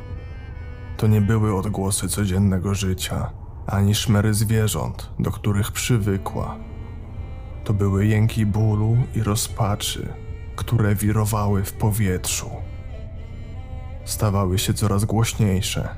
To 0.98 1.08
nie 1.08 1.22
były 1.22 1.56
odgłosy 1.56 2.10
codziennego 2.10 2.74
życia, 2.74 3.32
ani 3.68 3.96
szmery 3.96 4.34
zwierząt, 4.34 5.10
do 5.20 5.32
których 5.32 5.72
przywykła. 5.72 6.56
To 7.66 7.74
były 7.74 8.06
jęki 8.06 8.46
bólu 8.46 8.98
i 9.16 9.24
rozpaczy, 9.24 10.14
które 10.56 10.96
wirowały 10.96 11.64
w 11.64 11.74
powietrzu. 11.74 12.50
Stawały 14.06 14.60
się 14.60 14.74
coraz 14.74 15.06
głośniejsze. 15.06 15.90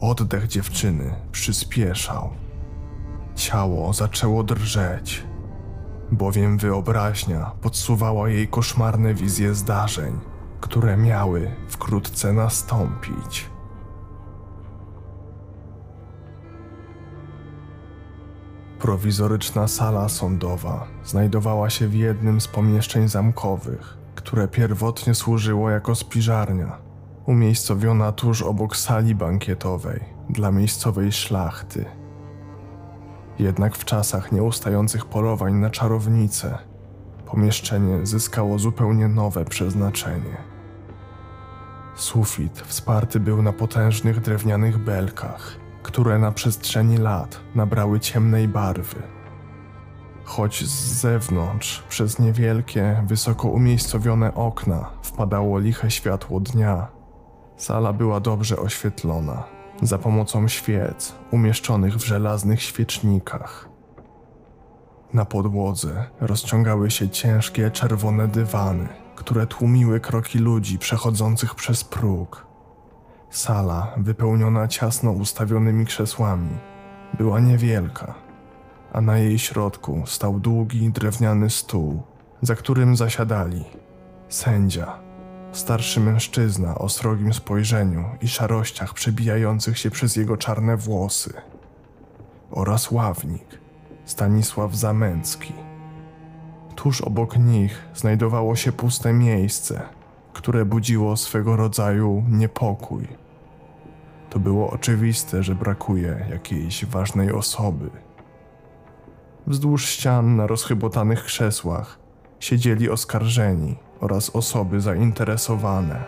Oddech 0.00 0.46
dziewczyny 0.46 1.14
przyspieszał. 1.32 2.30
Ciało 3.34 3.92
zaczęło 3.92 4.42
drżeć, 4.42 5.24
bowiem 6.12 6.58
wyobraźnia 6.58 7.50
podsuwała 7.60 8.28
jej 8.28 8.48
koszmarne 8.48 9.14
wizje 9.14 9.54
zdarzeń, 9.54 10.18
które 10.60 10.96
miały 10.96 11.50
wkrótce 11.68 12.32
nastąpić. 12.32 13.46
Prowizoryczna 18.78 19.68
sala 19.68 20.08
sądowa 20.08 20.86
znajdowała 21.04 21.70
się 21.70 21.88
w 21.88 21.94
jednym 21.94 22.40
z 22.40 22.48
pomieszczeń 22.48 23.08
zamkowych, 23.08 23.98
które 24.14 24.48
pierwotnie 24.48 25.14
służyło 25.14 25.70
jako 25.70 25.94
spiżarnia. 25.94 26.78
umiejscowiona 27.26 28.12
tuż 28.12 28.42
obok 28.42 28.76
sali 28.76 29.14
bankietowej 29.14 30.00
dla 30.30 30.50
miejscowej 30.50 31.12
szlachty. 31.12 31.84
Jednak 33.38 33.76
w 33.76 33.84
czasach 33.84 34.32
nieustających 34.32 35.04
polowań 35.04 35.54
na 35.54 35.70
czarownice, 35.70 36.58
pomieszczenie 37.26 38.06
zyskało 38.06 38.58
zupełnie 38.58 39.08
nowe 39.08 39.44
przeznaczenie. 39.44 40.36
Sufit 41.94 42.60
wsparty 42.60 43.20
był 43.20 43.42
na 43.42 43.52
potężnych 43.52 44.20
drewnianych 44.20 44.78
belkach, 44.78 45.56
które 45.88 46.18
na 46.18 46.32
przestrzeni 46.32 46.96
lat 46.96 47.40
nabrały 47.54 48.00
ciemnej 48.00 48.48
barwy. 48.48 49.02
Choć 50.24 50.64
z 50.64 51.00
zewnątrz, 51.00 51.82
przez 51.88 52.18
niewielkie, 52.18 53.04
wysoko 53.06 53.48
umiejscowione 53.48 54.34
okna, 54.34 54.90
wpadało 55.02 55.58
liche 55.58 55.90
światło 55.90 56.40
dnia, 56.40 56.86
sala 57.56 57.92
była 57.92 58.20
dobrze 58.20 58.58
oświetlona 58.58 59.44
za 59.82 59.98
pomocą 59.98 60.48
świec 60.48 61.14
umieszczonych 61.30 61.96
w 61.96 62.04
żelaznych 62.04 62.62
świecznikach. 62.62 63.68
Na 65.12 65.24
podłodze 65.24 66.06
rozciągały 66.20 66.90
się 66.90 67.08
ciężkie 67.08 67.70
czerwone 67.70 68.28
dywany, 68.28 68.88
które 69.16 69.46
tłumiły 69.46 70.00
kroki 70.00 70.38
ludzi 70.38 70.78
przechodzących 70.78 71.54
przez 71.54 71.84
próg. 71.84 72.47
Sala, 73.30 73.92
wypełniona 73.96 74.68
ciasno 74.68 75.10
ustawionymi 75.10 75.86
krzesłami, 75.86 76.58
była 77.18 77.40
niewielka, 77.40 78.14
a 78.92 79.00
na 79.00 79.18
jej 79.18 79.38
środku 79.38 80.02
stał 80.06 80.40
długi 80.40 80.90
drewniany 80.90 81.50
stół, 81.50 82.02
za 82.42 82.54
którym 82.54 82.96
zasiadali 82.96 83.64
sędzia, 84.28 84.98
starszy 85.52 86.00
mężczyzna 86.00 86.78
o 86.78 86.88
srogim 86.88 87.34
spojrzeniu 87.34 88.04
i 88.20 88.28
szarościach 88.28 88.94
przebijających 88.94 89.78
się 89.78 89.90
przez 89.90 90.16
jego 90.16 90.36
czarne 90.36 90.76
włosy, 90.76 91.32
oraz 92.50 92.90
ławnik 92.90 93.58
Stanisław 94.04 94.74
Zamęcki. 94.74 95.52
Tuż 96.76 97.00
obok 97.00 97.38
nich 97.38 97.88
znajdowało 97.94 98.56
się 98.56 98.72
puste 98.72 99.12
miejsce, 99.12 99.97
które 100.38 100.64
budziło 100.64 101.16
swego 101.16 101.56
rodzaju 101.56 102.24
niepokój. 102.28 103.08
To 104.30 104.38
było 104.38 104.70
oczywiste, 104.70 105.42
że 105.42 105.54
brakuje 105.54 106.26
jakiejś 106.30 106.84
ważnej 106.84 107.32
osoby. 107.32 107.90
Wzdłuż 109.46 109.86
ścian 109.86 110.36
na 110.36 110.46
rozchybotanych 110.46 111.24
krzesłach 111.24 111.98
siedzieli 112.40 112.90
oskarżeni 112.90 113.76
oraz 114.00 114.30
osoby 114.30 114.80
zainteresowane. 114.80 116.04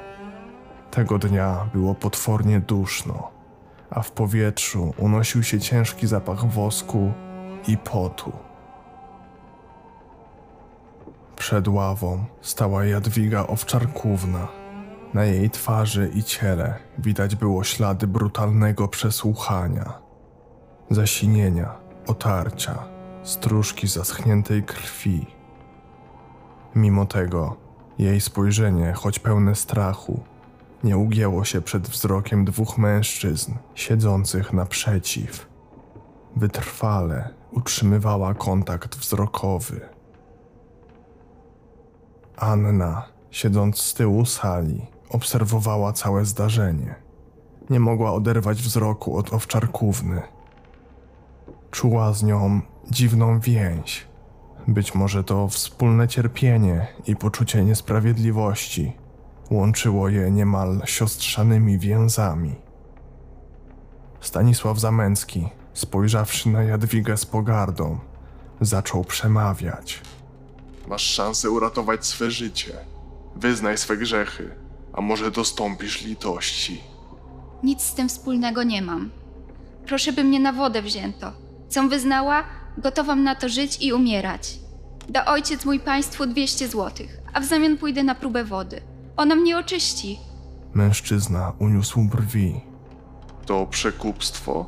Tego 0.90 1.18
dnia 1.18 1.70
było 1.74 1.94
potwornie 1.94 2.60
duszno, 2.60 3.30
a 3.90 4.02
w 4.02 4.10
powietrzu 4.10 4.94
unosił 4.98 5.42
się 5.42 5.60
ciężki 5.60 6.06
zapach 6.06 6.44
wosku 6.46 7.12
i 7.68 7.76
potu. 7.76 8.32
Przed 11.40 11.68
ławą 11.68 12.24
stała 12.40 12.84
Jadwiga 12.84 13.46
Owczarkówna. 13.46 14.48
Na 15.14 15.24
jej 15.24 15.50
twarzy 15.50 16.10
i 16.14 16.22
ciele 16.22 16.74
widać 16.98 17.36
było 17.36 17.64
ślady 17.64 18.06
brutalnego 18.06 18.88
przesłuchania, 18.88 19.92
zasinienia, 20.90 21.74
otarcia, 22.06 22.78
stróżki 23.22 23.86
zaschniętej 23.86 24.62
krwi. 24.62 25.26
Mimo 26.74 27.06
tego, 27.06 27.56
jej 27.98 28.20
spojrzenie, 28.20 28.92
choć 28.92 29.18
pełne 29.18 29.54
strachu, 29.54 30.20
nie 30.84 30.98
ugięło 30.98 31.44
się 31.44 31.60
przed 31.60 31.88
wzrokiem 31.88 32.44
dwóch 32.44 32.78
mężczyzn 32.78 33.54
siedzących 33.74 34.52
naprzeciw. 34.52 35.48
Wytrwale 36.36 37.28
utrzymywała 37.52 38.34
kontakt 38.34 38.96
wzrokowy. 38.96 39.99
Anna, 42.40 43.02
siedząc 43.30 43.80
z 43.80 43.94
tyłu 43.94 44.24
sali, 44.24 44.86
obserwowała 45.10 45.92
całe 45.92 46.24
zdarzenie. 46.24 46.94
Nie 47.70 47.80
mogła 47.80 48.12
oderwać 48.12 48.62
wzroku 48.62 49.16
od 49.16 49.32
owczarkówny. 49.32 50.22
Czuła 51.70 52.12
z 52.12 52.22
nią 52.22 52.60
dziwną 52.90 53.40
więź. 53.40 54.06
Być 54.68 54.94
może 54.94 55.24
to 55.24 55.48
wspólne 55.48 56.08
cierpienie 56.08 56.86
i 57.06 57.16
poczucie 57.16 57.64
niesprawiedliwości 57.64 58.92
łączyło 59.50 60.08
je 60.08 60.30
niemal 60.30 60.82
siostrzanymi 60.84 61.78
więzami. 61.78 62.54
Stanisław 64.20 64.78
Zamęcki, 64.78 65.48
spojrzawszy 65.74 66.48
na 66.48 66.62
Jadwigę 66.62 67.16
z 67.16 67.26
pogardą, 67.26 67.98
zaczął 68.60 69.04
przemawiać. 69.04 70.02
Masz 70.88 71.02
szansę 71.02 71.50
uratować 71.50 72.06
swe 72.06 72.30
życie. 72.30 72.72
Wyznaj 73.36 73.78
swe 73.78 73.96
grzechy, 73.96 74.50
a 74.92 75.00
może 75.00 75.30
dostąpisz 75.30 76.04
litości. 76.04 76.80
Nic 77.62 77.82
z 77.82 77.94
tym 77.94 78.08
wspólnego 78.08 78.62
nie 78.62 78.82
mam. 78.82 79.10
Proszę, 79.86 80.12
by 80.12 80.24
mnie 80.24 80.40
na 80.40 80.52
wodę 80.52 80.82
wzięto. 80.82 81.32
Com 81.68 81.88
wyznała, 81.88 82.44
gotowam 82.78 83.22
na 83.24 83.34
to 83.34 83.48
żyć 83.48 83.78
i 83.82 83.92
umierać. 83.92 84.58
Da 85.08 85.24
ojciec 85.24 85.64
mój 85.64 85.80
państwu 85.80 86.26
200 86.26 86.68
złotych, 86.68 87.18
a 87.32 87.40
w 87.40 87.44
zamian 87.44 87.78
pójdę 87.78 88.02
na 88.02 88.14
próbę 88.14 88.44
wody. 88.44 88.80
Ona 89.16 89.34
mnie 89.34 89.58
oczyści. 89.58 90.18
Mężczyzna 90.74 91.52
uniósł 91.58 92.00
brwi. 92.00 92.60
To 93.46 93.66
przekupstwo? 93.66 94.66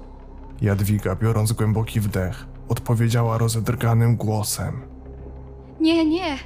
Jadwiga, 0.61 1.17
biorąc 1.17 1.53
głęboki 1.53 2.01
wdech, 2.01 2.47
odpowiedziała 2.69 3.39
rozedrganym 3.39 4.17
głosem. 4.17 4.92
Nie, 5.81 6.05
nie. 6.07 6.39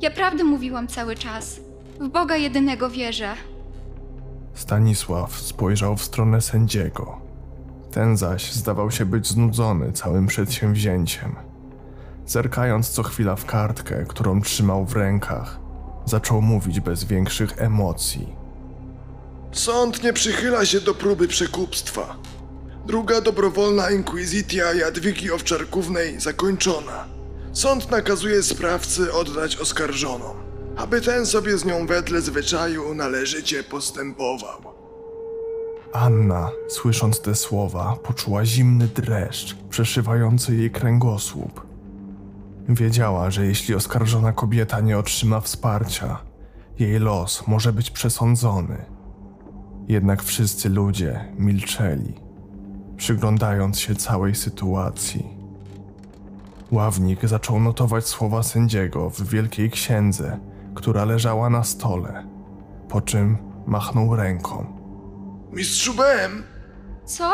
Ja 0.00 0.10
prawdę 0.10 0.44
mówiłam 0.44 0.88
cały 0.88 1.14
czas. 1.14 1.60
W 2.00 2.08
Boga 2.08 2.36
jedynego 2.36 2.90
wierzę. 2.90 3.34
Stanisław 4.54 5.38
spojrzał 5.38 5.96
w 5.96 6.02
stronę 6.02 6.40
sędziego. 6.40 7.20
Ten 7.92 8.16
zaś 8.16 8.52
zdawał 8.52 8.90
się 8.90 9.06
być 9.06 9.26
znudzony 9.26 9.92
całym 9.92 10.26
przedsięwzięciem. 10.26 11.34
Zerkając 12.26 12.88
co 12.88 13.02
chwila 13.02 13.36
w 13.36 13.44
kartkę, 13.46 14.04
którą 14.08 14.42
trzymał 14.42 14.84
w 14.86 14.96
rękach, 14.96 15.58
zaczął 16.04 16.42
mówić 16.42 16.80
bez 16.80 17.04
większych 17.04 17.62
emocji. 17.62 18.28
Sąd 19.52 20.02
nie 20.02 20.12
przychyla 20.12 20.66
się 20.66 20.80
do 20.80 20.94
próby 20.94 21.28
przekupstwa. 21.28 22.16
Druga 22.86 23.20
dobrowolna 23.20 23.90
inkwizycja 23.90 24.74
Jadwigi 24.74 25.32
Owczarkównej 25.32 26.20
zakończona. 26.20 27.19
Sąd 27.52 27.90
nakazuje 27.90 28.42
sprawcy 28.42 29.12
oddać 29.12 29.56
oskarżoną, 29.56 30.34
aby 30.76 31.00
ten 31.00 31.26
sobie 31.26 31.58
z 31.58 31.64
nią 31.64 31.86
wedle 31.86 32.20
zwyczaju 32.20 32.94
należycie 32.94 33.62
postępował. 33.64 34.60
Anna, 35.92 36.50
słysząc 36.68 37.20
te 37.20 37.34
słowa, 37.34 37.96
poczuła 38.04 38.44
zimny 38.44 38.88
dreszcz 38.88 39.54
przeszywający 39.70 40.56
jej 40.56 40.70
kręgosłup. 40.70 41.66
Wiedziała, 42.68 43.30
że 43.30 43.46
jeśli 43.46 43.74
oskarżona 43.74 44.32
kobieta 44.32 44.80
nie 44.80 44.98
otrzyma 44.98 45.40
wsparcia, 45.40 46.18
jej 46.78 46.98
los 46.98 47.46
może 47.46 47.72
być 47.72 47.90
przesądzony. 47.90 48.84
Jednak 49.88 50.22
wszyscy 50.22 50.68
ludzie 50.68 51.32
milczeli, 51.38 52.14
przyglądając 52.96 53.78
się 53.80 53.94
całej 53.94 54.34
sytuacji. 54.34 55.39
Ławnik 56.70 57.26
zaczął 57.26 57.60
notować 57.60 58.06
słowa 58.06 58.42
sędziego 58.42 59.10
w 59.10 59.22
wielkiej 59.22 59.70
księdze, 59.70 60.38
która 60.74 61.04
leżała 61.04 61.50
na 61.50 61.64
stole, 61.64 62.26
po 62.88 63.00
czym 63.00 63.38
machnął 63.66 64.16
ręką. 64.16 64.66
Mistrzu 65.52 65.94
Bem, 65.94 66.42
Co? 67.04 67.32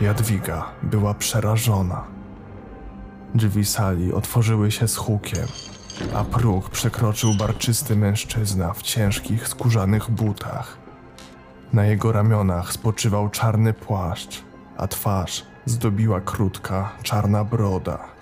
Jadwiga 0.00 0.66
była 0.82 1.14
przerażona. 1.14 2.04
Drzwi 3.34 3.64
sali 3.64 4.12
otworzyły 4.12 4.70
się 4.70 4.88
z 4.88 4.96
hukiem, 4.96 5.46
a 6.14 6.24
próg 6.24 6.70
przekroczył 6.70 7.34
barczysty 7.34 7.96
mężczyzna 7.96 8.72
w 8.72 8.82
ciężkich 8.82 9.48
skórzanych 9.48 10.10
butach. 10.10 10.78
Na 11.72 11.86
jego 11.86 12.12
ramionach 12.12 12.72
spoczywał 12.72 13.28
czarny 13.28 13.72
płaszcz, 13.72 14.44
a 14.76 14.88
twarz 14.88 15.44
zdobiła 15.64 16.20
krótka, 16.20 16.92
czarna 17.02 17.44
broda. 17.44 18.17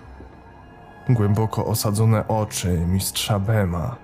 Głęboko 1.08 1.66
osadzone 1.66 2.28
oczy 2.28 2.78
mistrza 2.86 3.38
Bema 3.38 3.96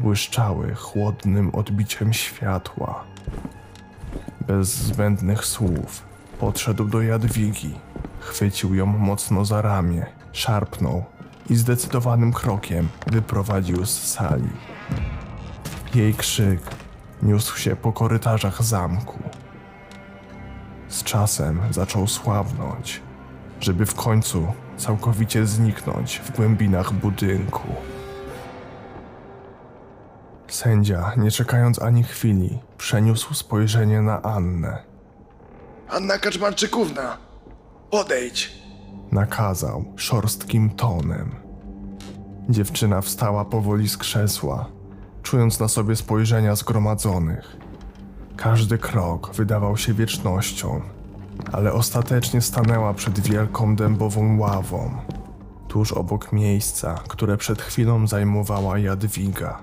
błyszczały 0.00 0.74
chłodnym 0.74 1.54
odbiciem 1.54 2.12
światła. 2.12 3.04
Bez 4.46 4.68
zbędnych 4.68 5.44
słów 5.44 6.02
podszedł 6.40 6.84
do 6.84 7.02
Jadwigi, 7.02 7.74
chwycił 8.20 8.74
ją 8.74 8.86
mocno 8.86 9.44
za 9.44 9.62
ramię, 9.62 10.06
szarpnął 10.32 11.04
i 11.50 11.56
zdecydowanym 11.56 12.32
krokiem 12.32 12.88
wyprowadził 13.06 13.86
z 13.86 14.02
sali. 14.02 14.50
Jej 15.94 16.14
krzyk 16.14 16.60
niósł 17.22 17.58
się 17.58 17.76
po 17.76 17.92
korytarzach 17.92 18.62
zamku. 18.62 19.18
Z 20.88 21.02
czasem 21.02 21.60
zaczął 21.70 22.06
słabnąć, 22.06 23.00
żeby 23.60 23.86
w 23.86 23.94
końcu 23.94 24.46
całkowicie 24.80 25.46
zniknąć 25.46 26.18
w 26.18 26.36
głębinach 26.36 26.92
budynku. 26.92 27.68
Sędzia, 30.48 31.12
nie 31.16 31.30
czekając 31.30 31.82
ani 31.82 32.02
chwili, 32.04 32.58
przeniósł 32.78 33.34
spojrzenie 33.34 34.02
na 34.02 34.22
Annę. 34.22 34.82
Anna 35.88 36.18
Kaczmarczykówna, 36.18 37.16
podejdź. 37.90 38.52
Nakazał 39.12 39.84
szorstkim 39.96 40.70
tonem. 40.70 41.34
Dziewczyna 42.48 43.00
wstała 43.00 43.44
powoli 43.44 43.88
z 43.88 43.96
krzesła, 43.96 44.66
czując 45.22 45.60
na 45.60 45.68
sobie 45.68 45.96
spojrzenia 45.96 46.56
zgromadzonych. 46.56 47.56
Każdy 48.36 48.78
krok 48.78 49.34
wydawał 49.34 49.76
się 49.76 49.94
wiecznością, 49.94 50.80
ale 51.52 51.72
ostatecznie 51.72 52.40
stanęła 52.40 52.94
przed 52.94 53.20
wielką 53.20 53.76
dębową 53.76 54.38
ławą, 54.38 54.90
tuż 55.68 55.92
obok 55.92 56.32
miejsca, 56.32 56.94
które 57.08 57.36
przed 57.36 57.62
chwilą 57.62 58.06
zajmowała 58.06 58.78
Jadwiga. 58.78 59.58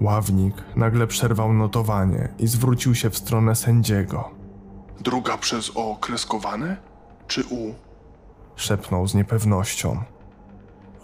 Ławnik 0.00 0.54
nagle 0.76 1.06
przerwał 1.06 1.52
notowanie 1.52 2.28
i 2.38 2.46
zwrócił 2.46 2.94
się 2.94 3.10
w 3.10 3.18
stronę 3.18 3.56
sędziego. 3.56 4.30
Druga 5.00 5.38
przez 5.38 5.72
O 5.74 5.96
kreskowane? 6.00 6.76
Czy 7.26 7.44
U? 7.44 7.74
Szepnął 8.56 9.08
z 9.08 9.14
niepewnością. 9.14 10.02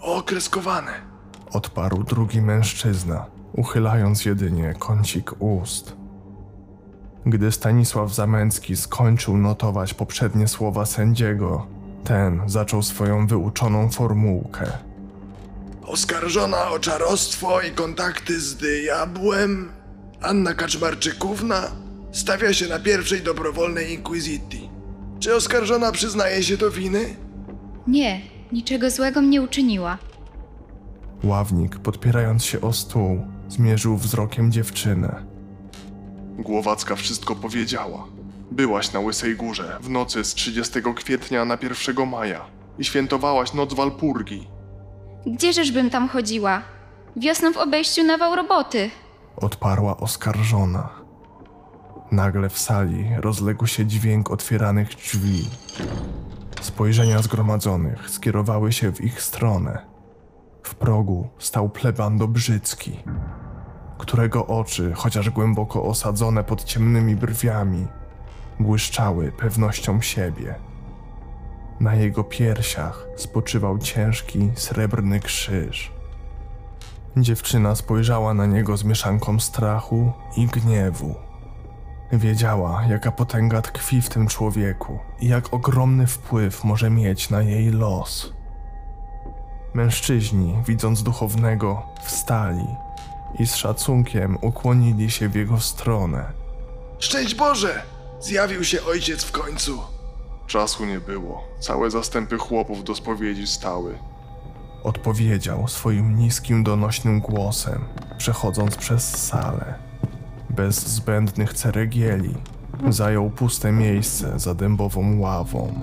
Okreskowane. 0.01 0.91
Odparł 1.51 2.03
drugi 2.03 2.41
mężczyzna, 2.41 3.25
uchylając 3.53 4.25
jedynie 4.25 4.73
kącik 4.79 5.31
ust. 5.39 6.00
Gdy 7.25 7.51
Stanisław 7.51 8.15
Zamęcki 8.15 8.75
skończył 8.75 9.37
notować 9.37 9.93
poprzednie 9.93 10.47
słowa 10.47 10.85
sędziego, 10.85 11.67
ten 12.03 12.41
zaczął 12.47 12.83
swoją 12.83 13.27
wyuczoną 13.27 13.89
formułkę. 13.89 14.71
Oskarżona 15.85 16.69
o 16.69 16.79
czarostwo 16.79 17.61
i 17.61 17.71
kontakty 17.71 18.39
z 18.39 18.55
diabłem, 18.55 19.69
Anna 20.21 20.53
Kaczmarczykówna 20.53 21.71
stawia 22.11 22.53
się 22.53 22.67
na 22.67 22.79
pierwszej 22.79 23.21
dobrowolnej 23.21 23.93
inkwizycji. 23.93 24.69
Czy 25.19 25.35
oskarżona 25.35 25.91
przyznaje 25.91 26.43
się 26.43 26.57
do 26.57 26.71
winy? 26.71 27.15
Nie, 27.87 28.21
niczego 28.51 28.89
złego 28.89 29.21
mnie 29.21 29.41
uczyniła. 29.41 29.97
Ławnik, 31.23 31.79
podpierając 31.79 32.45
się 32.45 32.61
o 32.61 32.73
stół, 32.73 33.21
zmierzył 33.49 33.97
wzrokiem 33.97 34.51
dziewczynę. 34.51 35.30
Głowacka 36.41 36.95
wszystko 36.95 37.35
powiedziała. 37.35 38.05
Byłaś 38.51 38.93
na 38.93 38.99
Łysej 38.99 39.35
Górze 39.35 39.77
w 39.81 39.89
nocy 39.89 40.23
z 40.23 40.33
30 40.33 40.79
kwietnia 40.95 41.45
na 41.45 41.57
1 41.61 42.09
maja 42.09 42.45
i 42.79 42.85
świętowałaś 42.85 43.53
noc 43.53 43.73
Walpurgi. 43.73 44.47
Gdzieżeżbym 45.25 45.89
tam 45.89 46.09
chodziła? 46.09 46.61
Wiosną 47.15 47.53
w 47.53 47.57
obejściu 47.57 48.03
nawał 48.03 48.35
roboty. 48.35 48.89
Odparła 49.35 49.97
oskarżona. 49.97 50.89
Nagle 52.11 52.49
w 52.49 52.59
sali 52.59 53.05
rozległ 53.17 53.67
się 53.67 53.85
dźwięk 53.85 54.31
otwieranych 54.31 54.95
drzwi. 54.95 55.47
Spojrzenia 56.61 57.21
zgromadzonych 57.21 58.09
skierowały 58.09 58.71
się 58.71 58.91
w 58.91 59.01
ich 59.01 59.21
stronę. 59.21 59.85
W 60.63 60.75
progu 60.75 61.29
stał 61.39 61.69
pleban 61.69 62.17
Dobrzycki, 62.17 62.99
którego 64.01 64.47
oczy, 64.47 64.93
chociaż 64.95 65.29
głęboko 65.29 65.83
osadzone 65.83 66.43
pod 66.43 66.63
ciemnymi 66.63 67.15
brwiami, 67.15 67.87
błyszczały 68.59 69.31
pewnością 69.31 70.01
siebie. 70.01 70.55
Na 71.79 71.95
jego 71.95 72.23
piersiach 72.23 73.05
spoczywał 73.15 73.77
ciężki, 73.77 74.51
srebrny 74.55 75.19
krzyż. 75.19 75.91
Dziewczyna 77.17 77.75
spojrzała 77.75 78.33
na 78.33 78.45
niego 78.45 78.77
z 78.77 78.83
mieszanką 78.83 79.39
strachu 79.39 80.11
i 80.37 80.47
gniewu. 80.47 81.15
Wiedziała, 82.11 82.83
jaka 82.89 83.11
potęga 83.11 83.61
tkwi 83.61 84.01
w 84.01 84.09
tym 84.09 84.27
człowieku 84.27 84.99
i 85.19 85.27
jak 85.27 85.53
ogromny 85.53 86.07
wpływ 86.07 86.63
może 86.63 86.89
mieć 86.89 87.29
na 87.29 87.41
jej 87.41 87.71
los. 87.71 88.33
Mężczyźni, 89.73 90.57
widząc 90.67 91.03
duchownego, 91.03 91.83
wstali 92.03 92.65
i 93.39 93.47
z 93.47 93.55
szacunkiem 93.55 94.37
ukłonili 94.41 95.11
się 95.11 95.29
w 95.29 95.35
jego 95.35 95.59
stronę. 95.59 96.31
Szczęść 96.99 97.35
Boże! 97.35 97.81
Zjawił 98.19 98.63
się 98.63 98.83
ojciec 98.83 99.23
w 99.23 99.31
końcu. 99.31 99.79
Czasu 100.47 100.85
nie 100.85 100.99
było. 100.99 101.43
Całe 101.59 101.91
zastępy 101.91 102.37
chłopów 102.37 102.83
do 102.83 102.95
spowiedzi 102.95 103.47
stały. 103.47 103.97
Odpowiedział 104.83 105.67
swoim 105.67 106.15
niskim, 106.15 106.63
donośnym 106.63 107.19
głosem, 107.19 107.81
przechodząc 108.17 108.75
przez 108.75 109.27
salę. 109.27 109.73
Bez 110.49 110.87
zbędnych 110.87 111.53
ceregieli 111.53 112.35
zajął 112.89 113.29
puste 113.29 113.71
miejsce 113.71 114.39
za 114.39 114.55
dębową 114.55 115.19
ławą. 115.19 115.73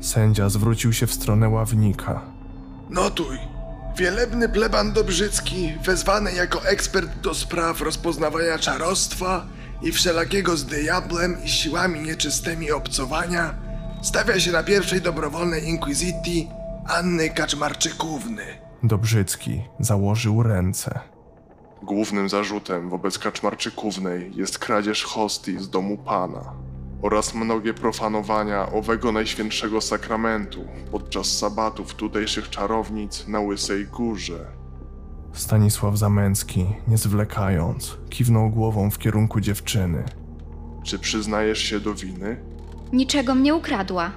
Sędzia 0.00 0.48
zwrócił 0.48 0.92
się 0.92 1.06
w 1.06 1.12
stronę 1.14 1.48
ławnika. 1.48 2.22
Notuj. 2.90 3.38
Wielebny 4.00 4.48
pleban 4.48 4.92
Dobrzycki, 4.92 5.72
wezwany 5.84 6.32
jako 6.32 6.68
ekspert 6.68 7.20
do 7.20 7.34
spraw 7.34 7.80
rozpoznawania 7.80 8.58
czarostwa 8.58 9.46
i 9.82 9.92
wszelakiego 9.92 10.56
z 10.56 10.64
diablem 10.64 11.44
i 11.44 11.48
siłami 11.48 12.00
nieczystymi 12.00 12.72
obcowania, 12.72 13.54
stawia 14.02 14.40
się 14.40 14.52
na 14.52 14.62
pierwszej 14.62 15.00
dobrowolnej 15.00 15.68
inkwizycji 15.68 16.48
Anny 16.86 17.30
Kaczmarczykówny. 17.30 18.42
Dobrzycki 18.82 19.62
założył 19.80 20.42
ręce. 20.42 21.00
Głównym 21.82 22.28
zarzutem 22.28 22.90
wobec 22.90 23.18
Kaczmarczykównej 23.18 24.36
jest 24.36 24.58
kradzież 24.58 25.04
hostii 25.04 25.58
z 25.58 25.70
domu 25.70 25.98
Pana 25.98 26.69
oraz 27.02 27.34
mnogie 27.34 27.74
profanowania 27.74 28.72
owego 28.72 29.12
najświętszego 29.12 29.80
sakramentu 29.80 30.64
podczas 30.90 31.38
sabatów 31.38 31.94
tutejszych 31.94 32.50
czarownic 32.50 33.28
na 33.28 33.40
Łysej 33.40 33.86
Górze. 33.86 34.46
Stanisław 35.32 35.98
Zamęcki, 35.98 36.66
nie 36.88 36.98
zwlekając, 36.98 37.96
kiwnął 38.10 38.50
głową 38.50 38.90
w 38.90 38.98
kierunku 38.98 39.40
dziewczyny. 39.40 40.04
Czy 40.82 40.98
przyznajesz 40.98 41.58
się 41.58 41.80
do 41.80 41.94
winy? 41.94 42.42
Niczego 42.92 43.34
mnie 43.34 43.54
ukradła. 43.54 44.10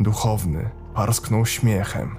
Duchowny 0.00 0.70
parsknął 0.94 1.46
śmiechem. 1.46 2.16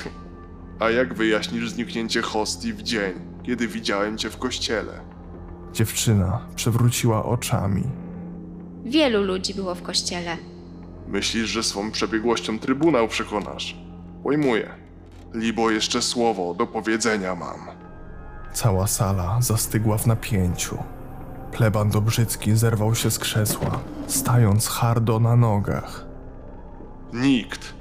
A 0.80 0.90
jak 0.90 1.14
wyjaśnisz 1.14 1.70
zniknięcie 1.70 2.22
hostii 2.22 2.72
w 2.72 2.82
dzień, 2.82 3.14
kiedy 3.42 3.68
widziałem 3.68 4.18
cię 4.18 4.30
w 4.30 4.38
kościele? 4.38 5.00
Dziewczyna 5.72 6.46
przewróciła 6.56 7.24
oczami. 7.24 7.84
Wielu 8.86 9.22
ludzi 9.22 9.54
było 9.54 9.74
w 9.74 9.82
kościele. 9.82 10.36
Myślisz, 11.08 11.48
że 11.50 11.62
swą 11.62 11.90
przebiegłością 11.90 12.58
trybunał 12.58 13.08
przekonasz? 13.08 13.76
Pojmuję. 14.22 14.70
Libo 15.34 15.70
jeszcze 15.70 16.02
słowo 16.02 16.54
do 16.54 16.66
powiedzenia 16.66 17.34
mam. 17.34 17.60
Cała 18.52 18.86
sala 18.86 19.38
zastygła 19.40 19.98
w 19.98 20.06
napięciu. 20.06 20.78
Pleban 21.52 21.90
Dobrzycki 21.90 22.56
zerwał 22.56 22.94
się 22.94 23.10
z 23.10 23.18
krzesła, 23.18 23.80
stając 24.06 24.68
hardo 24.68 25.20
na 25.20 25.36
nogach. 25.36 26.04
Nikt, 27.12 27.74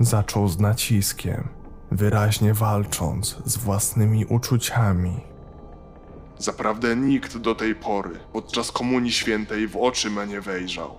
Zaczął 0.00 0.48
z 0.48 0.58
naciskiem, 0.58 1.48
wyraźnie 1.90 2.54
walcząc 2.54 3.36
z 3.44 3.56
własnymi 3.56 4.26
uczuciami. 4.26 5.20
Zaprawdę 6.44 6.96
nikt 6.96 7.36
do 7.36 7.54
tej 7.54 7.74
pory 7.74 8.10
podczas 8.32 8.72
Komunii 8.72 9.12
Świętej 9.12 9.68
w 9.68 9.76
oczy 9.76 10.10
me 10.10 10.26
nie 10.26 10.40
wejrzał. 10.40 10.94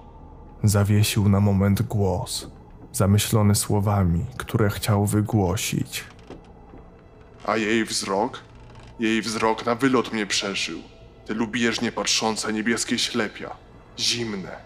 Zawiesił 0.64 1.30
na 1.30 1.39
moment 1.39 1.82
głos, 1.82 2.48
zamyślony 2.91 3.56
słowami, 3.56 4.26
które 4.38 4.70
chciał 4.70 5.06
wygłosić. 5.06 6.04
A 7.46 7.58
jej 7.58 7.86
wzrok? 7.86 8.39
Jej 9.00 9.22
wzrok 9.22 9.66
na 9.66 9.76
wylot 9.76 10.14
mnie 10.14 10.26
przeszył. 10.26 10.80
Te 11.26 11.34
lubieżnie 11.34 11.91
patrzące 11.91 12.54
niebieskie 12.54 13.00
ślepia. 13.00 13.50
Zimne. 14.00 14.58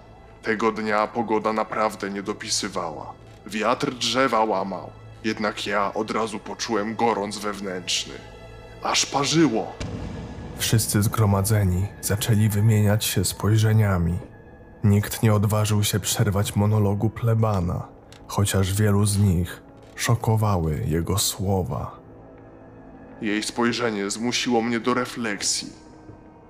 Tego 0.43 0.71
dnia 0.71 1.07
pogoda 1.07 1.53
naprawdę 1.53 2.09
nie 2.09 2.23
dopisywała. 2.23 3.13
Wiatr 3.47 3.93
drzewa 3.93 4.43
łamał. 4.43 4.91
Jednak 5.23 5.67
ja 5.67 5.93
od 5.93 6.11
razu 6.11 6.39
poczułem 6.39 6.95
gorąc 6.95 7.37
wewnętrzny. 7.37 8.13
Aż 8.83 9.05
parzyło. 9.05 9.73
Wszyscy 10.57 11.03
zgromadzeni 11.03 11.87
zaczęli 12.01 12.49
wymieniać 12.49 13.05
się 13.05 13.25
spojrzeniami. 13.25 14.19
Nikt 14.83 15.23
nie 15.23 15.33
odważył 15.33 15.83
się 15.83 15.99
przerwać 15.99 16.55
monologu 16.55 17.09
plebana, 17.09 17.87
chociaż 18.27 18.73
wielu 18.73 19.05
z 19.05 19.17
nich 19.17 19.61
szokowały 19.95 20.83
jego 20.87 21.17
słowa. 21.17 21.99
Jej 23.21 23.43
spojrzenie 23.43 24.09
zmusiło 24.09 24.61
mnie 24.61 24.79
do 24.79 24.93
refleksji. 24.93 25.69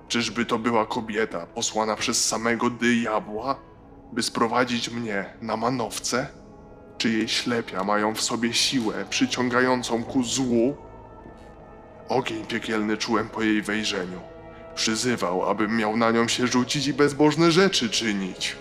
Czyżby 0.08 0.46
to 0.46 0.58
była 0.58 0.86
kobieta 0.86 1.46
posłana 1.46 1.96
przez 1.96 2.24
samego 2.24 2.70
diabła, 2.70 3.56
by 4.12 4.22
sprowadzić 4.22 4.90
mnie 4.90 5.24
na 5.42 5.56
manowce? 5.56 6.26
Czy 6.98 7.10
jej 7.10 7.28
ślepia 7.28 7.84
mają 7.84 8.14
w 8.14 8.20
sobie 8.20 8.54
siłę 8.54 9.04
przyciągającą 9.10 10.04
ku 10.04 10.24
złu? 10.24 10.76
Ogień 12.08 12.44
piekielny 12.46 12.96
czułem 12.96 13.28
po 13.28 13.42
jej 13.42 13.62
wejrzeniu. 13.62 14.20
Przyzywał, 14.74 15.50
abym 15.50 15.76
miał 15.76 15.96
na 15.96 16.10
nią 16.10 16.28
się 16.28 16.46
rzucić 16.46 16.86
i 16.86 16.94
bezbożne 16.94 17.50
rzeczy 17.52 17.90
czynić. 17.90 18.56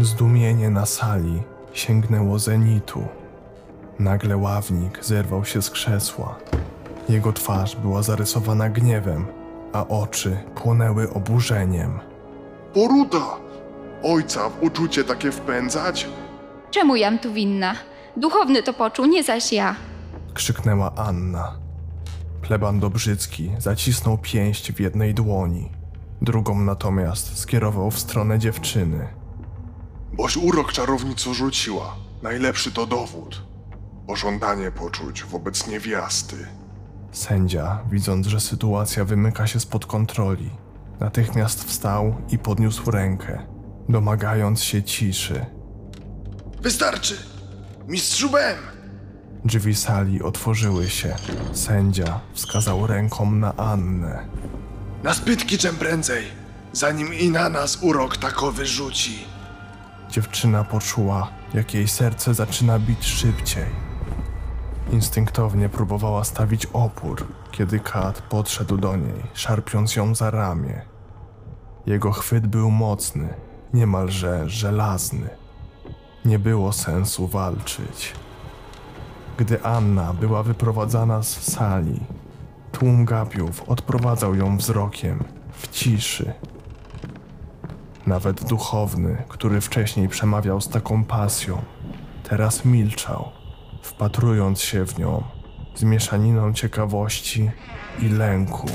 Zdumienie 0.00 0.70
na 0.70 0.86
sali 0.86 1.42
sięgnęło 1.72 2.38
zenitu. 2.38 3.04
Nagle 3.98 4.36
ławnik 4.36 5.04
zerwał 5.04 5.44
się 5.44 5.62
z 5.62 5.70
krzesła. 5.70 6.38
Jego 7.08 7.32
twarz 7.32 7.76
była 7.76 8.02
zarysowana 8.02 8.68
gniewem, 8.68 9.26
a 9.72 9.86
oczy 9.88 10.36
płonęły 10.54 11.10
oburzeniem. 11.12 12.00
Poruta! 12.74 13.26
Ojca 14.02 14.48
w 14.50 14.62
uczucie 14.62 15.04
takie 15.04 15.32
wpędzać? 15.32 16.08
Czemu 16.70 16.96
jam 16.96 17.18
tu 17.18 17.32
winna? 17.32 17.74
Duchowny 18.16 18.62
to 18.62 18.72
poczuł, 18.72 19.06
nie 19.06 19.24
zaś 19.24 19.52
ja. 19.52 19.74
krzyknęła 20.34 20.92
Anna. 20.96 21.63
Pleban 22.44 22.80
Dobrzycki 22.80 23.50
zacisnął 23.58 24.18
pięść 24.18 24.72
w 24.72 24.80
jednej 24.80 25.14
dłoni, 25.14 25.70
drugą 26.22 26.60
natomiast 26.60 27.38
skierował 27.38 27.90
w 27.90 27.98
stronę 27.98 28.38
dziewczyny. 28.38 29.08
Boś 30.12 30.36
urok 30.36 30.72
czarownico 30.72 31.34
rzuciła. 31.34 31.96
Najlepszy 32.22 32.72
to 32.72 32.86
dowód. 32.86 33.42
Pożądanie 34.06 34.70
poczuć 34.70 35.24
wobec 35.24 35.66
niewiasty. 35.66 36.36
Sędzia, 37.12 37.78
widząc, 37.90 38.26
że 38.26 38.40
sytuacja 38.40 39.04
wymyka 39.04 39.46
się 39.46 39.60
spod 39.60 39.86
kontroli, 39.86 40.50
natychmiast 41.00 41.64
wstał 41.64 42.14
i 42.30 42.38
podniósł 42.38 42.90
rękę, 42.90 43.46
domagając 43.88 44.62
się 44.62 44.82
ciszy. 44.82 45.46
Wystarczy! 46.62 47.16
Mistrzu 47.88 48.30
Bem! 48.30 48.56
Drzwi 49.44 49.74
sali 49.74 50.22
otworzyły 50.22 50.88
się. 50.90 51.14
Sędzia 51.52 52.20
wskazał 52.32 52.86
ręką 52.86 53.30
na 53.30 53.56
Annę. 53.56 54.28
Na 55.02 55.14
spytki 55.14 55.58
czym 55.58 55.76
prędzej, 55.76 56.24
zanim 56.72 57.14
i 57.14 57.30
na 57.30 57.48
nas 57.48 57.78
urok 57.82 58.16
takowy 58.16 58.66
rzuci. 58.66 59.24
Dziewczyna 60.10 60.64
poczuła, 60.64 61.28
jak 61.54 61.74
jej 61.74 61.88
serce 61.88 62.34
zaczyna 62.34 62.78
bić 62.78 63.04
szybciej. 63.04 63.66
Instynktownie 64.90 65.68
próbowała 65.68 66.24
stawić 66.24 66.66
opór, 66.66 67.26
kiedy 67.50 67.80
Kat 67.80 68.22
podszedł 68.22 68.76
do 68.76 68.96
niej, 68.96 69.22
szarpiąc 69.34 69.96
ją 69.96 70.14
za 70.14 70.30
ramię. 70.30 70.82
Jego 71.86 72.12
chwyt 72.12 72.46
był 72.46 72.70
mocny, 72.70 73.34
niemalże 73.74 74.48
żelazny. 74.48 75.28
Nie 76.24 76.38
było 76.38 76.72
sensu 76.72 77.28
walczyć. 77.28 78.12
Gdy 79.38 79.62
Anna 79.62 80.12
była 80.12 80.42
wyprowadzana 80.42 81.22
z 81.22 81.52
sali, 81.52 82.00
tłum 82.72 83.04
gapiów 83.04 83.62
odprowadzał 83.68 84.34
ją 84.34 84.56
wzrokiem, 84.56 85.24
w 85.52 85.68
ciszy. 85.68 86.32
Nawet 88.06 88.44
duchowny, 88.44 89.22
który 89.28 89.60
wcześniej 89.60 90.08
przemawiał 90.08 90.60
z 90.60 90.68
taką 90.68 91.04
pasją, 91.04 91.62
teraz 92.22 92.64
milczał, 92.64 93.28
wpatrując 93.82 94.60
się 94.60 94.86
w 94.86 94.98
nią 94.98 95.24
z 95.74 95.82
mieszaniną 95.82 96.52
ciekawości 96.52 97.50
i 98.02 98.08
lęku. 98.08 98.68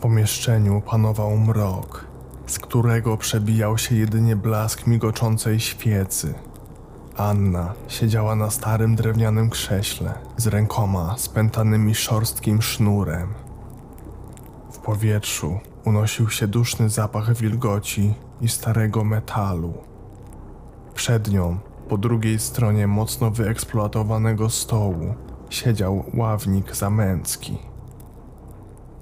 Pomieszczeniu 0.00 0.80
panował 0.80 1.36
mrok, 1.36 2.04
z 2.46 2.58
którego 2.58 3.16
przebijał 3.16 3.78
się 3.78 3.96
jedynie 3.96 4.36
blask 4.36 4.86
migoczącej 4.86 5.60
świecy. 5.60 6.34
Anna 7.16 7.74
siedziała 7.88 8.36
na 8.36 8.50
starym 8.50 8.96
drewnianym 8.96 9.50
krześle 9.50 10.14
z 10.36 10.46
rękoma 10.46 11.14
spętanymi 11.18 11.94
szorstkim 11.94 12.62
sznurem. 12.62 13.34
W 14.72 14.78
powietrzu 14.78 15.60
unosił 15.84 16.30
się 16.30 16.48
duszny 16.48 16.88
zapach 16.88 17.36
wilgoci 17.36 18.14
i 18.40 18.48
starego 18.48 19.04
metalu. 19.04 19.74
Przed 20.94 21.30
nią, 21.30 21.58
po 21.88 21.98
drugiej 21.98 22.38
stronie 22.38 22.86
mocno 22.86 23.30
wyeksploatowanego 23.30 24.50
stołu, 24.50 25.14
siedział 25.50 26.04
ławnik 26.14 26.76
zamęcki. 26.76 27.67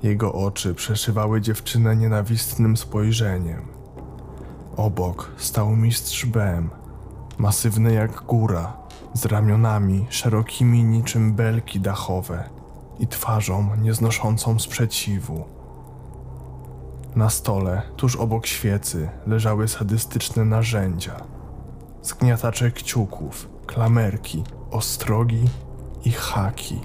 Jego 0.07 0.32
oczy 0.32 0.74
przeszywały 0.74 1.40
dziewczynę 1.40 1.96
nienawistnym 1.96 2.76
spojrzeniem. 2.76 3.62
Obok 4.76 5.30
stał 5.36 5.76
mistrz 5.76 6.26
Bem, 6.26 6.70
masywny 7.38 7.92
jak 7.94 8.22
góra, 8.22 8.76
z 9.14 9.24
ramionami 9.24 10.07
szerokimi 10.11 10.84
niczym 10.84 11.34
belki 11.34 11.80
dachowe 11.80 12.48
i 12.98 13.07
twarzą 13.07 13.76
nieznoszącą 13.76 14.59
sprzeciwu. 14.59 15.44
Na 17.16 17.30
stole, 17.30 17.82
tuż 17.96 18.16
obok 18.16 18.46
świecy, 18.46 19.09
leżały 19.26 19.68
sadystyczne 19.68 20.44
narzędzia. 20.44 21.16
Zgniatacze 22.02 22.70
kciuków, 22.70 23.48
klamerki, 23.66 24.44
ostrogi 24.70 25.44
i 26.04 26.11
haki. 26.11 26.80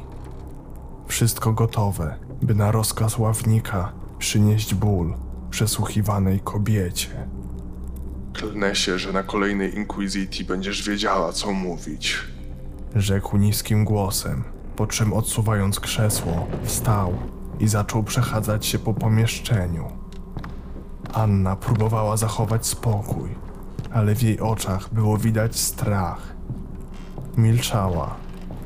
Wszystko 1.08 1.54
gotowe, 1.54 2.16
by 2.42 2.56
na 2.56 2.72
rozkaz 2.72 3.18
ławnika 3.18 3.92
przynieść 4.20 4.74
ból 4.74 5.14
przesłuchiwanej 5.50 6.40
kobiecie. 6.40 7.28
Klnę 8.34 8.76
się, 8.76 9.00
że 9.00 9.14
na 9.14 9.24
kolejnej 9.24 9.76
inkwizycji 9.76 10.46
będziesz 10.46 10.90
wiedziała, 10.90 11.34
co 11.34 11.52
mówić. 11.52 12.18
Rzekł 12.96 13.38
niskim 13.38 13.86
głosem, 13.86 14.44
po 14.76 14.88
czym 14.88 15.14
odsuwając 15.14 15.80
krzesło, 15.80 16.48
wstał 16.64 17.14
i 17.60 17.68
zaczął 17.68 18.04
przechadzać 18.04 18.66
się 18.66 18.80
po 18.80 18.94
pomieszczeniu. 18.94 19.86
Anna 21.14 21.56
próbowała 21.56 22.18
zachować 22.18 22.66
spokój, 22.66 23.30
ale 23.94 24.16
w 24.16 24.22
jej 24.22 24.40
oczach 24.40 24.94
było 24.94 25.18
widać 25.18 25.60
strach. 25.60 26.36
Milczała, 27.38 28.16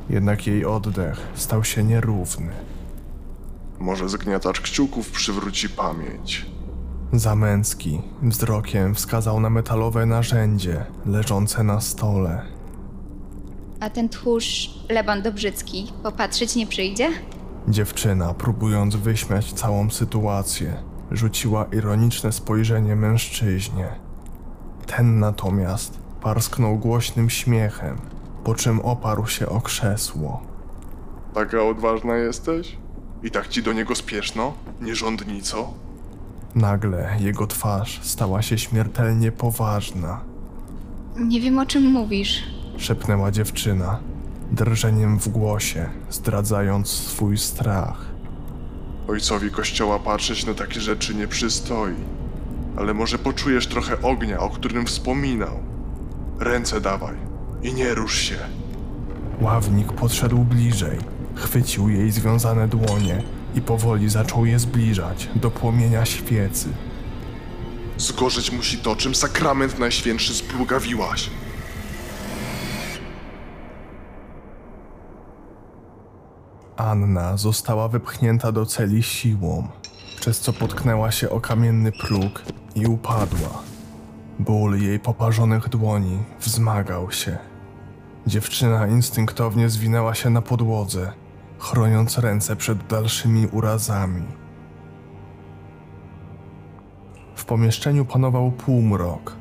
jednak 0.10 0.48
jej 0.48 0.66
oddech 0.66 1.20
stał 1.36 1.64
się 1.64 1.84
nierówny. 1.84 2.65
Może 3.80 4.10
zgniatacz 4.10 4.62
kciuków 4.62 5.12
przywróci 5.12 5.70
pamięć. 5.70 6.46
Zamęcki 7.14 8.02
wzrokiem 8.22 8.96
wskazał 8.96 9.40
na 9.40 9.50
metalowe 9.50 10.06
narzędzie 10.06 10.86
leżące 11.06 11.64
na 11.64 11.82
stole. 11.82 12.42
A 13.80 13.90
ten 13.90 14.10
tchórz, 14.10 14.70
Leban 14.90 15.22
Dobrzycki, 15.22 15.94
popatrzeć 16.04 16.56
nie 16.56 16.68
przyjdzie? 16.68 17.10
Dziewczyna, 17.68 18.34
próbując 18.34 18.96
wyśmiać 18.96 19.54
całą 19.54 19.90
sytuację, 19.90 20.74
rzuciła 21.12 21.66
ironiczne 21.72 22.32
spojrzenie 22.32 22.96
mężczyźnie. 22.96 23.88
Ten 24.86 25.20
natomiast 25.20 26.00
parsknął 26.22 26.78
głośnym 26.78 27.30
śmiechem, 27.30 27.98
po 28.44 28.56
czym 28.56 28.80
oparł 28.80 29.28
się 29.28 29.50
o 29.50 29.62
krzesło. 29.62 30.42
Taka 31.34 31.64
odważna 31.64 32.16
jesteś? 32.16 32.78
I 33.26 33.32
tak 33.32 33.48
ci 33.48 33.64
do 33.64 33.74
niego 33.74 33.96
spieszno? 33.96 34.54
Nierządnico? 34.82 35.74
Nagle 36.56 37.18
jego 37.20 37.48
twarz 37.48 38.00
stała 38.04 38.42
się 38.42 38.58
śmiertelnie 38.58 39.32
poważna. 39.32 40.22
Nie 41.18 41.42
wiem 41.42 41.60
o 41.60 41.66
czym 41.66 41.84
mówisz. 41.84 42.44
Szepnęła 42.78 43.32
dziewczyna, 43.32 44.00
drżeniem 44.52 45.20
w 45.20 45.30
głosie, 45.30 45.90
zdradzając 46.10 46.88
swój 46.90 47.38
strach. 47.38 48.06
Ojcowi 49.08 49.52
kościoła 49.52 50.00
patrzeć 50.00 50.46
na 50.46 50.54
takie 50.54 50.82
rzeczy 50.82 51.16
nie 51.16 51.28
przystoi. 51.28 51.96
Ale 52.78 52.94
może 52.94 53.18
poczujesz 53.18 53.68
trochę 53.68 54.02
ognia, 54.02 54.40
o 54.40 54.50
którym 54.50 54.86
wspominał. 54.86 55.60
Ręce 56.40 56.82
dawaj 56.82 57.16
i 57.64 57.74
nie 57.74 57.94
rusz 57.94 58.20
się. 58.20 58.38
Ławnik 59.42 59.94
podszedł 59.94 60.38
bliżej, 60.38 60.98
chwycił 61.36 61.90
jej 61.90 62.12
związane 62.12 62.68
dłonie 62.68 63.24
i 63.56 63.62
powoli 63.62 64.10
zaczął 64.10 64.46
je 64.46 64.60
zbliżać 64.60 65.30
do 65.36 65.52
płomienia 65.52 66.06
świecy. 66.06 66.70
Zgorzeć 67.98 68.52
musi 68.52 68.78
to, 68.78 68.96
czym 68.96 69.16
sakrament 69.16 69.80
najświętszy 69.80 70.34
splugawiłaś. 70.34 71.30
Anna 76.78 77.38
została 77.38 77.88
wypchnięta 77.88 78.52
do 78.52 78.66
celi 78.66 79.04
siłą, 79.04 79.68
przez 80.20 80.40
co 80.40 80.54
potknęła 80.54 81.12
się 81.12 81.30
o 81.30 81.42
kamienny 81.42 81.92
próg 81.92 82.42
i 82.76 82.86
upadła. 82.86 83.64
Ból 84.40 84.82
jej 84.82 85.00
poparzonych 85.00 85.70
dłoni 85.70 86.18
wzmagał 86.40 87.12
się. 87.12 87.38
Dziewczyna 88.28 88.88
instynktownie 88.88 89.70
zwinęła 89.70 90.16
się 90.16 90.30
na 90.30 90.42
podłodze, 90.42 91.14
chroniąc 91.60 92.18
ręce 92.18 92.56
przed 92.56 92.88
dalszymi 92.88 93.48
urazami. 93.48 94.24
W 97.36 97.46
pomieszczeniu 97.46 98.06
panował 98.06 98.52
półmrok, 98.52 99.36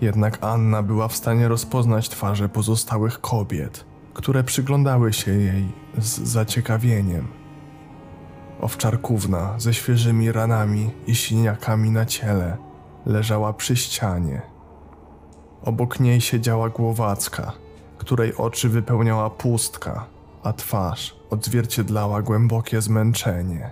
jednak 0.00 0.38
Anna 0.40 0.82
była 0.82 1.08
w 1.08 1.16
stanie 1.16 1.48
rozpoznać 1.48 2.08
twarze 2.08 2.48
pozostałych 2.48 3.20
kobiet, 3.20 3.84
które 4.14 4.44
przyglądały 4.44 5.12
się 5.12 5.32
jej 5.32 5.72
z 5.98 6.20
zaciekawieniem. 6.20 7.28
Owczarkówna 8.60 9.54
ze 9.58 9.74
świeżymi 9.74 10.32
ranami 10.32 10.90
i 11.06 11.14
siniakami 11.14 11.90
na 11.90 12.06
ciele 12.06 12.56
leżała 13.06 13.52
przy 13.52 13.76
ścianie. 13.76 14.42
Obok 15.64 16.00
niej 16.00 16.20
siedziała 16.20 16.68
Głowacka, 16.68 17.52
której 17.98 18.34
oczy 18.36 18.68
wypełniała 18.68 19.30
pustka, 19.30 20.06
a 20.42 20.52
twarz 20.52 21.17
odzwierciedlała 21.30 22.22
głębokie 22.22 22.80
zmęczenie. 22.80 23.70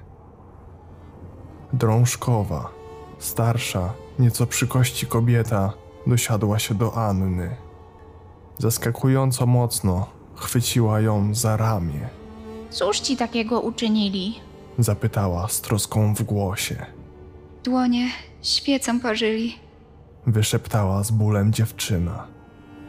Drążkowa, 1.73 2.71
starsza, 3.19 3.93
nieco 4.19 4.47
przy 4.47 4.67
kości 4.67 5.07
kobieta, 5.07 5.73
dosiadła 6.07 6.59
się 6.59 6.75
do 6.75 6.95
Anny. 6.95 7.57
Zaskakująco 8.59 9.47
mocno 9.47 10.07
chwyciła 10.35 11.01
ją 11.01 11.35
za 11.35 11.57
ramię. 11.57 12.09
Cóż 12.71 13.01
ci 13.01 13.17
takiego 13.17 13.61
uczynili? 13.61 14.35
Zapytała 14.79 15.49
z 15.49 15.61
troską 15.61 16.15
w 16.15 16.23
głosie. 16.23 16.87
Dłonie 17.65 18.09
świecą 18.43 19.01
pożyli. 19.01 19.55
Wyszeptała 20.27 21.03
z 21.03 21.11
bólem 21.11 21.53
dziewczyna. 21.53 22.27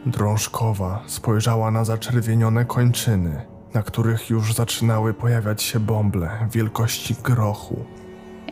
Drążkowa 0.06 1.02
spojrzała 1.06 1.70
na 1.70 1.84
zaczerwienione 1.84 2.64
kończyny, 2.64 3.46
na 3.78 3.82
których 3.82 4.30
już 4.30 4.54
zaczynały 4.54 5.14
pojawiać 5.14 5.62
się 5.62 5.80
bąble 5.80 6.30
wielkości 6.52 7.14
grochu. 7.22 7.84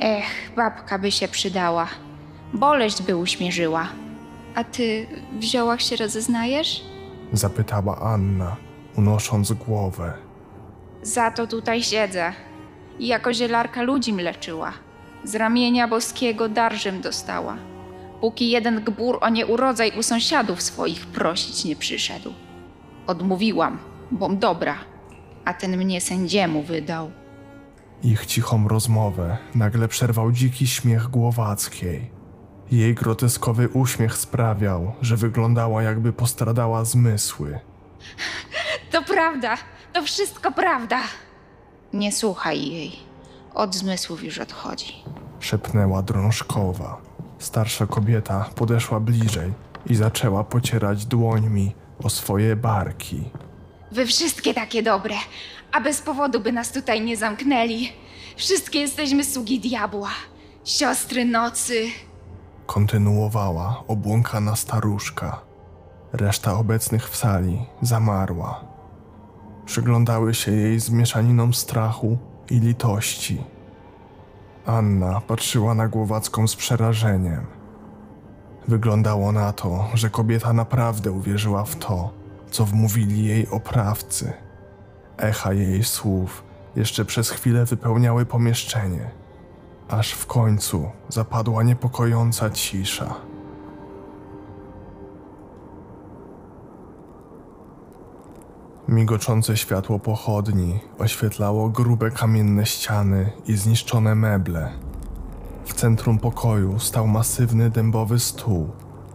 Ech, 0.00 0.52
babka 0.56 0.98
by 0.98 1.10
się 1.10 1.28
przydała. 1.28 1.86
Boleść 2.54 3.02
by 3.02 3.16
uśmierzyła. 3.16 3.88
A 4.54 4.64
ty 4.64 5.06
w 5.38 5.42
ziołach 5.42 5.82
się 5.82 5.96
rozeznajesz? 5.96 6.84
Zapytała 7.32 7.98
Anna, 7.98 8.56
unosząc 8.96 9.52
głowę. 9.52 10.12
Za 11.02 11.30
to 11.30 11.46
tutaj 11.46 11.82
siedzę. 11.82 12.32
I 12.98 13.06
jako 13.06 13.34
zielarka 13.34 13.82
ludzi 13.82 14.12
mleczyła. 14.12 14.72
Z 15.24 15.34
ramienia 15.34 15.88
boskiego 15.88 16.48
darżem 16.48 17.00
dostała. 17.00 17.56
Póki 18.20 18.50
jeden 18.50 18.80
gbur 18.84 19.18
o 19.20 19.28
nieurodzaj 19.28 19.92
u 19.98 20.02
sąsiadów 20.02 20.62
swoich 20.62 21.06
prosić 21.06 21.64
nie 21.64 21.76
przyszedł. 21.76 22.32
Odmówiłam, 23.06 23.78
bom 24.10 24.38
dobra, 24.38 24.74
a 25.46 25.54
ten 25.54 25.76
mnie 25.76 26.00
sędziemu 26.00 26.62
wydał. 26.62 27.10
Ich 28.02 28.26
cichą 28.26 28.68
rozmowę 28.68 29.36
nagle 29.54 29.88
przerwał 29.88 30.32
dziki 30.32 30.66
śmiech 30.66 31.08
Głowackiej. 31.08 32.10
Jej 32.70 32.94
groteskowy 32.94 33.68
uśmiech 33.68 34.16
sprawiał, 34.16 34.92
że 35.02 35.16
wyglądała 35.16 35.82
jakby 35.82 36.12
postradała 36.12 36.84
zmysły. 36.84 37.60
To 38.90 39.02
prawda, 39.02 39.56
to 39.92 40.02
wszystko 40.02 40.52
prawda. 40.52 41.00
Nie 41.92 42.12
słuchaj 42.12 42.66
jej. 42.70 42.92
Od 43.54 43.74
zmysłów 43.74 44.24
już 44.24 44.38
odchodzi. 44.38 44.94
Szepnęła 45.40 46.02
drążkowa. 46.02 47.00
Starsza 47.38 47.86
kobieta 47.86 48.50
podeszła 48.54 49.00
bliżej 49.00 49.52
i 49.86 49.94
zaczęła 49.94 50.44
pocierać 50.44 51.06
dłońmi 51.06 51.74
o 52.02 52.10
swoje 52.10 52.56
barki. 52.56 53.30
Wy 53.92 54.06
wszystkie 54.06 54.54
takie 54.54 54.82
dobre, 54.82 55.14
a 55.72 55.80
bez 55.80 56.00
powodu 56.00 56.40
by 56.40 56.52
nas 56.52 56.72
tutaj 56.72 57.00
nie 57.00 57.16
zamknęli. 57.16 57.92
Wszystkie 58.36 58.80
jesteśmy 58.80 59.24
sługi 59.24 59.60
diabła. 59.60 60.10
Siostry 60.64 61.24
nocy. 61.24 61.86
Kontynuowała 62.66 63.84
obłąkana 63.88 64.56
staruszka. 64.56 65.40
Reszta 66.12 66.58
obecnych 66.58 67.08
w 67.10 67.16
sali 67.16 67.58
zamarła. 67.82 68.64
Przyglądały 69.66 70.34
się 70.34 70.52
jej 70.52 70.80
z 70.80 70.90
mieszaniną 70.90 71.52
strachu 71.52 72.18
i 72.50 72.60
litości. 72.60 73.42
Anna 74.66 75.20
patrzyła 75.20 75.74
na 75.74 75.88
Głowacką 75.88 76.48
z 76.48 76.56
przerażeniem. 76.56 77.46
Wyglądało 78.68 79.32
na 79.32 79.52
to, 79.52 79.88
że 79.94 80.10
kobieta 80.10 80.52
naprawdę 80.52 81.12
uwierzyła 81.12 81.64
w 81.64 81.76
to, 81.76 82.10
co 82.56 82.64
wmówili 82.64 83.24
jej 83.24 83.48
oprawcy. 83.48 84.32
Echa 85.18 85.52
jej 85.52 85.84
słów 85.84 86.44
jeszcze 86.76 87.04
przez 87.04 87.30
chwilę 87.30 87.64
wypełniały 87.64 88.26
pomieszczenie, 88.26 89.10
aż 89.88 90.12
w 90.12 90.26
końcu 90.26 90.90
zapadła 91.08 91.62
niepokojąca 91.62 92.50
cisza. 92.50 93.14
Migoczące 98.88 99.56
światło 99.56 99.98
pochodni 99.98 100.80
oświetlało 100.98 101.68
grube 101.68 102.10
kamienne 102.10 102.66
ściany 102.66 103.32
i 103.46 103.56
zniszczone 103.56 104.14
meble. 104.14 104.72
W 105.64 105.74
centrum 105.74 106.18
pokoju 106.18 106.78
stał 106.78 107.06
masywny 107.08 107.70
dębowy 107.70 108.18
stół, 108.18 108.70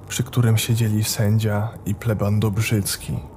przy 0.07 0.23
którym 0.23 0.57
siedzieli 0.57 1.03
sędzia 1.03 1.69
i 1.85 1.95
pleban 1.95 2.39
Dobrzycki. 2.39 3.30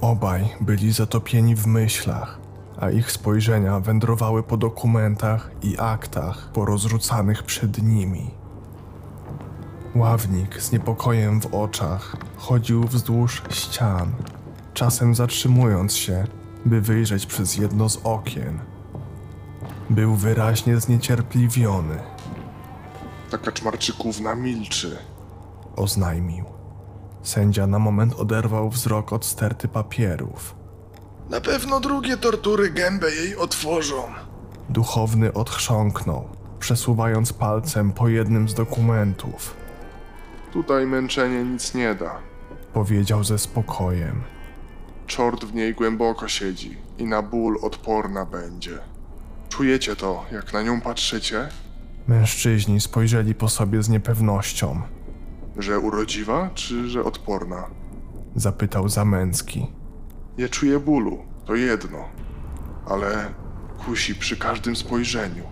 Obaj 0.00 0.48
byli 0.60 0.92
zatopieni 0.92 1.54
w 1.56 1.66
myślach, 1.66 2.38
a 2.80 2.90
ich 2.90 3.12
spojrzenia 3.12 3.80
wędrowały 3.80 4.42
po 4.42 4.56
dokumentach 4.56 5.50
i 5.62 5.78
aktach 5.78 6.52
porozrzucanych 6.52 7.42
przed 7.42 7.82
nimi. 7.82 8.30
Ławnik 9.94 10.62
z 10.62 10.72
niepokojem 10.72 11.40
w 11.40 11.54
oczach 11.54 12.16
chodził 12.36 12.84
wzdłuż 12.84 13.42
ścian, 13.50 14.12
czasem 14.74 15.14
zatrzymując 15.14 15.94
się, 15.96 16.24
by 16.66 16.80
wyjrzeć 16.80 17.26
przez 17.26 17.56
jedno 17.56 17.88
z 17.88 18.00
okien. 18.04 18.58
Był 19.90 20.14
wyraźnie 20.14 20.80
zniecierpliwiony, 20.80 21.96
Ta 23.30 23.38
kaczmarczykówna 23.38 24.34
milczy. 24.34 24.98
oznajmił. 25.76 26.44
Sędzia 27.22 27.66
na 27.66 27.78
moment 27.78 28.14
oderwał 28.14 28.70
wzrok 28.70 29.12
od 29.12 29.24
sterty 29.24 29.68
papierów. 29.68 30.54
Na 31.30 31.40
pewno 31.40 31.80
drugie 31.80 32.16
tortury 32.16 32.70
gębę 32.70 33.10
jej 33.10 33.36
otworzą. 33.36 34.02
Duchowny 34.68 35.32
odchrząknął, 35.32 36.28
przesuwając 36.58 37.32
palcem 37.32 37.92
po 37.92 38.08
jednym 38.08 38.48
z 38.48 38.54
dokumentów. 38.54 39.54
Tutaj 40.52 40.86
męczenie 40.86 41.44
nic 41.44 41.74
nie 41.74 41.94
da. 41.94 42.18
Powiedział 42.72 43.24
ze 43.24 43.38
spokojem. 43.38 44.22
Czort 45.06 45.44
w 45.44 45.54
niej 45.54 45.74
głęboko 45.74 46.28
siedzi 46.28 46.78
i 46.98 47.04
na 47.04 47.22
ból 47.22 47.58
odporna 47.62 48.26
będzie. 48.26 48.78
Czujecie 49.48 49.96
to, 49.96 50.24
jak 50.32 50.52
na 50.52 50.62
nią 50.62 50.80
patrzycie? 50.80 51.48
Mężczyźni 52.08 52.80
spojrzeli 52.80 53.34
po 53.34 53.48
sobie 53.48 53.82
z 53.82 53.88
niepewnością. 53.88 54.80
Że 55.56 55.78
urodziwa, 55.78 56.50
czy 56.54 56.88
że 56.88 57.04
odporna? 57.04 57.70
Zapytał 58.36 58.88
Zamęcki. 58.88 59.66
Nie 60.38 60.48
czuję 60.48 60.80
bólu, 60.80 61.18
to 61.46 61.54
jedno. 61.54 62.08
Ale 62.86 63.34
kusi 63.84 64.14
przy 64.14 64.36
każdym 64.36 64.76
spojrzeniu. 64.76 65.44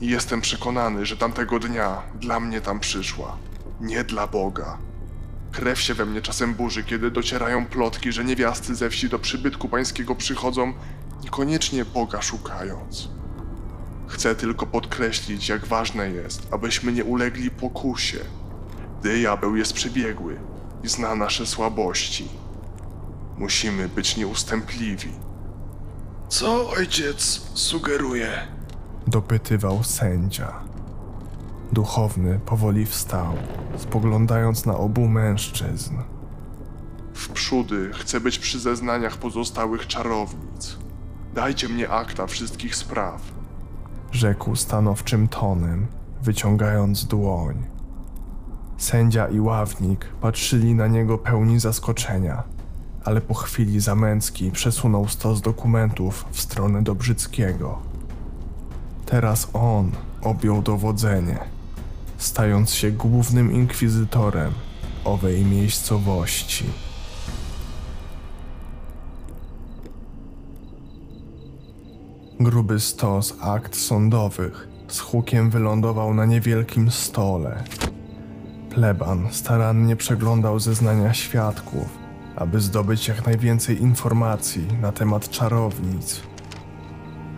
I 0.00 0.06
jestem 0.06 0.40
przekonany, 0.40 1.06
że 1.06 1.16
tamtego 1.16 1.58
dnia 1.58 2.02
dla 2.20 2.40
mnie 2.40 2.60
tam 2.60 2.80
przyszła. 2.80 3.36
Nie 3.80 4.04
dla 4.04 4.26
Boga. 4.26 4.78
Krew 5.52 5.80
się 5.80 5.94
we 5.94 6.06
mnie 6.06 6.22
czasem 6.22 6.54
burzy, 6.54 6.84
kiedy 6.84 7.10
docierają 7.10 7.66
plotki, 7.66 8.12
że 8.12 8.24
niewiasty 8.24 8.74
ze 8.74 8.90
wsi 8.90 9.08
do 9.08 9.18
przybytku 9.18 9.68
pańskiego 9.68 10.14
przychodzą, 10.14 10.72
niekoniecznie 11.24 11.84
Boga 11.84 12.22
szukając. 12.22 13.08
Chcę 14.06 14.34
tylko 14.34 14.66
podkreślić, 14.66 15.48
jak 15.48 15.66
ważne 15.66 16.10
jest, 16.10 16.48
abyśmy 16.50 16.92
nie 16.92 17.04
ulegli 17.04 17.50
pokusie. 17.50 18.18
Diabeł 19.02 19.56
jest 19.56 19.72
przebiegły 19.72 20.36
i 20.84 20.88
zna 20.88 21.14
nasze 21.14 21.46
słabości. 21.46 22.28
Musimy 23.38 23.88
być 23.88 24.16
nieustępliwi. 24.16 25.12
Co 26.28 26.70
ojciec 26.70 27.50
sugeruje? 27.54 28.28
Dopytywał 29.06 29.84
sędzia. 29.84 30.52
Duchowny 31.72 32.40
powoli 32.46 32.86
wstał, 32.86 33.34
spoglądając 33.76 34.66
na 34.66 34.76
obu 34.76 35.08
mężczyzn. 35.08 35.96
W 37.14 37.28
przódy 37.28 37.90
chcę 37.94 38.20
być 38.20 38.38
przy 38.38 38.60
zeznaniach 38.60 39.16
pozostałych 39.16 39.86
czarownic. 39.86 40.76
Dajcie 41.34 41.68
mnie 41.68 41.90
akta 41.90 42.26
wszystkich 42.26 42.76
spraw. 42.76 43.22
Rzekł 44.12 44.56
stanowczym 44.56 45.28
tonem, 45.28 45.86
wyciągając 46.22 47.04
dłoń. 47.04 47.75
Sędzia 48.78 49.28
i 49.28 49.40
ławnik 49.40 50.06
patrzyli 50.20 50.74
na 50.74 50.86
niego 50.86 51.18
pełni 51.18 51.60
zaskoczenia, 51.60 52.42
ale 53.04 53.20
po 53.20 53.34
chwili 53.34 53.80
Zamęcki 53.80 54.50
przesunął 54.50 55.08
stos 55.08 55.40
dokumentów 55.40 56.24
w 56.30 56.40
stronę 56.40 56.82
Dobrzyckiego. 56.82 57.78
Teraz 59.06 59.48
on 59.52 59.90
objął 60.22 60.62
dowodzenie, 60.62 61.38
stając 62.18 62.70
się 62.70 62.90
głównym 62.90 63.52
inkwizytorem 63.52 64.52
owej 65.04 65.44
miejscowości. 65.44 66.64
Gruby 72.40 72.80
stos 72.80 73.34
akt 73.40 73.76
sądowych 73.76 74.68
z 74.88 75.00
hukiem 75.00 75.50
wylądował 75.50 76.14
na 76.14 76.24
niewielkim 76.24 76.90
stole. 76.90 77.64
Pleban 78.76 79.28
starannie 79.30 79.96
przeglądał 79.96 80.58
zeznania 80.58 81.14
świadków, 81.14 81.98
aby 82.36 82.60
zdobyć 82.60 83.08
jak 83.08 83.26
najwięcej 83.26 83.82
informacji 83.82 84.66
na 84.80 84.92
temat 84.92 85.30
czarownic. 85.30 86.22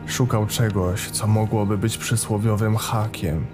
Szukał 0.07 0.47
czegoś, 0.47 1.11
co 1.11 1.27
mogłoby 1.27 1.79
być 1.79 1.99
przysłowiowym 1.99 2.77
hakiem, 2.77 3.47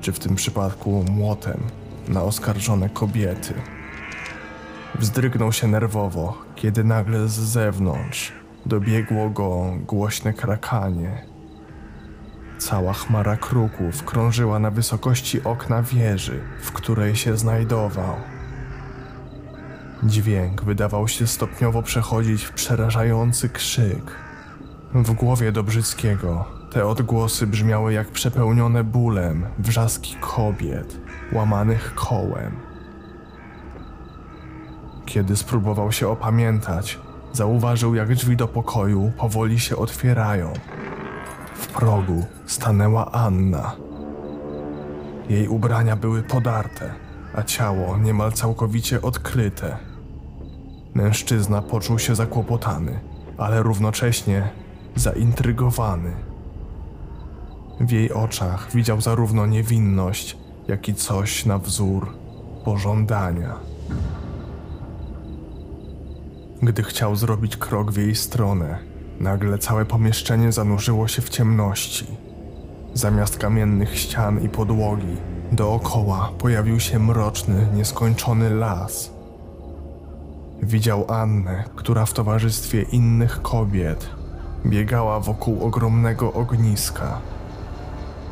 czy 0.00 0.12
w 0.12 0.18
tym 0.18 0.34
przypadku 0.34 1.04
młotem 1.10 1.60
na 2.08 2.22
oskarżone 2.22 2.88
kobiety. 2.88 3.54
Wzdrygnął 4.94 5.52
się 5.52 5.68
nerwowo, 5.68 6.38
kiedy 6.56 6.84
nagle 6.84 7.28
z 7.28 7.32
zewnątrz 7.32 8.32
dobiegło 8.66 9.30
go 9.30 9.72
głośne 9.86 10.32
krakanie. 10.32 11.31
Cała 12.62 12.92
chmara 12.92 13.36
kruków 13.36 14.04
krążyła 14.04 14.58
na 14.58 14.70
wysokości 14.70 15.44
okna 15.44 15.82
wieży, 15.82 16.40
w 16.60 16.72
której 16.72 17.16
się 17.16 17.36
znajdował. 17.36 18.16
Dźwięk 20.02 20.64
wydawał 20.64 21.08
się 21.08 21.26
stopniowo 21.26 21.82
przechodzić 21.82 22.44
w 22.44 22.52
przerażający 22.52 23.48
krzyk. 23.48 24.16
W 24.94 25.12
głowie 25.12 25.52
Dobrzyckiego 25.52 26.44
te 26.70 26.86
odgłosy 26.86 27.46
brzmiały 27.46 27.92
jak 27.92 28.08
przepełnione 28.08 28.84
bólem 28.84 29.46
wrzaski 29.58 30.16
kobiet, 30.20 30.96
łamanych 31.32 31.94
kołem. 31.94 32.56
Kiedy 35.06 35.36
spróbował 35.36 35.92
się 35.92 36.08
opamiętać, 36.08 36.98
zauważył, 37.32 37.94
jak 37.94 38.14
drzwi 38.14 38.36
do 38.36 38.48
pokoju 38.48 39.12
powoli 39.18 39.60
się 39.60 39.76
otwierają. 39.76 40.52
W 41.62 41.66
progu 41.66 42.24
stanęła 42.46 43.12
Anna. 43.12 43.76
Jej 45.28 45.48
ubrania 45.48 45.96
były 45.96 46.22
podarte, 46.22 46.94
a 47.34 47.42
ciało 47.42 47.98
niemal 47.98 48.32
całkowicie 48.32 49.02
odkryte. 49.02 49.76
Mężczyzna 50.94 51.62
poczuł 51.62 51.98
się 51.98 52.14
zakłopotany, 52.14 53.00
ale 53.38 53.62
równocześnie 53.62 54.48
zaintrygowany. 54.96 56.12
W 57.80 57.90
jej 57.90 58.12
oczach 58.12 58.68
widział 58.74 59.00
zarówno 59.00 59.46
niewinność, 59.46 60.38
jak 60.68 60.88
i 60.88 60.94
coś 60.94 61.46
na 61.46 61.58
wzór 61.58 62.14
pożądania. 62.64 63.56
Gdy 66.62 66.82
chciał 66.82 67.16
zrobić 67.16 67.56
krok 67.56 67.92
w 67.92 67.96
jej 67.96 68.14
stronę, 68.14 68.91
nagle 69.20 69.58
całe 69.58 69.84
pomieszczenie 69.84 70.52
zanurzyło 70.52 71.08
się 71.08 71.22
w 71.22 71.28
ciemności. 71.28 72.06
Zamiast 72.94 73.38
kamiennych 73.38 73.98
ścian 73.98 74.42
i 74.42 74.48
podłogi, 74.48 75.16
dookoła 75.52 76.32
pojawił 76.38 76.80
się 76.80 76.98
mroczny, 76.98 77.66
nieskończony 77.74 78.50
las. 78.50 79.10
Widział 80.62 81.04
Annę, 81.08 81.64
która 81.76 82.06
w 82.06 82.12
towarzystwie 82.12 82.82
innych 82.82 83.42
kobiet 83.42 84.10
biegała 84.66 85.20
wokół 85.20 85.64
ogromnego 85.64 86.32
ogniska. 86.32 87.20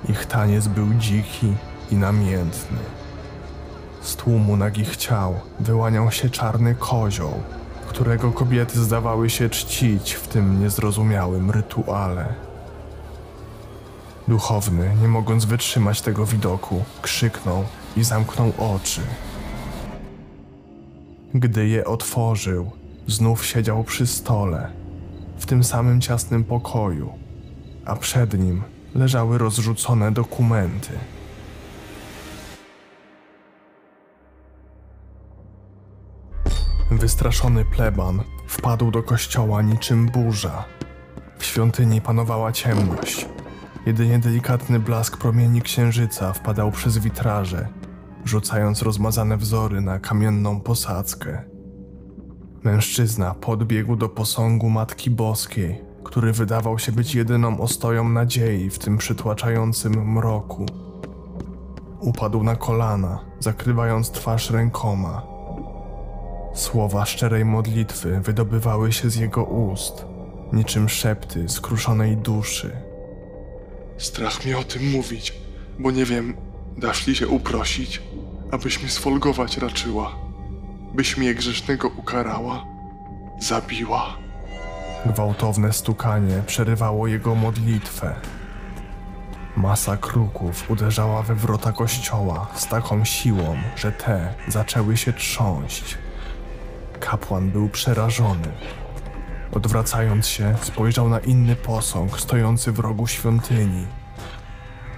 Ich 0.08 0.26
taniec 0.26 0.68
był 0.68 0.94
dziki 0.94 1.52
i 1.90 1.96
namiętny. 1.96 2.78
Z 4.02 4.16
tłumu 4.16 4.56
nagich 4.56 4.96
ciał 4.96 5.34
wyłaniał 5.60 6.10
się 6.10 6.30
czarny 6.30 6.74
kozioł, 6.74 7.32
którego 7.90 8.32
kobiety 8.32 8.80
zdawały 8.80 9.30
się 9.30 9.50
czcić 9.50 10.12
w 10.12 10.28
tym 10.28 10.60
niezrozumiałym 10.60 11.50
rytuale. 11.50 12.34
Duchowny, 14.28 14.96
nie 15.02 15.08
mogąc 15.08 15.44
wytrzymać 15.44 16.00
tego 16.00 16.26
widoku, 16.26 16.84
krzyknął 17.02 17.64
i 17.96 18.04
zamknął 18.04 18.52
oczy. 18.58 19.00
Gdy 21.34 21.68
je 21.68 21.84
otworzył, 21.84 22.70
znów 23.06 23.46
siedział 23.46 23.84
przy 23.84 24.06
stole, 24.06 24.70
w 25.38 25.46
tym 25.46 25.64
samym 25.64 26.00
ciasnym 26.00 26.44
pokoju, 26.44 27.12
a 27.84 27.96
przed 27.96 28.38
nim 28.38 28.62
leżały 28.94 29.38
rozrzucone 29.38 30.12
dokumenty. 30.12 30.92
Wystraszony 37.00 37.64
pleban 37.64 38.22
wpadł 38.46 38.90
do 38.90 39.02
kościoła 39.02 39.62
niczym 39.62 40.06
burza. 40.06 40.64
W 41.38 41.44
świątyni 41.44 42.00
panowała 42.00 42.52
ciemność. 42.52 43.28
Jedynie 43.86 44.18
delikatny 44.18 44.78
blask 44.78 45.16
promieni 45.16 45.62
księżyca 45.62 46.32
wpadał 46.32 46.70
przez 46.70 46.98
witraże, 46.98 47.68
rzucając 48.24 48.82
rozmazane 48.82 49.36
wzory 49.36 49.80
na 49.80 49.98
kamienną 49.98 50.60
posadzkę. 50.60 51.44
Mężczyzna 52.62 53.34
podbiegł 53.34 53.96
do 53.96 54.08
posągu 54.08 54.70
Matki 54.70 55.10
Boskiej, 55.10 55.82
który 56.04 56.32
wydawał 56.32 56.78
się 56.78 56.92
być 56.92 57.14
jedyną 57.14 57.60
ostoją 57.60 58.08
nadziei 58.08 58.70
w 58.70 58.78
tym 58.78 58.98
przytłaczającym 58.98 60.12
mroku. 60.12 60.66
Upadł 62.00 62.42
na 62.42 62.56
kolana, 62.56 63.18
zakrywając 63.38 64.10
twarz 64.10 64.50
rękoma. 64.50 65.39
Słowa 66.54 67.06
szczerej 67.06 67.44
modlitwy 67.44 68.20
wydobywały 68.20 68.92
się 68.92 69.10
z 69.10 69.16
jego 69.16 69.44
ust, 69.44 70.04
niczym 70.52 70.88
szepty 70.88 71.48
skruszonej 71.48 72.16
duszy. 72.16 72.76
Strach 73.98 74.44
mnie 74.44 74.58
o 74.58 74.64
tym 74.64 74.90
mówić, 74.90 75.34
bo 75.78 75.90
nie 75.90 76.04
wiem, 76.04 76.36
dasz 76.76 77.06
li 77.06 77.16
się 77.16 77.28
uprosić, 77.28 78.02
abyś 78.50 78.80
mnie 78.80 78.88
sfolgować 78.88 79.56
raczyła, 79.58 80.14
byś 80.94 81.16
mnie 81.16 81.34
grzesznego 81.34 81.88
ukarała, 81.88 82.64
zabiła. 83.40 84.16
Gwałtowne 85.06 85.72
stukanie 85.72 86.42
przerywało 86.46 87.06
jego 87.06 87.34
modlitwę. 87.34 88.14
Masa 89.56 89.96
kruków 89.96 90.70
uderzała 90.70 91.22
we 91.22 91.34
wrota 91.34 91.72
kościoła 91.72 92.46
z 92.54 92.66
taką 92.66 93.04
siłą, 93.04 93.56
że 93.76 93.92
te 93.92 94.34
zaczęły 94.48 94.96
się 94.96 95.12
trząść. 95.12 95.98
Kapłan 97.00 97.50
był 97.50 97.68
przerażony. 97.68 98.48
Odwracając 99.52 100.26
się, 100.26 100.54
spojrzał 100.62 101.08
na 101.08 101.18
inny 101.18 101.56
posąg 101.56 102.20
stojący 102.20 102.72
w 102.72 102.78
rogu 102.78 103.06
świątyni. 103.06 103.86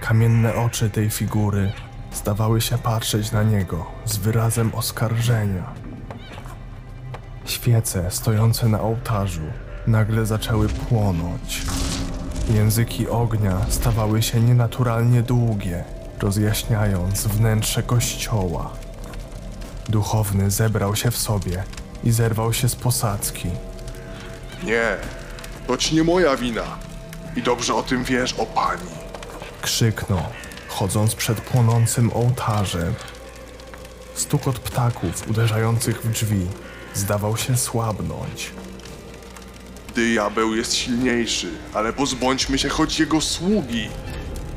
Kamienne 0.01 0.55
oczy 0.55 0.89
tej 0.89 1.09
figury 1.09 1.71
zdawały 2.13 2.61
się 2.61 2.77
patrzeć 2.77 3.31
na 3.31 3.43
niego 3.43 3.85
z 4.05 4.17
wyrazem 4.17 4.75
oskarżenia. 4.75 5.73
Świece 7.45 8.11
stojące 8.11 8.67
na 8.67 8.81
ołtarzu 8.81 9.45
nagle 9.87 10.25
zaczęły 10.25 10.69
płonąć. 10.69 11.61
Języki 12.53 13.07
ognia 13.07 13.57
stawały 13.69 14.21
się 14.21 14.41
nienaturalnie 14.41 15.21
długie, 15.21 15.83
rozjaśniając 16.19 17.27
wnętrze 17.27 17.83
kościoła. 17.83 18.69
Duchowny 19.89 20.51
zebrał 20.51 20.95
się 20.95 21.11
w 21.11 21.17
sobie 21.17 21.63
i 22.03 22.11
zerwał 22.11 22.53
się 22.53 22.69
z 22.69 22.75
posadzki. 22.75 23.49
Nie, 24.63 24.97
to 25.67 25.77
ci 25.77 25.95
nie 25.95 26.03
moja 26.03 26.37
wina. 26.37 26.63
I 27.35 27.43
dobrze 27.43 27.75
o 27.75 27.83
tym 27.83 28.03
wiesz, 28.03 28.33
o 28.33 28.45
pani. 28.45 28.89
Krzyknął, 29.61 30.23
chodząc 30.67 31.15
przed 31.15 31.41
płonącym 31.41 32.11
ołtarzem. 32.13 32.93
Stukot 34.15 34.59
ptaków 34.59 35.29
uderzających 35.29 36.01
w 36.01 36.11
drzwi 36.11 36.47
zdawał 36.93 37.37
się 37.37 37.57
słabnąć. 37.57 38.51
Diabeł 39.95 40.55
jest 40.55 40.73
silniejszy, 40.75 41.47
ale 41.73 41.93
pozbądźmy 41.93 42.57
się 42.57 42.69
choć 42.69 42.99
jego 42.99 43.21
sługi. 43.21 43.89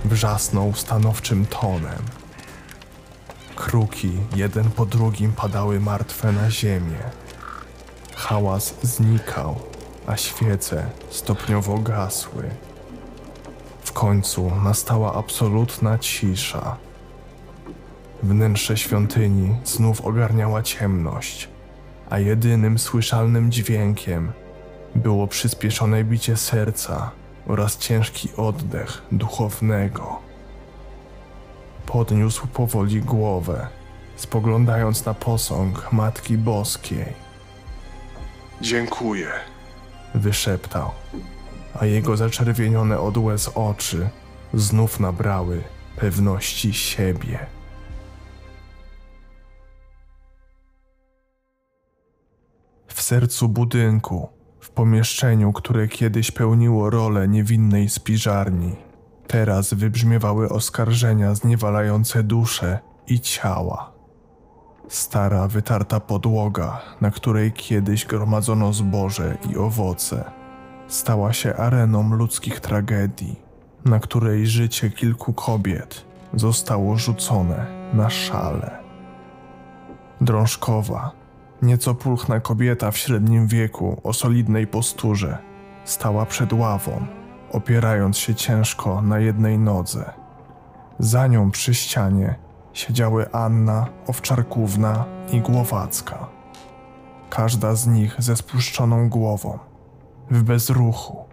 Wrzasnął 0.04 0.74
stanowczym 0.74 1.46
tonem. 1.46 2.02
Kruki 3.56 4.10
jeden 4.36 4.70
po 4.70 4.86
drugim 4.86 5.32
padały 5.32 5.80
martwe 5.80 6.32
na 6.32 6.50
ziemię. 6.50 6.98
Hałas 8.16 8.74
znikał, 8.82 9.56
a 10.06 10.16
świece 10.16 10.86
stopniowo 11.10 11.78
gasły. 11.78 12.50
W 13.80 13.92
końcu 13.92 14.52
nastała 14.64 15.14
absolutna 15.14 15.98
cisza. 15.98 16.76
Wnętrze 18.22 18.76
świątyni 18.76 19.56
znów 19.64 20.00
ogarniała 20.00 20.62
ciemność, 20.62 21.48
a 22.10 22.18
jedynym 22.18 22.78
słyszalnym 22.78 23.52
dźwiękiem 23.52 24.32
było 24.94 25.26
przyspieszone 25.26 26.04
bicie 26.04 26.36
serca 26.36 27.10
oraz 27.46 27.78
ciężki 27.78 28.28
oddech 28.36 29.02
duchownego. 29.12 30.18
Podniósł 31.86 32.46
powoli 32.46 33.00
głowę, 33.00 33.66
spoglądając 34.16 35.04
na 35.04 35.14
posąg 35.14 35.92
Matki 35.92 36.38
Boskiej. 36.38 37.25
Dziękuję. 38.60 39.28
Wyszeptał, 40.14 40.90
a 41.80 41.86
jego 41.86 42.16
zaczerwienione 42.16 43.00
od 43.00 43.16
łez 43.18 43.50
oczy 43.54 44.08
znów 44.54 45.00
nabrały 45.00 45.62
pewności 45.96 46.74
siebie. 46.74 47.46
W 52.86 53.02
sercu 53.02 53.48
budynku, 53.48 54.28
w 54.60 54.70
pomieszczeniu, 54.70 55.52
które 55.52 55.88
kiedyś 55.88 56.30
pełniło 56.30 56.90
rolę 56.90 57.28
niewinnej 57.28 57.88
spiżarni, 57.88 58.76
teraz 59.26 59.74
wybrzmiewały 59.74 60.48
oskarżenia 60.48 61.34
zniewalające 61.34 62.22
duszę 62.22 62.78
i 63.06 63.20
ciała. 63.20 63.95
Stara, 64.88 65.48
wytarta 65.48 66.00
podłoga, 66.00 66.80
na 67.00 67.10
której 67.10 67.52
kiedyś 67.52 68.04
gromadzono 68.04 68.72
zboże 68.72 69.36
i 69.50 69.56
owoce, 69.56 70.30
stała 70.88 71.32
się 71.32 71.56
areną 71.56 72.14
ludzkich 72.14 72.60
tragedii, 72.60 73.40
na 73.84 74.00
której 74.00 74.46
życie 74.46 74.90
kilku 74.90 75.32
kobiet 75.32 76.04
zostało 76.34 76.96
rzucone 76.96 77.66
na 77.94 78.10
szale. 78.10 78.78
Drążkowa, 80.20 81.10
nieco 81.62 81.94
pulchna 81.94 82.40
kobieta 82.40 82.90
w 82.90 82.98
średnim 82.98 83.46
wieku 83.46 84.00
o 84.04 84.12
solidnej 84.12 84.66
posturze, 84.66 85.38
stała 85.84 86.26
przed 86.26 86.52
ławą, 86.52 87.06
opierając 87.52 88.18
się 88.18 88.34
ciężko 88.34 89.02
na 89.02 89.18
jednej 89.18 89.58
nodze. 89.58 90.12
Za 90.98 91.26
nią 91.26 91.50
przy 91.50 91.74
ścianie 91.74 92.45
siedziały 92.76 93.32
Anna, 93.32 93.86
Owczarkówna 94.06 95.04
i 95.32 95.40
Głowacka. 95.40 96.28
Każda 97.30 97.74
z 97.74 97.86
nich 97.86 98.16
ze 98.18 98.36
spuszczoną 98.36 99.08
głową, 99.08 99.58
w 100.30 100.42
bezruchu, 100.42 101.24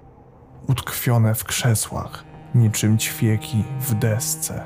utkwione 0.67 1.35
w 1.35 1.43
krzesłach, 1.43 2.23
niczym 2.55 2.97
ćwieki 2.97 3.63
w 3.79 3.93
desce. 3.93 4.63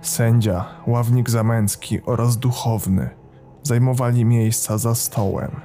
Sędzia, 0.00 0.64
ławnik 0.86 1.30
zamęcki 1.30 2.00
oraz 2.06 2.36
duchowny 2.36 3.10
zajmowali 3.62 4.24
miejsca 4.24 4.78
za 4.78 4.94
stołem. 4.94 5.60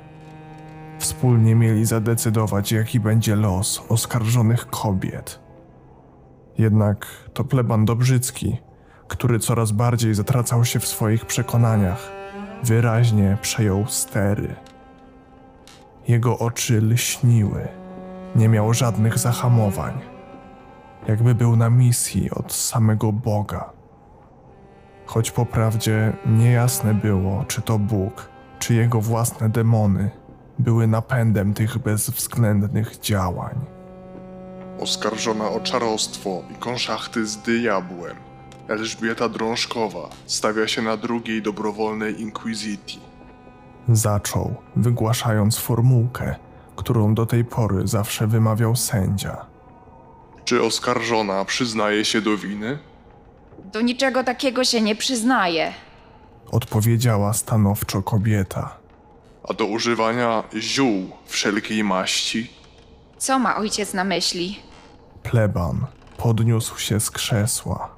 Wspólnie 1.00 1.56
mieli 1.56 1.86
zadecydować, 1.86 2.72
jaki 2.72 3.00
będzie 3.00 3.36
los 3.36 3.84
oskarżonych 3.90 4.68
kobiet. 4.68 5.40
Jednak 6.58 7.06
to 7.34 7.44
pleban 7.44 7.86
Dobrzycki, 7.86 8.67
który 9.08 9.40
coraz 9.40 9.72
bardziej 9.72 10.14
zatracał 10.14 10.66
się 10.66 10.80
w 10.80 10.88
swoich 10.88 11.26
przekonaniach, 11.26 12.12
wyraźnie 12.64 13.38
przejął 13.42 13.86
stery. 13.88 14.56
Jego 16.08 16.40
oczy 16.40 16.82
lśniły, 16.82 17.68
nie 18.36 18.50
miał 18.50 18.74
żadnych 18.74 19.20
zahamowań, 19.20 19.94
jakby 21.08 21.36
był 21.36 21.56
na 21.56 21.70
misji 21.70 22.32
od 22.32 22.54
samego 22.54 23.12
Boga. 23.12 23.70
Choć 25.06 25.32
po 25.32 25.46
prawdzie 25.46 26.14
niejasne 26.26 26.94
było, 26.94 27.46
czy 27.48 27.62
to 27.62 27.80
Bóg, 27.80 28.30
czy 28.60 28.74
jego 28.74 29.02
własne 29.02 29.50
demony 29.50 30.10
były 30.60 30.88
napędem 30.88 31.54
tych 31.54 31.78
bezwzględnych 31.78 33.00
działań. 33.00 33.56
Oskarżona 34.80 35.50
o 35.50 35.60
czarostwo 35.60 36.44
i 36.52 36.56
konszachty 36.56 37.28
z 37.28 37.38
diabłem, 37.38 38.27
Elżbieta 38.68 39.30
Drążkowa 39.30 40.10
stawia 40.26 40.68
się 40.68 40.82
na 40.82 40.98
drugiej 40.98 41.42
dobrowolnej 41.42 42.22
inkwizycji. 42.22 43.00
Zaczął, 43.90 44.56
wygłaszając 44.76 45.58
formułkę, 45.58 46.36
którą 46.76 47.16
do 47.16 47.26
tej 47.26 47.46
pory 47.46 47.88
zawsze 47.88 48.28
wymawiał 48.28 48.76
sędzia. 48.76 49.46
Czy 50.46 50.64
oskarżona 50.64 51.46
przyznaje 51.46 52.06
się 52.06 52.22
do 52.22 52.38
winy? 52.38 52.80
Do 53.74 53.82
niczego 53.82 54.24
takiego 54.24 54.64
się 54.64 54.82
nie 54.82 54.96
przyznaje. 54.96 55.74
Odpowiedziała 56.52 57.34
stanowczo 57.34 58.02
kobieta. 58.04 58.78
A 59.50 59.54
do 59.54 59.66
używania 59.66 60.44
ziół 60.56 61.10
wszelkiej 61.26 61.84
maści? 61.84 62.50
Co 63.18 63.40
ma 63.40 63.56
ojciec 63.56 63.94
na 63.94 64.04
myśli? 64.04 64.60
Pleban 65.24 65.86
podniósł 66.18 66.78
się 66.80 67.00
z 67.00 67.12
krzesła. 67.12 67.97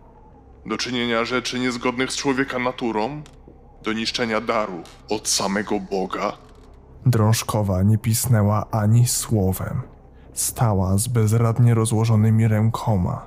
Do 0.69 0.77
czynienia 0.77 1.25
rzeczy 1.25 1.59
niezgodnych 1.59 2.11
z 2.11 2.15
człowieka 2.15 2.59
naturą? 2.59 3.21
Do 3.83 3.93
niszczenia 3.93 4.41
daru 4.41 4.83
od 5.09 5.27
samego 5.27 5.79
Boga? 5.79 6.37
Drążkowa 7.05 7.83
nie 7.83 7.97
pisnęła 7.97 8.65
ani 8.71 9.07
słowem. 9.07 9.81
Stała 10.33 10.97
z 10.97 11.07
bezradnie 11.07 11.73
rozłożonymi 11.73 12.47
rękoma. 12.47 13.25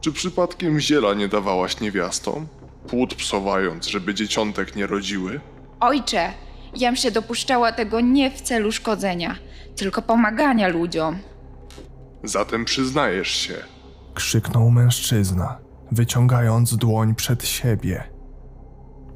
Czy 0.00 0.12
przypadkiem 0.12 0.80
ziela 0.80 1.14
nie 1.14 1.28
dawałaś 1.28 1.80
niewiastom? 1.80 2.46
Płód 2.88 3.14
psowając, 3.14 3.86
żeby 3.86 4.14
dzieciątek 4.14 4.76
nie 4.76 4.86
rodziły? 4.86 5.40
Ojcze, 5.80 6.32
jam 6.76 6.96
się 6.96 7.10
dopuszczała 7.10 7.72
tego 7.72 8.00
nie 8.00 8.30
w 8.30 8.40
celu 8.40 8.72
szkodzenia, 8.72 9.36
tylko 9.76 10.02
pomagania 10.02 10.68
ludziom. 10.68 11.18
Zatem 12.24 12.64
przyznajesz 12.64 13.30
się. 13.30 13.54
Krzyknął 14.14 14.70
mężczyzna, 14.70 15.65
wyciągając 15.92 16.76
dłoń 16.76 17.14
przed 17.14 17.44
siebie. 17.44 18.04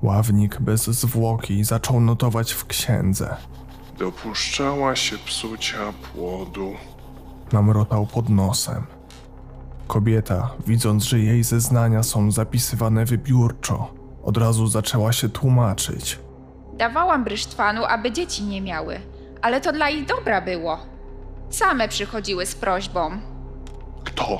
Ławnik 0.03 0.61
bez 0.61 0.85
zwłoki 0.85 1.65
zaczął 1.65 2.01
notować 2.01 2.53
w 2.53 2.67
księdze. 2.67 3.37
Dopuszczała 3.99 4.97
się 4.97 5.19
psucia 5.19 5.79
płodu. 6.13 6.73
Namrotał 7.53 8.07
pod 8.07 8.29
nosem. 8.29 8.87
Kobieta, 9.87 10.51
widząc, 10.67 11.05
że 11.05 11.19
jej 11.19 11.45
zeznania 11.45 12.03
są 12.03 12.31
zapisywane 12.31 13.05
wybiórczo, 13.05 13.95
od 14.23 14.37
razu 14.37 14.67
zaczęła 14.67 15.13
się 15.13 15.29
tłumaczyć. 15.29 16.19
Dawałam 16.79 17.25
brysztwanu, 17.25 17.85
aby 17.85 18.13
dzieci 18.13 18.43
nie 18.43 18.61
miały, 18.63 19.01
ale 19.43 19.61
to 19.61 19.73
dla 19.73 19.91
ich 19.91 20.07
dobra 20.07 20.41
było. 20.41 20.79
Same 21.51 21.89
przychodziły 21.89 22.47
z 22.47 22.55
prośbą. 22.55 23.11
Kto? 24.05 24.39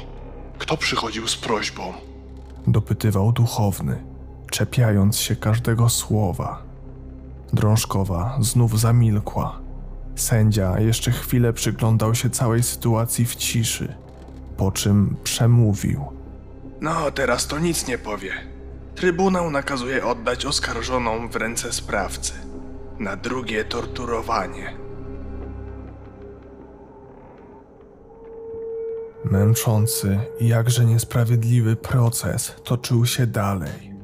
Kto 0.59 0.77
przychodził 0.77 1.29
z 1.29 1.37
prośbą? 1.37 1.93
Dopytywał 2.67 3.33
duchowny, 3.33 4.05
czepiając 4.51 5.17
się 5.19 5.37
każdego 5.37 5.89
słowa. 5.89 6.63
Drążkowa 7.53 8.39
znów 8.41 8.81
zamilkła. 8.81 9.61
Sędzia 10.17 10.81
jeszcze 10.81 11.11
chwilę 11.11 11.53
przyglądał 11.53 12.15
się 12.15 12.31
całej 12.31 12.63
sytuacji 12.63 13.25
w 13.25 13.37
ciszy, 13.37 13.95
po 14.57 14.73
czym 14.73 15.17
przemówił. 15.25 16.05
No, 16.81 17.11
teraz 17.11 17.47
to 17.47 17.59
nic 17.59 17.87
nie 17.87 17.99
powie. 17.99 18.33
Trybunał 18.95 19.51
nakazuje 19.51 20.05
oddać 20.07 20.47
oskarżoną 20.47 21.29
w 21.29 21.37
ręce 21.37 21.73
sprawcy. 21.73 22.33
Na 22.99 23.17
drugie 23.17 23.65
torturowanie. 23.65 24.73
Męczący 29.25 30.19
i 30.41 30.49
jakże 30.49 30.85
niesprawiedliwy 30.85 31.77
proces 31.77 32.55
toczył 32.65 33.07
się 33.07 33.27
dalej. 33.27 33.95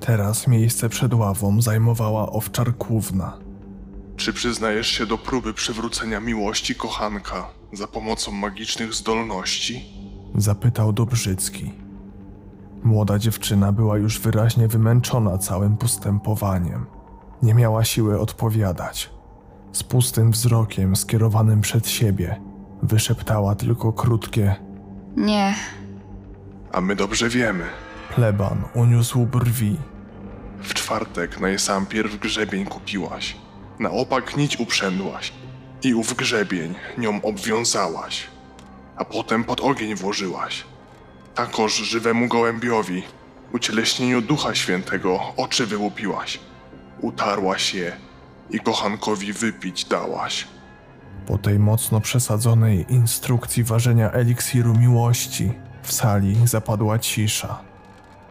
Teraz 0.00 0.46
miejsce 0.46 0.88
przed 0.88 1.14
ławą 1.14 1.62
zajmowała 1.62 2.32
owczarkówna. 2.32 3.38
Czy 4.16 4.32
przyznajesz 4.32 4.86
się 4.88 5.06
do 5.06 5.18
próby 5.18 5.54
przywrócenia 5.54 6.20
miłości 6.20 6.74
kochanka 6.74 7.48
za 7.72 7.86
pomocą 7.86 8.32
magicznych 8.32 8.94
zdolności? 8.94 9.84
Zapytał 10.34 10.92
Dobrzycki. 10.92 11.72
Młoda 12.84 13.18
dziewczyna 13.18 13.72
była 13.72 13.98
już 13.98 14.20
wyraźnie 14.20 14.68
wymęczona 14.68 15.38
całym 15.38 15.76
postępowaniem. 15.76 16.86
Nie 17.42 17.54
miała 17.54 17.84
siły 17.84 18.20
odpowiadać. 18.20 19.10
Z 19.72 19.82
pustym 19.82 20.30
wzrokiem 20.30 20.96
skierowanym 20.96 21.60
przed 21.60 21.88
siebie 21.88 22.40
wyszeptała 22.86 23.54
tylko 23.54 23.92
krótkie 23.92 24.54
Nie, 25.16 25.54
A 26.72 26.80
my 26.80 26.96
dobrze 26.96 27.28
wiemy. 27.28 27.64
pleban 28.14 28.62
uniósł 28.74 29.26
brwi. 29.26 29.76
W 30.62 30.74
czwartek 30.74 31.40
najsampierw 31.40 32.18
grzebień 32.20 32.64
kupiłaś. 32.66 33.36
Na 33.78 33.90
opak 33.90 34.36
nić 34.36 34.60
uprzędłaś. 34.60 35.32
I 35.82 35.94
ów 35.94 36.14
grzebień 36.14 36.74
nią 36.98 37.22
obwiązałaś. 37.22 38.26
A 38.96 39.04
potem 39.04 39.44
pod 39.44 39.60
ogień 39.60 39.94
włożyłaś. 39.94 40.64
Takoż 41.34 41.74
żywemu 41.76 42.28
gołębiowi, 42.28 43.02
ucieleśnieniu 43.52 44.22
Ducha 44.22 44.54
Świętego, 44.54 45.20
oczy 45.36 45.66
wyłupiłaś. 45.66 46.40
Utarłaś 47.00 47.74
je 47.74 47.92
i 48.50 48.60
kochankowi 48.60 49.32
wypić 49.32 49.84
dałaś. 49.84 50.46
Po 51.26 51.38
tej 51.38 51.58
mocno 51.58 52.00
przesadzonej 52.00 52.86
instrukcji 52.88 53.64
ważenia 53.64 54.10
eliksiru 54.10 54.74
miłości 54.74 55.52
w 55.82 55.92
sali 55.92 56.46
zapadła 56.46 56.98
cisza. 56.98 57.58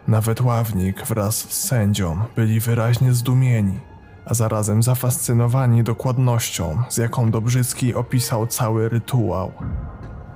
Nawet 0.08 0.42
ławnik 0.42 1.06
wraz 1.06 1.36
z 1.36 1.66
sędzią 1.66 2.20
byli 2.36 2.60
wyraźnie 2.60 3.14
zdumieni, 3.14 3.80
a 4.26 4.34
zarazem 4.34 4.84
zafascynowani 4.84 5.84
dokładnością, 5.84 6.84
z 6.90 6.98
jaką 6.98 7.32
Dobrzycki 7.32 7.96
opisał 7.96 8.48
cały 8.48 8.90
rytuał. 8.90 9.52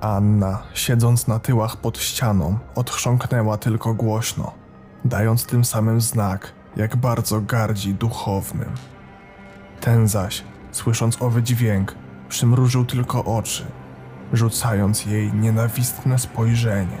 Anna, 0.00 0.62
siedząc 0.74 1.26
na 1.26 1.38
tyłach 1.38 1.76
pod 1.76 1.98
ścianą, 1.98 2.58
odchrząknęła 2.74 3.56
tylko 3.56 3.94
głośno, 3.94 4.52
dając 5.04 5.46
tym 5.46 5.64
samym 5.64 6.00
znak, 6.00 6.52
jak 6.76 6.96
bardzo 6.96 7.40
gardzi 7.40 7.94
duchownym. 7.94 8.70
Ten 9.80 10.08
zaś, 10.08 10.44
słysząc 10.72 11.22
owy 11.22 11.42
dźwięk, 11.42 11.94
przymrużył 12.28 12.84
tylko 12.84 13.24
oczy, 13.24 13.66
rzucając 14.32 15.06
jej 15.06 15.32
nienawistne 15.32 16.18
spojrzenie. 16.18 16.98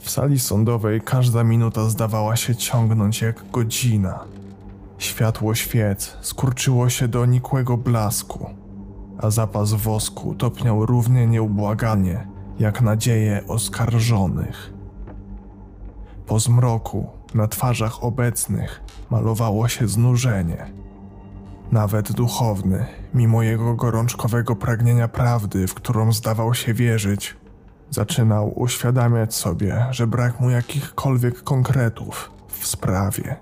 W 0.00 0.10
sali 0.10 0.38
sądowej 0.38 1.00
każda 1.00 1.44
minuta 1.44 1.88
zdawała 1.88 2.36
się 2.36 2.56
ciągnąć 2.56 3.22
jak 3.22 3.50
godzina. 3.50 4.24
Światło 4.98 5.54
świec 5.54 6.16
skurczyło 6.20 6.88
się 6.88 7.08
do 7.08 7.26
nikłego 7.26 7.76
blasku, 7.76 8.50
a 9.18 9.30
zapas 9.30 9.72
wosku 9.72 10.34
topniał 10.34 10.86
równie 10.86 11.26
nieubłaganie 11.26 12.26
jak 12.58 12.82
nadzieje 12.82 13.42
oskarżonych. 13.48 14.72
Po 16.26 16.40
zmroku 16.40 17.17
na 17.34 17.48
twarzach 17.48 18.04
obecnych 18.04 18.80
malowało 19.10 19.68
się 19.68 19.88
znużenie. 19.88 20.72
Nawet 21.72 22.12
duchowny, 22.12 22.86
mimo 23.14 23.42
jego 23.42 23.74
gorączkowego 23.74 24.56
pragnienia 24.56 25.08
prawdy, 25.08 25.66
w 25.66 25.74
którą 25.74 26.12
zdawał 26.12 26.54
się 26.54 26.74
wierzyć, 26.74 27.36
zaczynał 27.90 28.60
uświadamiać 28.60 29.34
sobie, 29.34 29.86
że 29.90 30.06
brak 30.06 30.40
mu 30.40 30.50
jakichkolwiek 30.50 31.42
konkretów 31.42 32.30
w 32.48 32.66
sprawie. 32.66 33.36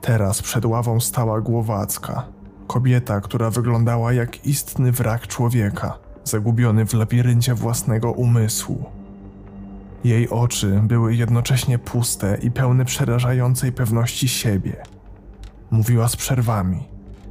Teraz 0.00 0.42
przed 0.42 0.64
ławą 0.64 1.00
stała 1.00 1.40
Głowacka, 1.40 2.24
kobieta, 2.66 3.20
która 3.20 3.50
wyglądała 3.50 4.12
jak 4.12 4.46
istny 4.46 4.92
wrak 4.92 5.26
człowieka, 5.26 5.98
zagubiony 6.24 6.86
w 6.86 6.94
labiryncie 6.94 7.54
własnego 7.54 8.12
umysłu. 8.12 8.84
Jej 10.04 10.28
oczy 10.28 10.80
były 10.82 11.14
jednocześnie 11.14 11.78
puste 11.78 12.38
i 12.42 12.50
pełne 12.50 12.84
przerażającej 12.84 13.72
pewności 13.72 14.28
siebie. 14.28 14.76
Mówiła 15.70 16.08
z 16.08 16.16
przerwami, 16.16 16.82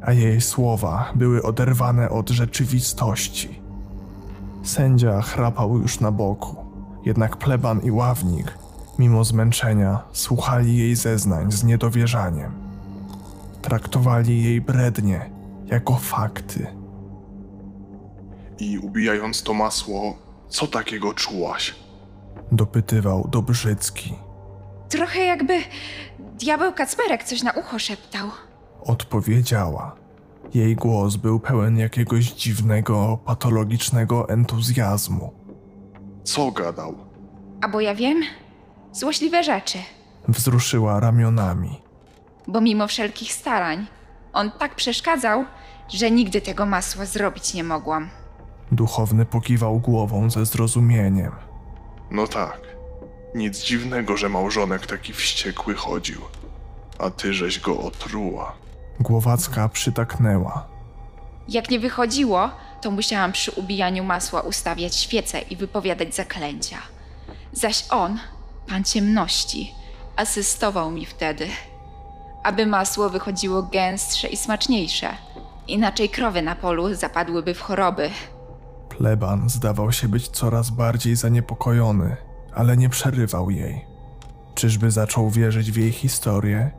a 0.02 0.14
jej 0.14 0.42
słowa 0.42 1.12
były 1.16 1.44
oderwane 1.44 2.10
od 2.10 2.30
rzeczywistości. 2.30 3.62
Sędzia 4.64 5.22
chrapał 5.22 5.80
już 5.80 6.00
na 6.00 6.12
boku, 6.12 6.56
jednak 7.06 7.38
pleban 7.38 7.80
i 7.80 7.92
ławnik, 7.92 8.58
mimo 9.00 9.24
zmęczenia, 9.24 10.00
słuchali 10.14 10.78
jej 10.78 10.96
zeznań 10.96 11.52
z 11.52 11.64
niedowierzaniem. 11.64 12.52
Traktowali 13.62 14.44
jej 14.44 14.62
brednie 14.62 15.30
jako 15.66 15.96
fakty. 15.96 16.68
I 18.60 18.78
ubijając 18.80 19.44
to 19.44 19.54
masło, 19.54 20.18
co 20.50 20.68
takiego 20.68 21.14
czułaś? 21.14 21.83
Dopytywał 22.54 23.28
Dobrzycki. 23.32 24.14
Trochę 24.90 25.20
jakby 25.20 25.54
diabeł 26.20 26.74
Kacperek 26.74 27.24
coś 27.24 27.44
na 27.44 27.52
ucho 27.52 27.80
szeptał. 27.80 28.28
Odpowiedziała. 28.82 29.96
Jej 30.54 30.76
głos 30.76 31.16
był 31.16 31.40
pełen 31.40 31.78
jakiegoś 31.78 32.26
dziwnego, 32.32 33.20
patologicznego 33.26 34.30
entuzjazmu. 34.30 35.34
Co 36.24 36.52
gadał? 36.52 36.96
A 37.62 37.68
bo 37.68 37.82
ja 37.82 37.96
wiem, 37.96 38.22
złośliwe 38.92 39.44
rzeczy. 39.44 39.78
Wzruszyła 40.28 41.00
ramionami. 41.00 41.82
Bo 42.48 42.62
mimo 42.62 42.88
wszelkich 42.88 43.34
starań, 43.34 43.88
on 44.34 44.52
tak 44.52 44.76
przeszkadzał, 44.76 45.46
że 45.90 46.12
nigdy 46.12 46.42
tego 46.42 46.66
masła 46.66 47.06
zrobić 47.06 47.54
nie 47.54 47.64
mogłam. 47.64 48.10
Duchowny 48.72 49.26
pokiwał 49.26 49.80
głową 49.80 50.30
ze 50.30 50.46
zrozumieniem. 50.46 51.32
No 52.12 52.28
tak. 52.28 52.62
Nic 53.36 53.64
dziwnego, 53.64 54.18
że 54.18 54.30
małżonek 54.30 54.88
taki 54.88 55.14
wściekły 55.14 55.76
chodził. 55.76 56.22
A 57.00 57.10
ty 57.10 57.34
żeś 57.34 57.60
go 57.60 57.80
otruła. 57.80 58.56
Głowacka 59.00 59.70
przytaknęła. 59.70 60.68
Jak 61.48 61.70
nie 61.70 61.80
wychodziło, 61.80 62.50
to 62.82 62.92
musiałam 62.92 63.32
przy 63.32 63.52
ubijaniu 63.52 64.04
masła 64.04 64.42
ustawiać 64.42 64.96
świece 64.96 65.40
i 65.40 65.56
wypowiadać 65.56 66.16
zaklęcia. 66.16 66.78
Zaś 67.54 67.86
on, 67.90 68.20
pan 68.68 68.84
ciemności, 68.84 69.74
asystował 70.16 70.92
mi 70.92 71.06
wtedy, 71.06 71.48
aby 72.44 72.66
masło 72.66 73.10
wychodziło 73.10 73.64
gęstsze 73.64 74.28
i 74.28 74.38
smaczniejsze. 74.38 75.10
Inaczej 75.68 76.10
krowy 76.10 76.42
na 76.42 76.56
polu 76.56 76.94
zapadłyby 76.94 77.54
w 77.54 77.62
choroby. 77.62 78.10
Pleban 78.98 79.50
zdawał 79.50 79.92
się 79.92 80.08
być 80.08 80.28
coraz 80.28 80.70
bardziej 80.70 81.16
zaniepokojony, 81.16 82.18
ale 82.54 82.78
nie 82.78 82.90
przerywał 82.90 83.50
jej. 83.50 83.86
Czyżby 84.56 84.92
zaczął 84.92 85.30
wierzyć 85.30 85.72
w 85.72 85.78
jej 85.78 85.92
historię? 85.92 86.72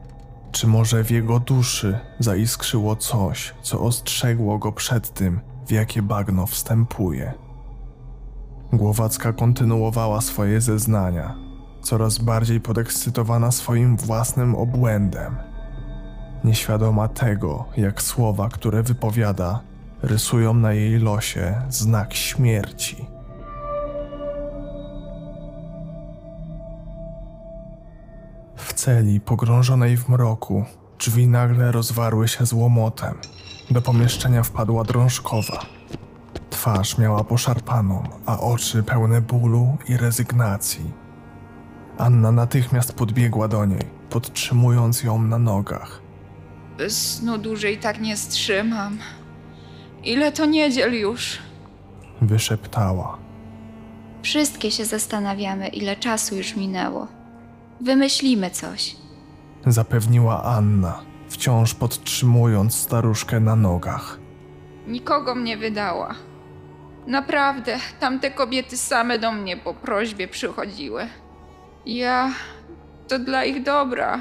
Czy 0.52 0.66
może 0.66 1.04
w 1.04 1.10
jego 1.10 1.40
duszy 1.40 1.98
zaiskrzyło 2.18 2.96
coś, 2.96 3.54
co 3.62 3.80
ostrzegło 3.80 4.58
go 4.58 4.72
przed 4.72 5.14
tym, 5.14 5.40
w 5.66 5.72
jakie 5.72 6.02
bagno 6.02 6.46
wstępuje? 6.46 7.32
Głowacka 8.72 9.32
kontynuowała 9.32 10.20
swoje 10.20 10.60
zeznania, 10.60 11.34
coraz 11.82 12.18
bardziej 12.18 12.60
podekscytowana 12.60 13.50
swoim 13.50 13.96
własnym 13.96 14.54
obłędem. 14.54 15.36
Nieświadoma 16.44 17.08
tego, 17.08 17.64
jak 17.76 18.02
słowa, 18.02 18.48
które 18.48 18.82
wypowiada, 18.82 19.60
rysują 20.04 20.54
na 20.54 20.72
jej 20.72 20.98
losie 20.98 21.62
znak 21.68 22.14
śmierci. 22.14 23.06
W 28.56 28.72
celi 28.72 29.20
pogrążonej 29.20 29.96
w 29.96 30.08
mroku 30.08 30.64
drzwi 30.98 31.28
nagle 31.28 31.72
rozwarły 31.72 32.28
się 32.28 32.46
z 32.46 32.52
łomotem. 32.52 33.14
Do 33.70 33.82
pomieszczenia 33.82 34.42
wpadła 34.42 34.84
drążkowa. 34.84 35.66
Twarz 36.50 36.98
miała 36.98 37.24
poszarpaną, 37.24 38.02
a 38.26 38.40
oczy 38.40 38.82
pełne 38.82 39.20
bólu 39.20 39.76
i 39.88 39.96
rezygnacji. 39.96 40.90
Anna 41.98 42.32
natychmiast 42.32 42.92
podbiegła 42.92 43.48
do 43.48 43.64
niej, 43.64 43.84
podtrzymując 44.10 45.02
ją 45.02 45.22
na 45.22 45.38
nogach. 45.38 46.00
Snu 46.88 47.38
dłużej 47.38 47.78
tak 47.78 48.00
nie 48.00 48.16
strzymam. 48.16 48.98
Ile 50.04 50.32
to 50.32 50.46
niedziel 50.46 50.94
już? 51.00 51.38
Wyszeptała. 52.22 53.18
Wszystkie 54.22 54.70
się 54.70 54.84
zastanawiamy, 54.84 55.68
ile 55.68 55.96
czasu 55.96 56.36
już 56.36 56.56
minęło. 56.56 57.06
Wymyślimy 57.80 58.50
coś. 58.50 58.96
Zapewniła 59.66 60.42
Anna, 60.42 61.00
wciąż 61.28 61.74
podtrzymując 61.74 62.74
staruszkę 62.74 63.40
na 63.40 63.56
nogach. 63.56 64.18
Nikogo 64.86 65.34
mnie 65.34 65.56
wydała. 65.56 66.14
Naprawdę, 67.06 67.76
tamte 68.00 68.30
kobiety 68.30 68.76
same 68.76 69.18
do 69.18 69.32
mnie 69.32 69.56
po 69.56 69.74
prośbie 69.74 70.28
przychodziły. 70.28 71.06
Ja 71.86 72.30
to 73.08 73.18
dla 73.18 73.44
ich 73.44 73.62
dobra. 73.62 74.18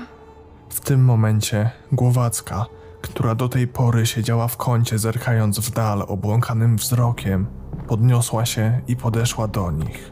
W 0.70 0.80
tym 0.82 1.06
momencie 1.06 1.70
Głowacka, 1.92 2.66
która 3.04 3.36
do 3.36 3.50
tej 3.50 3.68
pory 3.68 4.06
siedziała 4.06 4.48
w 4.48 4.58
kącie 4.58 5.00
zerkając 5.00 5.60
w 5.60 5.72
dal 5.72 6.06
obłąkanym 6.08 6.78
wzrokiem, 6.78 7.48
podniosła 7.88 8.46
się 8.46 8.82
i 8.88 8.96
podeszła 8.96 9.48
do 9.48 9.72
nich. 9.72 10.12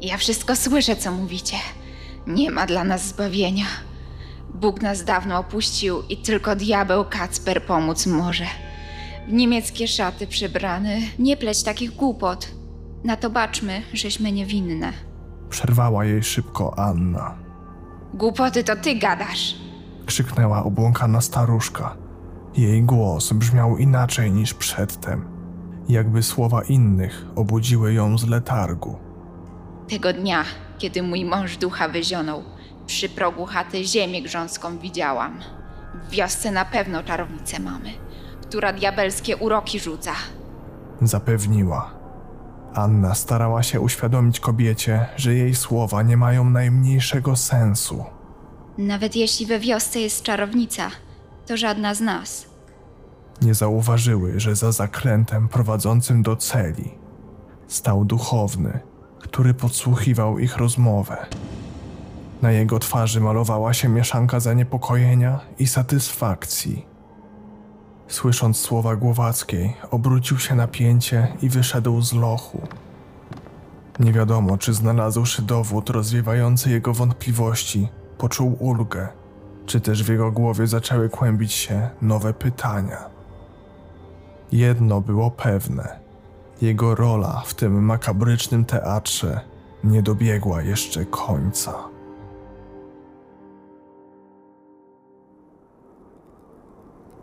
Ja 0.00 0.16
wszystko 0.16 0.56
słyszę, 0.56 0.96
co 0.96 1.12
mówicie. 1.12 1.56
Nie 2.26 2.50
ma 2.50 2.66
dla 2.66 2.84
nas 2.84 3.08
zbawienia. 3.08 3.66
Bóg 4.54 4.82
nas 4.82 5.04
dawno 5.04 5.38
opuścił 5.38 6.02
i 6.08 6.16
tylko 6.16 6.56
diabeł 6.56 7.04
Kacper 7.04 7.62
pomóc 7.62 8.06
może. 8.06 8.44
W 9.28 9.32
niemieckie 9.32 9.88
szaty 9.88 10.26
przebrany. 10.26 11.00
Nie 11.18 11.36
pleć 11.36 11.62
takich 11.62 11.96
głupot. 11.96 12.48
Na 13.04 13.16
to 13.16 13.30
baczmy, 13.30 13.82
żeśmy 13.92 14.32
niewinne. 14.32 14.92
Przerwała 15.50 16.04
jej 16.04 16.22
szybko 16.22 16.78
Anna. 16.78 17.38
Głupoty 18.14 18.64
to 18.64 18.76
ty 18.76 18.94
gadasz. 18.94 19.54
Krzyknęła 20.06 20.64
obłąkana 20.64 21.20
staruszka. 21.20 22.07
Jej 22.56 22.82
głos 22.82 23.32
brzmiał 23.32 23.76
inaczej 23.76 24.32
niż 24.32 24.54
przedtem, 24.54 25.28
jakby 25.88 26.22
słowa 26.22 26.62
innych 26.62 27.26
obudziły 27.36 27.92
ją 27.92 28.18
z 28.18 28.28
letargu. 28.28 28.98
Tego 29.88 30.12
dnia 30.12 30.44
kiedy 30.78 31.02
mój 31.02 31.24
mąż 31.24 31.56
ducha 31.56 31.88
wyzionął. 31.88 32.42
Przy 32.86 33.08
progu 33.08 33.46
chaty 33.46 33.84
ziemię 33.84 34.22
grząską 34.22 34.78
widziałam. 34.78 35.40
W 36.08 36.10
wiosce 36.10 36.50
na 36.50 36.64
pewno 36.64 37.02
czarownicę 37.02 37.60
mamy, 37.60 37.90
która 38.42 38.72
diabelskie 38.72 39.36
uroki 39.36 39.80
rzuca. 39.80 40.12
Zapewniła. 41.02 41.90
Anna 42.74 43.14
starała 43.14 43.62
się 43.62 43.80
uświadomić 43.80 44.40
kobiecie, 44.40 45.06
że 45.16 45.34
jej 45.34 45.54
słowa 45.54 46.02
nie 46.02 46.16
mają 46.16 46.50
najmniejszego 46.50 47.36
sensu. 47.36 48.04
Nawet 48.78 49.16
jeśli 49.16 49.46
we 49.46 49.58
wiosce 49.58 50.00
jest 50.00 50.22
czarownica, 50.22 50.90
to 51.48 51.56
żadna 51.56 51.94
z 51.94 52.00
nas. 52.00 52.46
Nie 53.42 53.54
zauważyły, 53.54 54.40
że 54.40 54.56
za 54.56 54.72
zakrętem 54.72 55.48
prowadzącym 55.48 56.22
do 56.22 56.36
celi 56.36 56.94
stał 57.68 58.04
duchowny, 58.04 58.80
który 59.18 59.54
podsłuchiwał 59.54 60.38
ich 60.38 60.56
rozmowę. 60.56 61.26
Na 62.42 62.52
jego 62.52 62.78
twarzy 62.78 63.20
malowała 63.20 63.74
się 63.74 63.88
mieszanka 63.88 64.40
zaniepokojenia 64.40 65.40
i 65.58 65.66
satysfakcji. 65.66 66.86
Słysząc 68.08 68.56
słowa 68.56 68.96
Głowackiej, 68.96 69.76
obrócił 69.90 70.38
się 70.38 70.54
na 70.54 70.68
pięcie 70.68 71.28
i 71.42 71.48
wyszedł 71.48 72.00
z 72.02 72.12
lochu. 72.12 72.62
Nie 73.98 74.12
wiadomo, 74.12 74.58
czy 74.58 74.72
znalazłszy 74.72 75.42
dowód 75.42 75.90
rozwiewający 75.90 76.70
jego 76.70 76.94
wątpliwości, 76.94 77.88
poczuł 78.18 78.56
ulgę, 78.60 79.08
czy 79.68 79.80
też 79.80 80.04
w 80.04 80.08
jego 80.08 80.32
głowie 80.32 80.66
zaczęły 80.66 81.08
kłębić 81.08 81.52
się 81.52 81.90
nowe 82.02 82.34
pytania. 82.34 83.10
Jedno 84.52 85.00
było 85.00 85.30
pewne: 85.30 85.98
jego 86.62 86.94
rola 86.94 87.42
w 87.46 87.54
tym 87.54 87.84
makabrycznym 87.84 88.64
teatrze 88.64 89.40
nie 89.84 90.02
dobiegła 90.02 90.62
jeszcze 90.62 91.04
końca. 91.04 91.74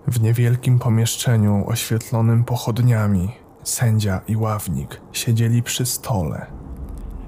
W 0.08 0.22
niewielkim 0.22 0.80
pomieszczeniu 0.80 1.64
oświetlonym 1.68 2.44
pochodniami 2.44 3.32
sędzia 3.64 4.22
i 4.28 4.36
ławnik 4.36 5.02
siedzieli 5.12 5.64
przy 5.64 5.86
stole. 5.86 6.46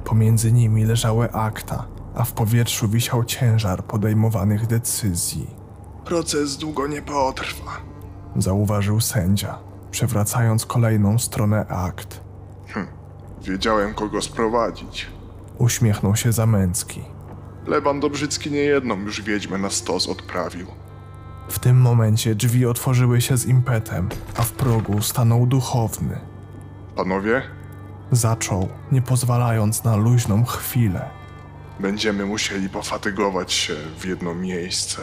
Pomiędzy 0.03 0.52
nimi 0.52 0.85
leżały 0.85 1.31
akta, 1.31 1.85
a 2.18 2.23
w 2.23 2.31
powietrzu 2.34 2.89
wisiał 2.89 3.23
ciężar 3.23 3.84
podejmowanych 3.84 4.68
decyzji. 4.68 5.48
Proces 6.06 6.57
długo 6.57 6.88
nie 6.88 7.02
potrwa. 7.02 7.72
Zauważył 8.35 9.02
sędzia, 9.02 9.57
przewracając 9.91 10.65
kolejną 10.65 11.19
stronę 11.19 11.68
akt. 11.68 12.22
Wiedziałem, 13.41 13.94
kogo 13.94 14.22
sprowadzić. 14.22 15.07
Uśmiechnął 15.57 16.15
się 16.15 16.31
Zamęcki. 16.31 17.02
Lewan 17.68 17.99
Dobrzycki 17.99 18.52
niejedną 18.52 18.99
już 18.99 19.22
wiedźmę 19.22 19.57
na 19.57 19.69
stos 19.69 20.07
odprawił. 20.10 20.68
W 21.49 21.60
tym 21.60 21.81
momencie 21.81 22.35
drzwi 22.35 22.65
otworzyły 22.65 23.22
się 23.22 23.38
z 23.38 23.45
impetem, 23.45 24.10
a 24.38 24.41
w 24.41 24.52
progu 24.52 25.02
stanął 25.02 25.45
duchowny. 25.48 26.19
Panowie, 26.95 27.41
Zaczął, 28.11 28.68
nie 28.91 29.02
pozwalając 29.02 29.84
na 29.84 29.95
luźną 29.95 30.45
chwilę. 30.45 31.16
Będziemy 31.79 32.25
musieli 32.25 32.69
pofatygować 32.69 33.53
się 33.53 33.73
w 33.99 34.05
jedno 34.05 34.35
miejsce. 34.35 35.01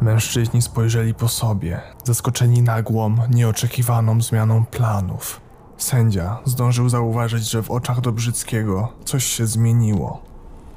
Mężczyźni 0.00 0.62
spojrzeli 0.62 1.14
po 1.14 1.28
sobie, 1.28 1.80
zaskoczeni 2.04 2.62
nagłą, 2.62 3.16
nieoczekiwaną 3.30 4.22
zmianą 4.22 4.64
planów. 4.64 5.40
Sędzia 5.76 6.38
zdążył 6.44 6.88
zauważyć, 6.88 7.50
że 7.50 7.62
w 7.62 7.70
oczach 7.70 8.00
Dobrzyckiego 8.00 8.92
coś 9.04 9.24
się 9.24 9.46
zmieniło. 9.46 10.22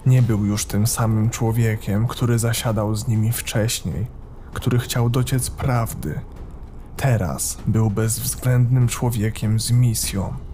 Nie 0.06 0.22
był 0.22 0.45
już 0.45 0.65
tym 0.65 0.88
samym 0.88 1.30
człowiekiem, 1.30 2.07
który 2.07 2.39
zasiadał 2.39 2.95
z 2.95 3.07
nimi 3.07 3.31
wcześniej, 3.31 4.07
który 4.53 4.80
chciał 4.80 5.10
dociec 5.10 5.49
prawdy. 5.49 6.19
Teraz 6.98 7.57
był 7.68 7.89
bezwzględnym 7.89 8.88
człowiekiem 8.88 9.60
z 9.60 9.72
misją. 9.72 10.47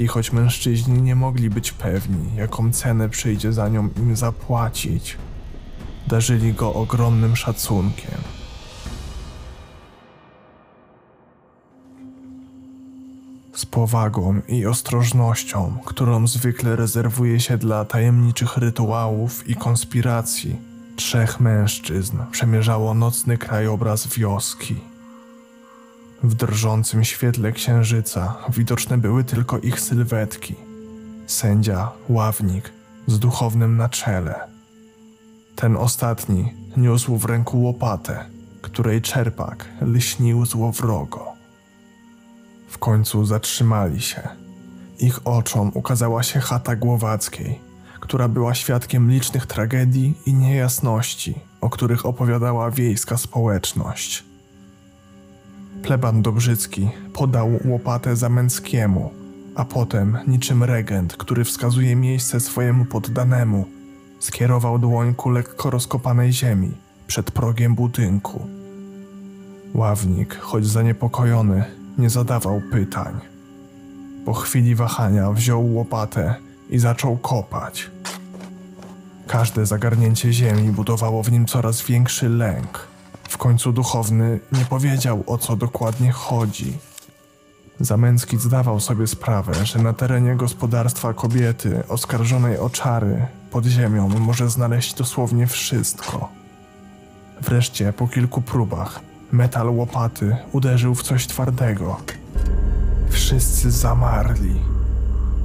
I 0.00 0.06
choć 0.06 0.32
mężczyźni 0.32 1.02
nie 1.02 1.14
mogli 1.14 1.50
być 1.50 1.72
pewni, 1.72 2.34
jaką 2.36 2.72
cenę 2.72 3.08
przyjdzie 3.08 3.52
za 3.52 3.68
nią 3.68 3.88
im 3.96 4.16
zapłacić, 4.16 5.16
darzyli 6.08 6.52
go 6.52 6.74
ogromnym 6.74 7.36
szacunkiem. 7.36 8.18
Z 13.54 13.66
powagą 13.66 14.40
i 14.48 14.66
ostrożnością, 14.66 15.78
którą 15.84 16.26
zwykle 16.26 16.76
rezerwuje 16.76 17.40
się 17.40 17.58
dla 17.58 17.84
tajemniczych 17.84 18.56
rytuałów 18.56 19.48
i 19.48 19.54
konspiracji, 19.54 20.56
trzech 20.96 21.40
mężczyzn 21.40 22.18
przemierzało 22.30 22.94
nocny 22.94 23.38
krajobraz 23.38 24.06
wioski. 24.06 24.89
W 26.22 26.34
drżącym 26.34 27.04
świetle 27.04 27.52
księżyca 27.52 28.36
widoczne 28.48 28.98
były 28.98 29.24
tylko 29.24 29.58
ich 29.58 29.80
sylwetki. 29.80 30.54
Sędzia, 31.26 31.90
ławnik, 32.08 32.72
z 33.06 33.18
duchownym 33.18 33.76
na 33.76 33.88
czele. 33.88 34.40
Ten 35.56 35.76
ostatni 35.76 36.54
niósł 36.76 37.16
w 37.16 37.24
ręku 37.24 37.62
łopatę, 37.62 38.24
której 38.62 39.02
czerpak 39.02 39.64
lśnił 39.80 40.46
złowrogo. 40.46 41.26
W 42.68 42.78
końcu 42.78 43.24
zatrzymali 43.24 44.00
się. 44.00 44.28
Ich 44.98 45.26
oczom 45.26 45.70
ukazała 45.74 46.22
się 46.22 46.40
chata 46.40 46.76
Głowackiej, 46.76 47.60
która 48.00 48.28
była 48.28 48.54
świadkiem 48.54 49.10
licznych 49.10 49.46
tragedii 49.46 50.14
i 50.26 50.34
niejasności, 50.34 51.34
o 51.60 51.70
których 51.70 52.06
opowiadała 52.06 52.70
wiejska 52.70 53.16
społeczność. 53.16 54.29
Pleban 55.82 56.22
Dobrzycki 56.22 56.90
podał 57.12 57.50
łopatę 57.64 58.16
Zamęckiemu, 58.16 59.10
a 59.54 59.64
potem, 59.64 60.18
niczym 60.26 60.64
regent, 60.64 61.16
który 61.16 61.44
wskazuje 61.44 61.96
miejsce 61.96 62.40
swojemu 62.40 62.84
poddanemu, 62.84 63.64
skierował 64.18 64.78
dłoń 64.78 65.14
ku 65.14 65.30
lekko 65.30 65.70
rozkopanej 65.70 66.32
ziemi 66.32 66.70
przed 67.06 67.30
progiem 67.30 67.74
budynku. 67.74 68.46
Ławnik, 69.74 70.38
choć 70.38 70.66
zaniepokojony, 70.66 71.64
nie 71.98 72.10
zadawał 72.10 72.62
pytań. 72.72 73.20
Po 74.24 74.34
chwili 74.34 74.74
wahania 74.74 75.32
wziął 75.32 75.74
łopatę 75.74 76.34
i 76.70 76.78
zaczął 76.78 77.16
kopać. 77.16 77.90
Każde 79.26 79.66
zagarnięcie 79.66 80.32
ziemi 80.32 80.70
budowało 80.70 81.22
w 81.22 81.32
nim 81.32 81.46
coraz 81.46 81.82
większy 81.82 82.28
lęk. 82.28 82.89
W 83.30 83.38
końcu 83.38 83.72
duchowny 83.72 84.40
nie 84.52 84.64
powiedział 84.64 85.24
o 85.26 85.38
co 85.38 85.56
dokładnie 85.56 86.12
chodzi. 86.12 86.78
Zamęcki 87.80 88.38
zdawał 88.38 88.80
sobie 88.80 89.06
sprawę, 89.06 89.66
że 89.66 89.78
na 89.78 89.92
terenie 89.92 90.36
gospodarstwa 90.36 91.14
kobiety 91.14 91.82
oskarżonej 91.88 92.58
o 92.58 92.70
czary 92.70 93.26
pod 93.50 93.64
ziemią 93.64 94.08
może 94.08 94.50
znaleźć 94.50 94.94
dosłownie 94.94 95.46
wszystko. 95.46 96.28
Wreszcie 97.40 97.92
po 97.92 98.08
kilku 98.08 98.42
próbach 98.42 99.00
metal 99.32 99.70
łopaty 99.70 100.36
uderzył 100.52 100.94
w 100.94 101.02
coś 101.02 101.26
twardego. 101.26 101.96
Wszyscy 103.10 103.70
zamarli. 103.70 104.60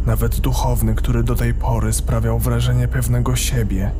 Nawet 0.05 0.39
duchowny, 0.39 0.95
który 0.95 1.23
do 1.23 1.35
tej 1.35 1.53
pory 1.53 1.93
sprawiał 1.93 2.39
wrażenie 2.39 2.87
pewnego 2.87 3.35
siebie, 3.35 3.91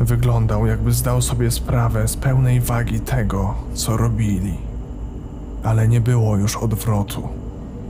wyglądał 0.00 0.66
jakby 0.66 0.92
zdał 0.92 1.22
sobie 1.22 1.50
sprawę 1.50 2.08
z 2.08 2.16
pełnej 2.16 2.60
wagi 2.60 3.00
tego, 3.00 3.54
co 3.74 3.96
robili. 3.96 4.58
Ale 5.64 5.88
nie 5.88 6.00
było 6.00 6.36
już 6.36 6.56
odwrotu. 6.56 7.28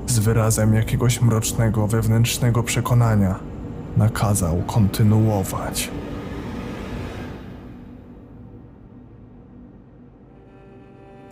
Z 0.06 0.18
wyrazem 0.18 0.74
jakiegoś 0.74 1.20
mrocznego 1.20 1.86
wewnętrznego 1.86 2.62
przekonania 2.62 3.34
nakazał 3.96 4.62
kontynuować. 4.66 5.90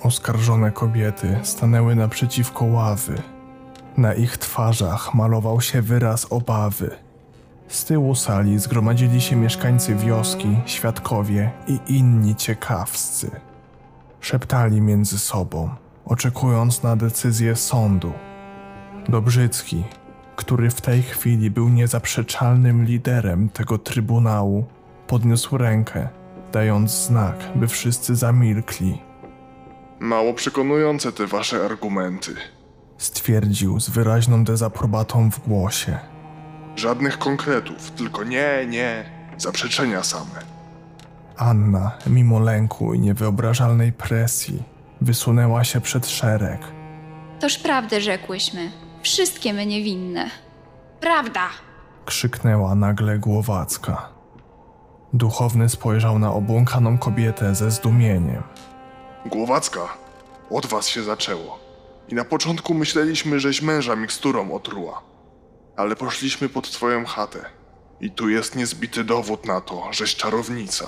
Oskarżone 0.02 0.70
kobiety 0.70 1.38
stanęły 1.42 1.94
naprzeciwko 1.94 2.64
ławy. 2.64 3.22
Na 3.96 4.14
ich 4.14 4.36
twarzach 4.36 5.14
malował 5.14 5.60
się 5.60 5.82
wyraz 5.82 6.26
obawy. 6.30 7.07
Z 7.68 7.84
tyłu 7.84 8.14
sali 8.14 8.58
zgromadzili 8.58 9.20
się 9.20 9.36
mieszkańcy 9.36 9.94
wioski, 9.94 10.56
świadkowie 10.66 11.50
i 11.66 11.80
inni 11.96 12.36
ciekawscy. 12.36 13.30
Szeptali 14.20 14.80
między 14.80 15.18
sobą, 15.18 15.70
oczekując 16.04 16.82
na 16.82 16.96
decyzję 16.96 17.56
sądu. 17.56 18.12
Dobrzycki, 19.08 19.84
który 20.36 20.70
w 20.70 20.80
tej 20.80 21.02
chwili 21.02 21.50
był 21.50 21.68
niezaprzeczalnym 21.68 22.84
liderem 22.84 23.48
tego 23.48 23.78
trybunału, 23.78 24.64
podniósł 25.06 25.58
rękę, 25.58 26.08
dając 26.52 26.90
znak, 26.90 27.36
by 27.54 27.68
wszyscy 27.68 28.16
zamilkli. 28.16 29.02
Mało 30.00 30.34
przekonujące 30.34 31.12
te 31.12 31.26
wasze 31.26 31.64
argumenty. 31.64 32.34
Stwierdził 32.98 33.80
z 33.80 33.90
wyraźną 33.90 34.44
dezaprobatą 34.44 35.30
w 35.30 35.48
głosie. 35.48 35.98
Żadnych 36.78 37.18
konkretów, 37.18 37.90
tylko 37.90 38.24
nie, 38.24 38.66
nie. 38.68 39.04
Zaprzeczenia 39.36 40.02
same. 40.02 40.40
Anna, 41.36 41.98
mimo 42.06 42.38
lęku 42.40 42.94
i 42.94 43.00
niewyobrażalnej 43.00 43.92
presji, 43.92 44.62
wysunęła 45.00 45.64
się 45.64 45.80
przed 45.80 46.06
szereg. 46.06 46.60
Toż 47.40 47.58
prawdę 47.58 48.00
rzekłyśmy. 48.00 48.70
Wszystkie 49.02 49.52
my 49.52 49.66
niewinne. 49.66 50.30
Prawda! 51.00 51.48
Krzyknęła 52.04 52.74
nagle 52.74 53.18
Głowacka. 53.18 54.08
Duchowny 55.12 55.68
spojrzał 55.68 56.18
na 56.18 56.32
obłąkaną 56.32 56.98
kobietę 56.98 57.54
ze 57.54 57.70
zdumieniem. 57.70 58.42
Głowacka, 59.26 59.80
od 60.50 60.66
was 60.66 60.88
się 60.88 61.02
zaczęło. 61.02 61.58
I 62.08 62.14
na 62.14 62.24
początku 62.24 62.74
myśleliśmy, 62.74 63.40
żeś 63.40 63.62
męża 63.62 63.96
miksturą 63.96 64.52
otruła. 64.52 65.02
Ale 65.78 65.96
poszliśmy 65.96 66.48
pod 66.48 66.70
twoją 66.70 67.04
chatę. 67.04 67.38
I 68.00 68.10
tu 68.10 68.28
jest 68.28 68.56
niezbity 68.56 69.04
dowód 69.04 69.46
na 69.46 69.60
to, 69.60 69.88
żeś 69.92 70.16
czarownica. 70.16 70.84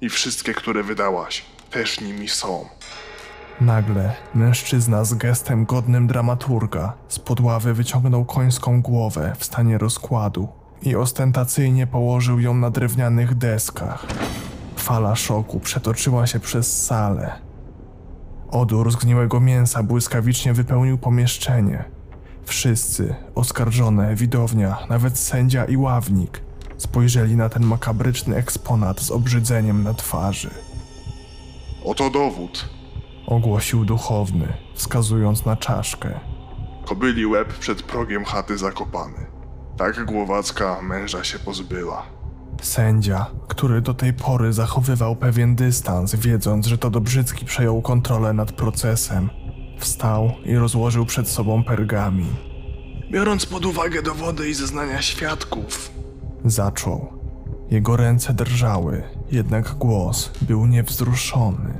I 0.00 0.08
wszystkie, 0.08 0.54
które 0.54 0.82
wydałaś, 0.82 1.44
też 1.70 2.00
nimi 2.00 2.28
są. 2.28 2.66
Nagle 3.60 4.12
mężczyzna 4.34 5.04
z 5.04 5.14
gestem 5.14 5.64
godnym 5.64 6.06
dramaturga 6.06 6.92
z 7.08 7.20
ławy 7.40 7.74
wyciągnął 7.74 8.24
końską 8.24 8.82
głowę 8.82 9.32
w 9.38 9.44
stanie 9.44 9.78
rozkładu 9.78 10.48
i 10.82 10.96
ostentacyjnie 10.96 11.86
położył 11.86 12.40
ją 12.40 12.54
na 12.54 12.70
drewnianych 12.70 13.34
deskach. 13.34 14.06
Fala 14.76 15.16
szoku 15.16 15.60
przetoczyła 15.60 16.26
się 16.26 16.40
przez 16.40 16.86
salę. 16.86 17.38
Odór 18.50 18.92
zgniłego 18.92 19.40
mięsa 19.40 19.82
błyskawicznie 19.82 20.52
wypełnił 20.52 20.98
pomieszczenie. 20.98 21.93
Wszyscy, 22.44 23.14
oskarżone, 23.34 24.14
widownia, 24.14 24.78
nawet 24.88 25.18
sędzia 25.18 25.64
i 25.64 25.76
ławnik, 25.76 26.40
spojrzeli 26.76 27.36
na 27.36 27.48
ten 27.48 27.62
makabryczny 27.62 28.36
eksponat 28.36 29.00
z 29.00 29.10
obrzydzeniem 29.10 29.82
na 29.82 29.94
twarzy. 29.94 30.50
Oto 31.84 32.10
dowód. 32.10 32.68
Ogłosił 33.26 33.84
duchowny, 33.84 34.52
wskazując 34.74 35.44
na 35.44 35.56
czaszkę. 35.56 36.20
Kobyli 36.84 37.26
łeb 37.26 37.58
przed 37.58 37.82
progiem 37.82 38.24
chaty 38.24 38.58
zakopany. 38.58 39.26
Tak 39.76 40.04
Głowacka 40.04 40.82
męża 40.82 41.24
się 41.24 41.38
pozbyła. 41.38 42.02
Sędzia, 42.62 43.26
który 43.48 43.80
do 43.80 43.94
tej 43.94 44.12
pory 44.12 44.52
zachowywał 44.52 45.16
pewien 45.16 45.54
dystans, 45.56 46.14
wiedząc, 46.14 46.66
że 46.66 46.78
to 46.78 46.90
Dobrzycki 46.90 47.44
przejął 47.44 47.82
kontrolę 47.82 48.32
nad 48.32 48.52
procesem, 48.52 49.30
wstał 49.78 50.32
i 50.44 50.54
rozłożył 50.56 51.06
przed 51.06 51.28
sobą 51.28 51.64
pergamin. 51.64 52.34
Biorąc 53.10 53.46
pod 53.46 53.66
uwagę 53.66 54.02
dowody 54.02 54.48
i 54.48 54.54
zeznania 54.54 55.02
świadków, 55.02 55.90
Zaczął. 56.44 57.12
Jego 57.70 57.96
ręce 57.96 58.34
drżały, 58.34 59.02
jednak 59.32 59.74
głos 59.74 60.30
był 60.42 60.66
niewzruszony. 60.66 61.74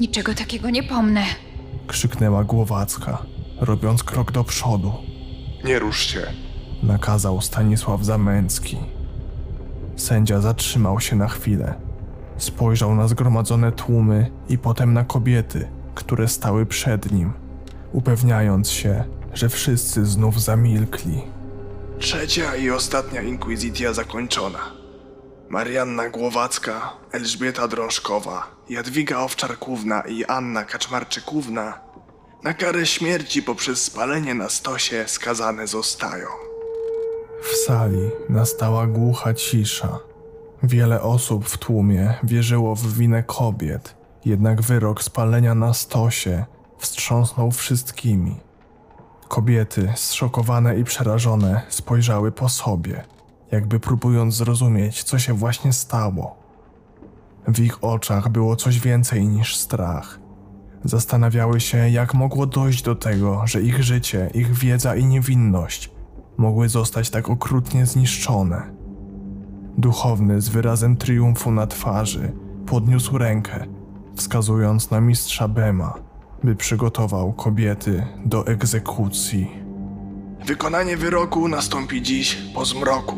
Niczego 0.00 0.34
takiego 0.34 0.70
nie 0.70 0.82
pomnę. 0.82 1.22
Krzyknęła 1.86 2.44
Głowacka, 2.44 3.18
robiąc 3.60 4.02
krok 4.02 4.32
do 4.32 4.44
przodu. 4.44 4.92
nie 5.64 5.78
rusz 5.78 6.00
się. 6.00 6.20
nakazał 6.82 7.40
Stanisław 7.40 8.04
Zamęcki. 8.04 8.76
Sędzia 9.96 10.40
zatrzymał 10.40 11.00
się 11.00 11.16
na 11.16 11.28
chwilę. 11.28 11.74
Spojrzał 12.36 12.94
na 12.94 13.08
zgromadzone 13.08 13.72
tłumy 13.72 14.30
i 14.48 14.58
potem 14.58 14.92
na 14.92 15.04
kobiety, 15.04 15.68
które 16.04 16.28
stały 16.28 16.66
przed 16.66 17.12
nim, 17.12 17.32
upewniając 17.92 18.70
się, 18.70 19.04
że 19.34 19.48
wszyscy 19.48 20.06
znów 20.06 20.42
zamilkli. 20.42 21.22
Trzecia 21.98 22.56
i 22.56 22.70
ostatnia 22.70 23.22
inkwizycja 23.22 23.92
zakończona. 23.92 24.58
Marianna 25.48 26.08
Głowacka, 26.08 26.92
Elżbieta 27.12 27.68
Drążkowa, 27.68 28.56
Jadwiga 28.68 29.18
Owczarkówna 29.18 30.00
i 30.00 30.24
Anna 30.24 30.64
Kaczmarczykówna 30.64 31.80
na 32.44 32.54
karę 32.54 32.86
śmierci 32.86 33.42
poprzez 33.42 33.82
spalenie 33.82 34.34
na 34.34 34.48
stosie 34.48 35.04
skazane 35.06 35.66
zostają. 35.66 36.26
W 37.42 37.56
sali 37.66 38.10
nastała 38.28 38.86
głucha 38.86 39.34
cisza. 39.34 39.98
Wiele 40.62 41.02
osób 41.02 41.48
w 41.48 41.58
tłumie 41.58 42.14
wierzyło 42.22 42.74
w 42.74 42.94
winę 42.94 43.22
kobiet, 43.22 43.96
jednak 44.24 44.62
wyrok 44.62 45.02
spalenia 45.02 45.54
na 45.54 45.74
stosie 45.74 46.44
wstrząsnął 46.78 47.50
wszystkimi. 47.50 48.36
Kobiety, 49.28 49.92
zszokowane 49.96 50.78
i 50.78 50.84
przerażone, 50.84 51.62
spojrzały 51.68 52.32
po 52.32 52.48
sobie, 52.48 53.04
jakby 53.50 53.80
próbując 53.80 54.34
zrozumieć, 54.34 55.02
co 55.02 55.18
się 55.18 55.34
właśnie 55.34 55.72
stało. 55.72 56.36
W 57.48 57.60
ich 57.60 57.84
oczach 57.84 58.28
było 58.28 58.56
coś 58.56 58.80
więcej 58.80 59.28
niż 59.28 59.56
strach. 59.56 60.20
Zastanawiały 60.84 61.60
się, 61.60 61.90
jak 61.90 62.14
mogło 62.14 62.46
dojść 62.46 62.82
do 62.82 62.94
tego, 62.94 63.46
że 63.46 63.62
ich 63.62 63.82
życie, 63.82 64.30
ich 64.34 64.52
wiedza 64.52 64.96
i 64.96 65.04
niewinność 65.04 65.90
mogły 66.36 66.68
zostać 66.68 67.10
tak 67.10 67.30
okrutnie 67.30 67.86
zniszczone. 67.86 68.62
Duchowny 69.78 70.40
z 70.40 70.48
wyrazem 70.48 70.96
triumfu 70.96 71.50
na 71.50 71.66
twarzy 71.66 72.32
podniósł 72.66 73.18
rękę, 73.18 73.66
wskazując 74.16 74.90
na 74.90 75.00
mistrza 75.00 75.48
Bema, 75.48 75.94
by 76.44 76.56
przygotował 76.56 77.32
kobiety 77.32 78.06
do 78.24 78.46
egzekucji. 78.46 79.50
Wykonanie 80.46 80.96
wyroku 80.96 81.48
nastąpi 81.48 82.02
dziś 82.02 82.38
po 82.54 82.64
zmroku. 82.64 83.16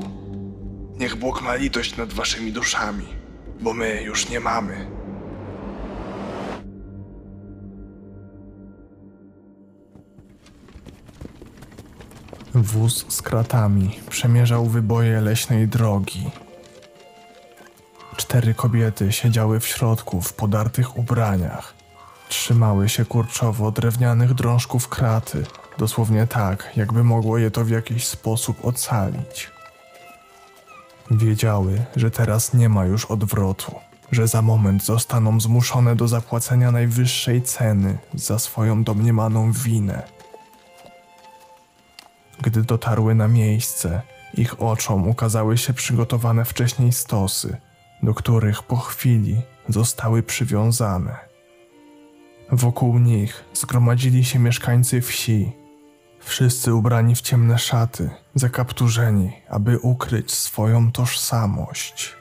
Niech 0.99 1.17
Bóg 1.17 1.43
ma 1.43 1.55
litość 1.55 1.97
nad 1.97 2.13
waszymi 2.13 2.53
duszami, 2.53 3.07
bo 3.61 3.75
my 3.75 4.03
już 4.03 4.29
nie 4.29 4.41
mamy. 4.41 4.87
Wóz 12.55 13.07
z 13.09 13.23
kratami 13.23 14.01
przemierzał 14.11 14.67
wyboje 14.67 15.21
leśnej 15.21 15.69
drogi. 15.69 16.31
Cztery 18.17 18.55
kobiety 18.55 19.13
siedziały 19.13 19.61
w 19.61 19.67
środku 19.67 20.21
w 20.21 20.33
podartych 20.33 20.97
ubraniach. 20.97 21.75
Trzymały 22.29 22.89
się 22.89 23.05
kurczowo 23.05 23.71
drewnianych 23.71 24.35
drążków 24.35 24.89
kraty, 24.89 25.45
dosłownie 25.79 26.27
tak, 26.27 26.71
jakby 26.77 27.05
mogło 27.05 27.39
je 27.39 27.51
to 27.51 27.65
w 27.65 27.71
jakiś 27.71 28.07
sposób 28.07 28.65
ocalić. 28.65 29.51
Wiedziały, 31.11 31.85
że 31.97 32.11
teraz 32.11 32.55
nie 32.55 32.69
ma 32.69 32.85
już 32.85 33.05
odwrotu, 33.05 33.75
że 34.13 34.29
za 34.29 34.43
moment 34.43 34.85
zostaną 34.85 35.41
zmuszone 35.41 35.97
do 35.97 36.09
zapłacenia 36.09 36.71
najwyższej 36.71 37.43
ceny 37.43 37.99
za 38.15 38.39
swoją 38.39 38.85
domniemaną 38.85 39.53
winę. 39.53 40.03
Gdy 42.43 42.63
dotarły 42.63 43.15
na 43.15 43.29
miejsce, 43.29 44.03
ich 44.35 44.63
oczom 44.63 45.09
ukazały 45.09 45.59
się 45.59 45.75
przygotowane 45.75 46.45
wcześniej 46.45 46.93
stosy, 46.93 47.57
do 48.03 48.15
których 48.15 48.63
po 48.63 48.77
chwili 48.77 49.43
zostały 49.69 50.23
przywiązane. 50.23 51.17
Wokół 52.53 52.99
nich 52.99 53.45
zgromadzili 53.55 54.25
się 54.25 54.39
mieszkańcy 54.39 55.01
wsi, 55.01 55.53
wszyscy 56.21 56.75
ubrani 56.75 57.15
w 57.15 57.21
ciemne 57.21 57.59
szaty, 57.59 58.11
zakapturzeni, 58.35 59.33
aby 59.49 59.79
ukryć 59.79 60.33
swoją 60.33 60.93
tożsamość. 60.93 62.17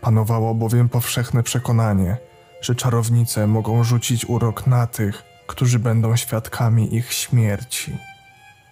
Panowało 0.00 0.54
bowiem 0.54 0.88
powszechne 0.88 1.42
przekonanie, 1.42 2.16
że 2.60 2.74
czarownice 2.74 3.46
mogą 3.46 3.84
rzucić 3.84 4.24
urok 4.24 4.66
na 4.66 4.86
tych, 4.86 5.22
którzy 5.46 5.78
będą 5.78 6.16
świadkami 6.16 6.94
ich 6.94 7.12
śmierci. 7.12 7.98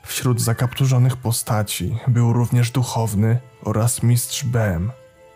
Wśród 0.04 0.40
zakapturzonych 0.40 1.16
postaci 1.16 1.98
był 2.08 2.32
również 2.32 2.70
duchowny 2.70 3.38
oraz 3.62 4.02
mistrz 4.02 4.44
Bem, 4.44 4.92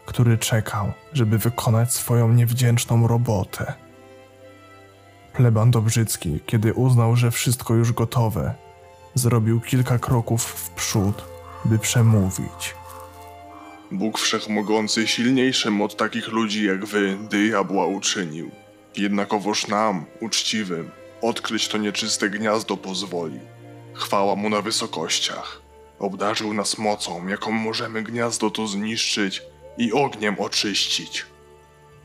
który 0.09 0.39
czekał, 0.39 0.93
żeby 1.13 1.39
wykonać 1.39 1.93
swoją 1.93 2.33
niewdzięczną 2.33 3.07
robotę. 3.07 3.75
Pleban 5.33 5.71
Dobrzycki, 5.71 6.41
kiedy 6.47 6.75
uznał, 6.75 7.17
że 7.17 7.31
wszystko 7.31 7.75
już 7.75 7.93
gotowe, 7.93 8.55
zrobił 9.15 9.61
kilka 9.61 9.99
kroków 9.99 10.45
w 10.45 10.71
przód, 10.71 11.25
by 11.65 11.79
przemówić. 11.79 12.75
Bóg 13.91 14.19
Wszechmogący 14.19 15.07
silniejszym 15.07 15.83
od 15.83 15.97
takich 15.97 16.29
ludzi 16.29 16.65
jak 16.65 16.85
wy 16.87 17.17
diabła 17.31 17.87
uczynił. 17.87 18.51
Jednakowoż 18.97 19.69
nam, 19.69 20.05
uczciwym, 20.21 20.91
odkryć 21.23 21.69
to 21.69 21.79
nieczyste 21.79 22.31
gniazdo 22.31 22.77
pozwolił. 22.77 23.41
Chwała 23.95 24.37
mu 24.37 24.51
na 24.51 24.63
wysokościach. 24.63 25.63
Obdarzył 25.99 26.55
nas 26.55 26.79
mocą, 26.79 27.27
jaką 27.27 27.51
możemy 27.51 28.03
gniazdo 28.03 28.51
to 28.51 28.67
zniszczyć 28.67 29.43
i 29.79 29.93
ogniem 29.93 30.37
oczyścić. 30.39 31.27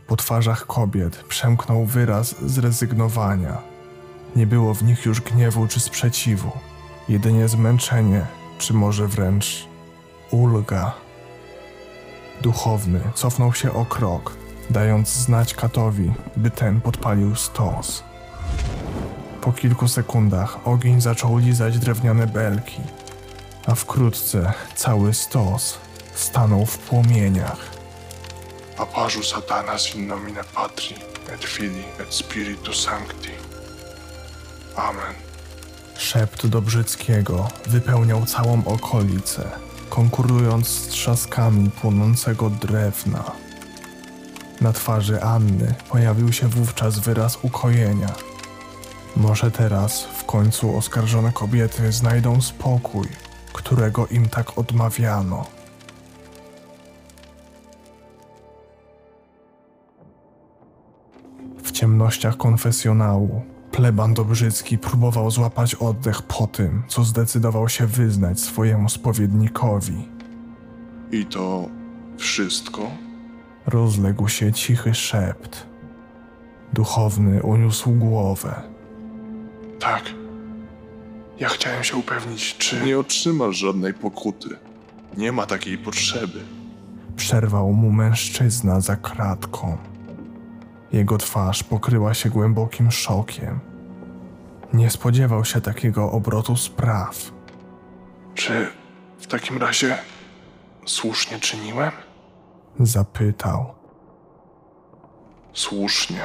Po 0.07 0.15
twarzach 0.15 0.65
kobiet 0.65 1.23
przemknął 1.23 1.85
wyraz 1.85 2.35
zrezygnowania. 2.45 3.61
Nie 4.35 4.47
było 4.47 4.73
w 4.73 4.83
nich 4.83 5.05
już 5.05 5.21
gniewu 5.21 5.67
czy 5.67 5.79
sprzeciwu, 5.79 6.51
jedynie 7.09 7.47
zmęczenie, 7.47 8.25
czy 8.57 8.73
może 8.73 9.07
wręcz 9.07 9.67
ulga. 10.31 10.93
Duchowny 12.41 12.99
cofnął 13.15 13.53
się 13.53 13.73
o 13.73 13.85
krok, 13.85 14.35
dając 14.69 15.09
znać 15.09 15.53
katowi, 15.53 16.11
by 16.37 16.51
ten 16.51 16.81
podpalił 16.81 17.35
stos. 17.35 18.03
Po 19.41 19.51
kilku 19.51 19.87
sekundach 19.87 20.67
ogień 20.67 21.01
zaczął 21.01 21.37
lizać 21.37 21.79
drewniane 21.79 22.27
belki, 22.27 22.81
a 23.65 23.75
wkrótce 23.75 24.53
cały 24.75 25.13
stos 25.13 25.77
stanął 26.15 26.65
w 26.65 26.77
płomieniach. 26.77 27.57
Papażu 28.77 29.23
Satanas 29.23 29.95
in 29.95 30.07
nomine 30.07 30.43
Patri, 30.43 30.95
et 31.33 31.45
Filii, 31.45 31.85
et 31.99 32.13
Spiritus 32.13 32.83
Sancti. 32.83 33.29
Amen. 34.75 35.13
Szept 35.97 36.47
Dobrzyckiego 36.47 37.47
wypełniał 37.67 38.25
całą 38.25 38.65
okolicę, 38.65 39.49
konkurując 39.89 40.67
z 40.67 40.87
trzaskami 40.87 41.69
płonącego 41.69 42.49
drewna. 42.49 43.31
Na 44.61 44.73
twarzy 44.73 45.21
Anny 45.21 45.75
pojawił 45.89 46.33
się 46.33 46.47
wówczas 46.47 46.99
wyraz 46.99 47.37
ukojenia. 47.41 48.15
Może 49.15 49.51
teraz 49.51 50.03
w 50.03 50.23
końcu 50.23 50.77
oskarżone 50.77 51.31
kobiety 51.31 51.91
znajdą 51.91 52.41
spokój, 52.41 53.07
którego 53.53 54.07
im 54.07 54.29
tak 54.29 54.57
odmawiano. 54.57 55.45
Ciemnościach 61.93 62.37
konfesjonału 62.37 63.41
pleban 63.71 64.13
Dobrzycki 64.13 64.77
próbował 64.77 65.31
złapać 65.31 65.75
oddech 65.75 66.21
po 66.21 66.47
tym, 66.47 66.83
co 66.87 67.03
zdecydował 67.03 67.69
się 67.69 67.87
wyznać 67.87 68.39
swojemu 68.39 68.89
spowiednikowi. 68.89 70.09
I 71.11 71.25
to 71.25 71.69
wszystko? 72.17 72.81
Rozległ 73.65 74.27
się 74.27 74.53
cichy 74.53 74.93
szept. 74.93 75.67
Duchowny 76.73 77.43
uniósł 77.43 77.91
głowę. 77.91 78.61
Tak. 79.79 80.03
Ja 81.39 81.49
chciałem 81.49 81.83
się 81.83 81.97
upewnić, 81.97 82.57
czy 82.57 82.85
nie 82.85 82.99
otrzymasz 82.99 83.55
żadnej 83.55 83.93
pokuty. 83.93 84.49
Nie 85.17 85.31
ma 85.31 85.45
takiej 85.45 85.77
potrzeby. 85.77 86.39
Przerwał 87.15 87.73
mu 87.73 87.91
mężczyzna 87.91 88.81
za 88.81 88.95
kratką. 88.95 89.92
Jego 90.93 91.17
twarz 91.17 91.63
pokryła 91.63 92.13
się 92.13 92.29
głębokim 92.29 92.91
szokiem. 92.91 93.59
Nie 94.73 94.89
spodziewał 94.89 95.45
się 95.45 95.61
takiego 95.61 96.11
obrotu 96.11 96.57
spraw. 96.57 97.31
Czy 98.35 98.67
w 99.19 99.27
takim 99.27 99.57
razie 99.57 99.97
słusznie 100.85 101.39
czyniłem? 101.39 101.91
Zapytał. 102.79 103.73
Słusznie. 105.53 106.21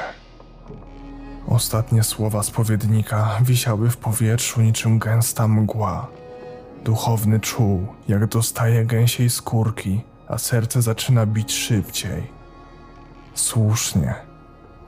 Ostatnie 1.47 2.03
słowa 2.03 2.43
spowiednika 2.43 3.39
wisiały 3.41 3.89
w 3.89 3.97
powietrzu 3.97 4.61
niczym 4.61 4.99
gęsta 4.99 5.47
mgła. 5.47 6.07
Duchowny 6.83 7.39
czuł, 7.39 7.87
jak 8.07 8.27
dostaje 8.27 8.85
gęsiej 8.85 9.29
skórki, 9.29 10.01
a 10.27 10.37
serce 10.37 10.81
zaczyna 10.81 11.25
bić 11.25 11.53
szybciej. 11.53 12.23
Słusznie. 13.33 14.28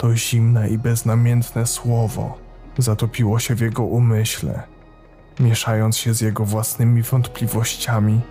To 0.02 0.16
zimne 0.16 0.70
i 0.70 0.78
beznamiętne 0.78 1.68
słowo 1.68 2.38
zatopiło 2.78 3.40
się 3.40 3.56
w 3.56 3.62
jego 3.62 3.84
umyśle, 3.84 4.64
mieszając 5.40 5.98
się 5.98 6.14
z 6.14 6.22
jego 6.22 6.46
własnymi 6.46 7.02
wątpliwościami 7.02 8.22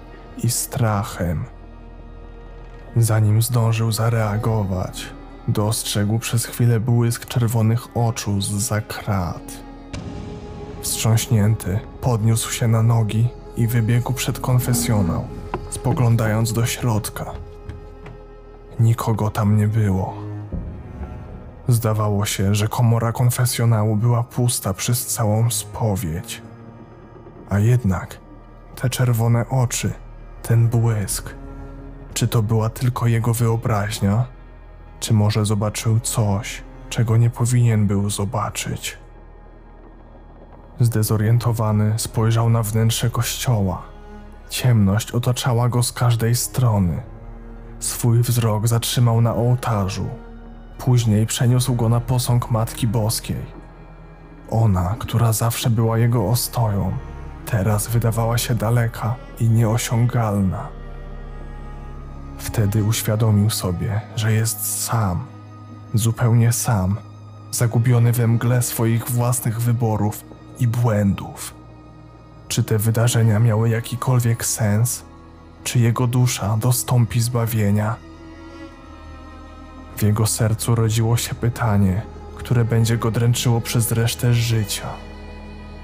i 0.45 0.51
strachem. 0.51 1.45
Zanim 2.97 3.43
zdążył 3.43 3.93
zareagować, 3.93 5.07
dostrzegł 5.49 6.19
przez 6.19 6.47
chwilę 6.47 6.81
błysk 6.81 7.27
czerwonych 7.27 7.97
oczu 7.97 8.41
z 8.41 8.87
krat. 8.87 9.53
Wstrząśnięty, 10.81 11.81
podniósł 12.01 12.53
się 12.53 12.69
na 12.69 12.83
nogi 12.83 13.29
i 13.57 13.67
wybiegł 13.67 14.13
przed 14.13 14.41
konfesjonał, 14.41 15.25
spoglądając 15.71 16.53
do 16.53 16.67
środka. 16.67 17.33
Nikogo 18.81 19.31
tam 19.31 19.57
nie 19.57 19.69
było. 19.69 20.30
Zdawało 21.71 22.27
się, 22.27 22.55
że 22.55 22.69
komora 22.69 23.13
konfesjonału 23.13 23.97
była 23.97 24.23
pusta 24.23 24.75
przez 24.75 25.07
całą 25.07 25.51
spowiedź. 25.51 26.43
A 27.51 27.59
jednak 27.59 28.19
te 28.77 28.91
czerwone 28.91 29.49
oczy, 29.49 29.93
ten 30.43 30.69
błysk, 30.69 31.35
czy 32.15 32.29
to 32.29 32.43
była 32.43 32.71
tylko 32.71 33.07
jego 33.07 33.35
wyobraźnia, 33.35 34.25
czy 35.01 35.15
może 35.15 35.45
zobaczył 35.45 36.01
coś, 36.01 36.63
czego 36.89 37.17
nie 37.17 37.31
powinien 37.31 37.87
był 37.87 38.11
zobaczyć? 38.11 38.99
Zdezorientowany 40.81 41.99
spojrzał 41.99 42.51
na 42.51 42.63
wnętrze 42.63 43.11
kościoła. 43.11 43.83
Ciemność 44.49 45.13
otaczała 45.13 45.69
go 45.69 45.83
z 45.83 45.93
każdej 45.93 46.35
strony. 46.35 47.03
Swój 47.79 48.23
wzrok 48.23 48.69
zatrzymał 48.69 49.21
na 49.21 49.35
ołtarzu. 49.35 50.07
Później 50.81 51.27
przeniósł 51.27 51.75
go 51.75 51.89
na 51.89 52.01
posąg 52.01 52.51
Matki 52.51 52.87
Boskiej. 52.87 53.47
Ona, 54.51 54.97
która 54.99 55.33
zawsze 55.33 55.71
była 55.71 55.99
jego 55.99 56.29
ostoją, 56.29 56.93
teraz 57.47 57.89
wydawała 57.89 58.39
się 58.39 58.55
daleka 58.55 59.15
i 59.41 59.49
nieosiągalna. 59.49 60.69
Wtedy 62.39 62.85
uświadomił 62.85 63.51
sobie, 63.51 64.01
że 64.17 64.33
jest 64.33 64.85
sam, 64.85 65.27
zupełnie 65.95 66.53
sam, 66.53 66.97
zagubiony 67.51 68.13
we 68.13 68.27
mgle 68.27 68.63
swoich 68.63 69.11
własnych 69.11 69.61
wyborów 69.61 70.25
i 70.61 70.69
błędów. 70.69 71.55
Czy 72.49 72.65
te 72.65 72.79
wydarzenia 72.79 73.39
miały 73.39 73.69
jakikolwiek 73.69 74.45
sens? 74.45 75.03
Czy 75.65 75.79
jego 75.79 76.07
dusza 76.07 76.57
dostąpi 76.57 77.21
zbawienia? 77.21 78.10
W 80.01 80.03
jego 80.03 80.27
sercu 80.27 80.75
rodziło 80.75 81.17
się 81.17 81.35
pytanie, 81.35 82.03
które 82.37 82.65
będzie 82.65 82.99
go 82.99 83.11
dręczyło 83.11 83.61
przez 83.61 83.93
resztę 83.93 84.35
życia. 84.35 84.89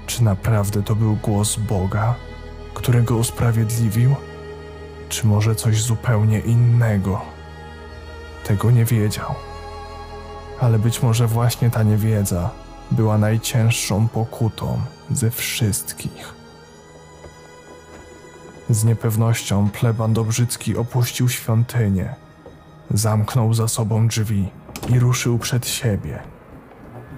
Czy 0.07 0.23
naprawdę 0.23 0.83
to 0.83 0.95
był 0.95 1.15
głos 1.15 1.55
Boga, 1.55 2.15
którego 2.73 3.17
usprawiedliwił? 3.17 4.15
Czy 5.09 5.27
może 5.27 5.55
coś 5.55 5.81
zupełnie 5.81 6.39
innego? 6.39 7.21
Tego 8.43 8.71
nie 8.71 8.85
wiedział. 8.85 9.35
Ale 10.59 10.79
być 10.79 11.03
może 11.03 11.27
właśnie 11.27 11.69
ta 11.69 11.83
niewiedza 11.83 12.49
była 12.91 13.17
najcięższą 13.17 14.07
pokutą 14.07 14.81
ze 15.11 15.31
wszystkich. 15.31 16.33
Z 18.69 18.83
niepewnością 18.83 19.69
pleban 19.69 20.13
Dobrzycki 20.13 20.77
opuścił 20.77 21.29
świątynię, 21.29 22.26
zamknął 22.91 23.53
za 23.53 23.67
sobą 23.67 24.07
drzwi 24.07 24.49
i 24.89 24.99
ruszył 24.99 25.39
przed 25.39 25.67
siebie, 25.67 26.19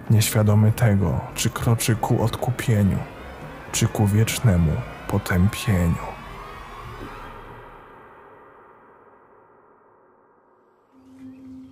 nieświadomy 0.10 0.72
tego, 0.72 1.20
czy 1.36 1.50
kroczy 1.50 1.96
ku 1.96 2.24
odkupieniu, 2.24 2.98
czy 3.72 3.88
ku 3.88 4.08
wiecznemu 4.08 4.72
potępieniu. 5.08 6.20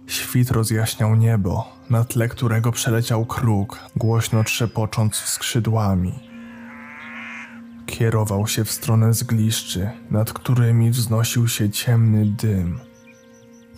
Świt 0.07 0.51
rozjaśniał 0.51 1.15
niebo, 1.15 1.67
na 1.89 2.03
tle 2.03 2.27
którego 2.27 2.71
przeleciał 2.71 3.25
kruk, 3.25 3.79
głośno 3.95 4.43
trzepocząc 4.43 5.15
skrzydłami. 5.15 6.13
Kierował 7.85 8.47
się 8.47 8.63
w 8.63 8.71
stronę 8.71 9.13
zgliszczy, 9.13 9.89
nad 10.11 10.33
którymi 10.33 10.91
wznosił 10.91 11.47
się 11.47 11.69
ciemny 11.69 12.25
dym. 12.25 12.86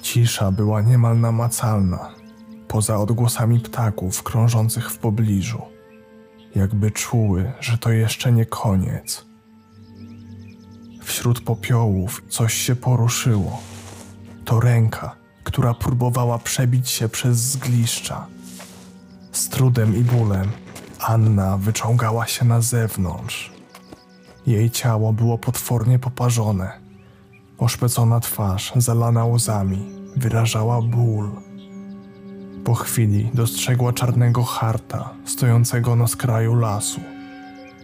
Cisza 0.02 0.52
była 0.52 0.82
niemal 0.82 1.20
namacalna, 1.20 2.10
poza 2.68 2.98
odgłosami 2.98 3.60
ptaków 3.60 4.24
krążących 4.24 4.92
w 4.92 4.98
pobliżu. 4.98 5.62
Jakby 6.56 6.92
czuły, 6.92 7.52
że 7.60 7.78
to 7.78 7.92
jeszcze 7.92 8.32
nie 8.32 8.46
koniec. 8.46 9.26
Wśród 11.04 11.42
popiołów 11.42 12.24
coś 12.30 12.54
się 12.54 12.76
poruszyło. 12.76 13.62
To 14.46 14.60
ręka, 14.60 15.16
która 15.44 15.74
próbowała 15.74 16.40
przebić 16.40 16.90
się 16.90 17.10
przez 17.10 17.38
zgliszcza. 17.38 18.28
Z 19.32 19.50
trudem 19.50 19.96
i 19.96 20.04
bólem 20.04 20.52
Anna 21.00 21.58
wyciągała 21.58 22.28
się 22.28 22.46
na 22.46 22.62
zewnątrz. 22.62 23.54
Jej 24.48 24.72
ciało 24.72 25.14
było 25.14 25.38
potwornie 25.38 26.00
poparzone. 26.00 26.89
Oszpecona 27.60 28.20
twarz, 28.20 28.74
zalana 28.76 29.26
łzami, 29.26 29.90
wyrażała 30.16 30.82
ból. 30.82 31.32
Po 32.64 32.76
chwili 32.76 33.30
dostrzegła 33.34 33.94
czarnego 33.94 34.44
harta, 34.44 35.10
stojącego 35.26 35.96
na 35.96 36.08
skraju 36.08 36.56
lasu. 36.56 37.02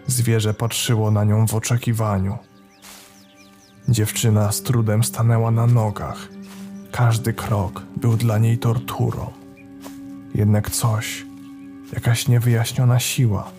Zwierzę 0.08 0.54
patrzyło 0.54 1.12
na 1.12 1.24
nią 1.24 1.48
w 1.48 1.54
oczekiwaniu. 1.54 2.38
Dziewczyna 3.90 4.52
z 4.52 4.62
trudem 4.62 5.04
stanęła 5.04 5.52
na 5.52 5.68
nogach 5.68 6.28
Każdy 6.96 7.34
krok 7.34 7.82
był 7.96 8.18
dla 8.18 8.38
niej 8.38 8.58
torturą. 8.58 9.32
Jednak 10.36 10.70
coś, 10.70 11.26
jakaś 11.94 12.28
niewyjaśniona 12.28 13.00
siła, 13.00 13.52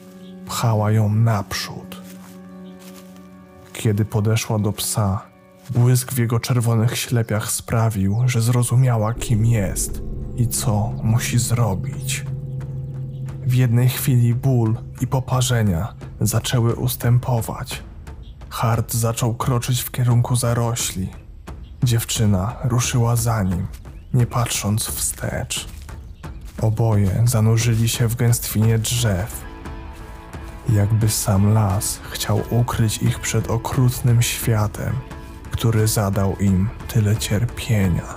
pchała 0.46 0.90
ją 0.92 1.08
naprzód. 1.08 2.02
Kiedy 3.72 4.04
podeszła 4.04 4.58
do 4.58 4.72
psa, 4.72 5.22
błysk 5.70 6.12
w 6.12 6.18
jego 6.18 6.40
czerwonych 6.40 6.98
ślepiach 6.98 7.50
sprawił, 7.50 8.22
że 8.26 8.40
zrozumiała, 8.40 9.14
kim 9.14 9.46
jest 9.46 10.02
i 10.36 10.48
co 10.48 10.92
musi 11.02 11.38
zrobić. 11.38 12.24
W 13.46 13.54
jednej 13.54 13.88
chwili 13.88 14.34
ból 14.34 14.76
i 15.00 15.06
poparzenia 15.06 15.94
zaczęły 16.20 16.74
ustępować. 16.74 17.82
Hart 18.48 18.94
zaczął 18.94 19.34
kroczyć 19.34 19.82
w 19.82 19.90
kierunku 19.90 20.36
zarośli. 20.36 21.08
Dziewczyna 21.82 22.56
ruszyła 22.64 23.16
za 23.16 23.42
nim, 23.42 23.66
nie 24.14 24.26
patrząc 24.26 24.86
wstecz. 24.86 25.68
Oboje 26.62 27.22
zanurzyli 27.24 27.88
się 27.88 28.08
w 28.08 28.16
gęstwinie 28.16 28.78
drzew. 28.78 29.44
Jakby 30.68 31.08
sam 31.08 31.52
las 31.52 32.00
chciał 32.10 32.42
ukryć 32.50 32.98
ich 32.98 33.20
przed 33.20 33.50
okrutnym 33.50 34.22
światem, 34.22 34.92
który 35.56 35.86
zadał 35.86 36.36
im 36.40 36.68
tyle 36.88 37.16
cierpienia. 37.16 38.14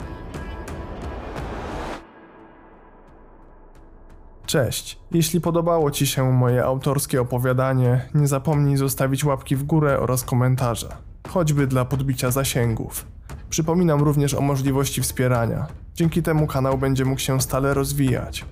Cześć. 4.45 4.99
Jeśli 5.11 5.41
podobało 5.41 5.91
Ci 5.91 6.07
się 6.07 6.32
moje 6.32 6.64
autorskie 6.64 7.22
opowiadanie, 7.22 8.10
nie 8.14 8.28
zapomnij 8.28 8.78
zostawić 8.78 9.26
łapki 9.26 9.56
w 9.56 9.64
górę 9.64 9.99
oraz 9.99 10.24
komentarza, 10.24 10.98
choćby 11.30 11.68
dla 11.68 11.86
podbicia 11.86 12.32
zasięgów. 12.32 13.06
Przypominam 13.49 14.02
również 14.02 14.34
o 14.34 14.41
możliwości 14.41 15.02
wspierania. 15.02 15.68
Dzięki 15.95 16.24
temu 16.24 16.48
kanał 16.48 16.78
będzie 16.78 17.06
mógł 17.06 17.22
się 17.22 17.41
stale 17.41 17.74
rozwijać. 17.74 18.45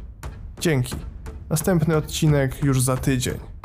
Dzięki. 0.59 0.95
Następny 1.49 1.97
odcinek 1.97 2.63
już 2.63 2.81
za 2.81 2.97
tydzień. 2.97 3.56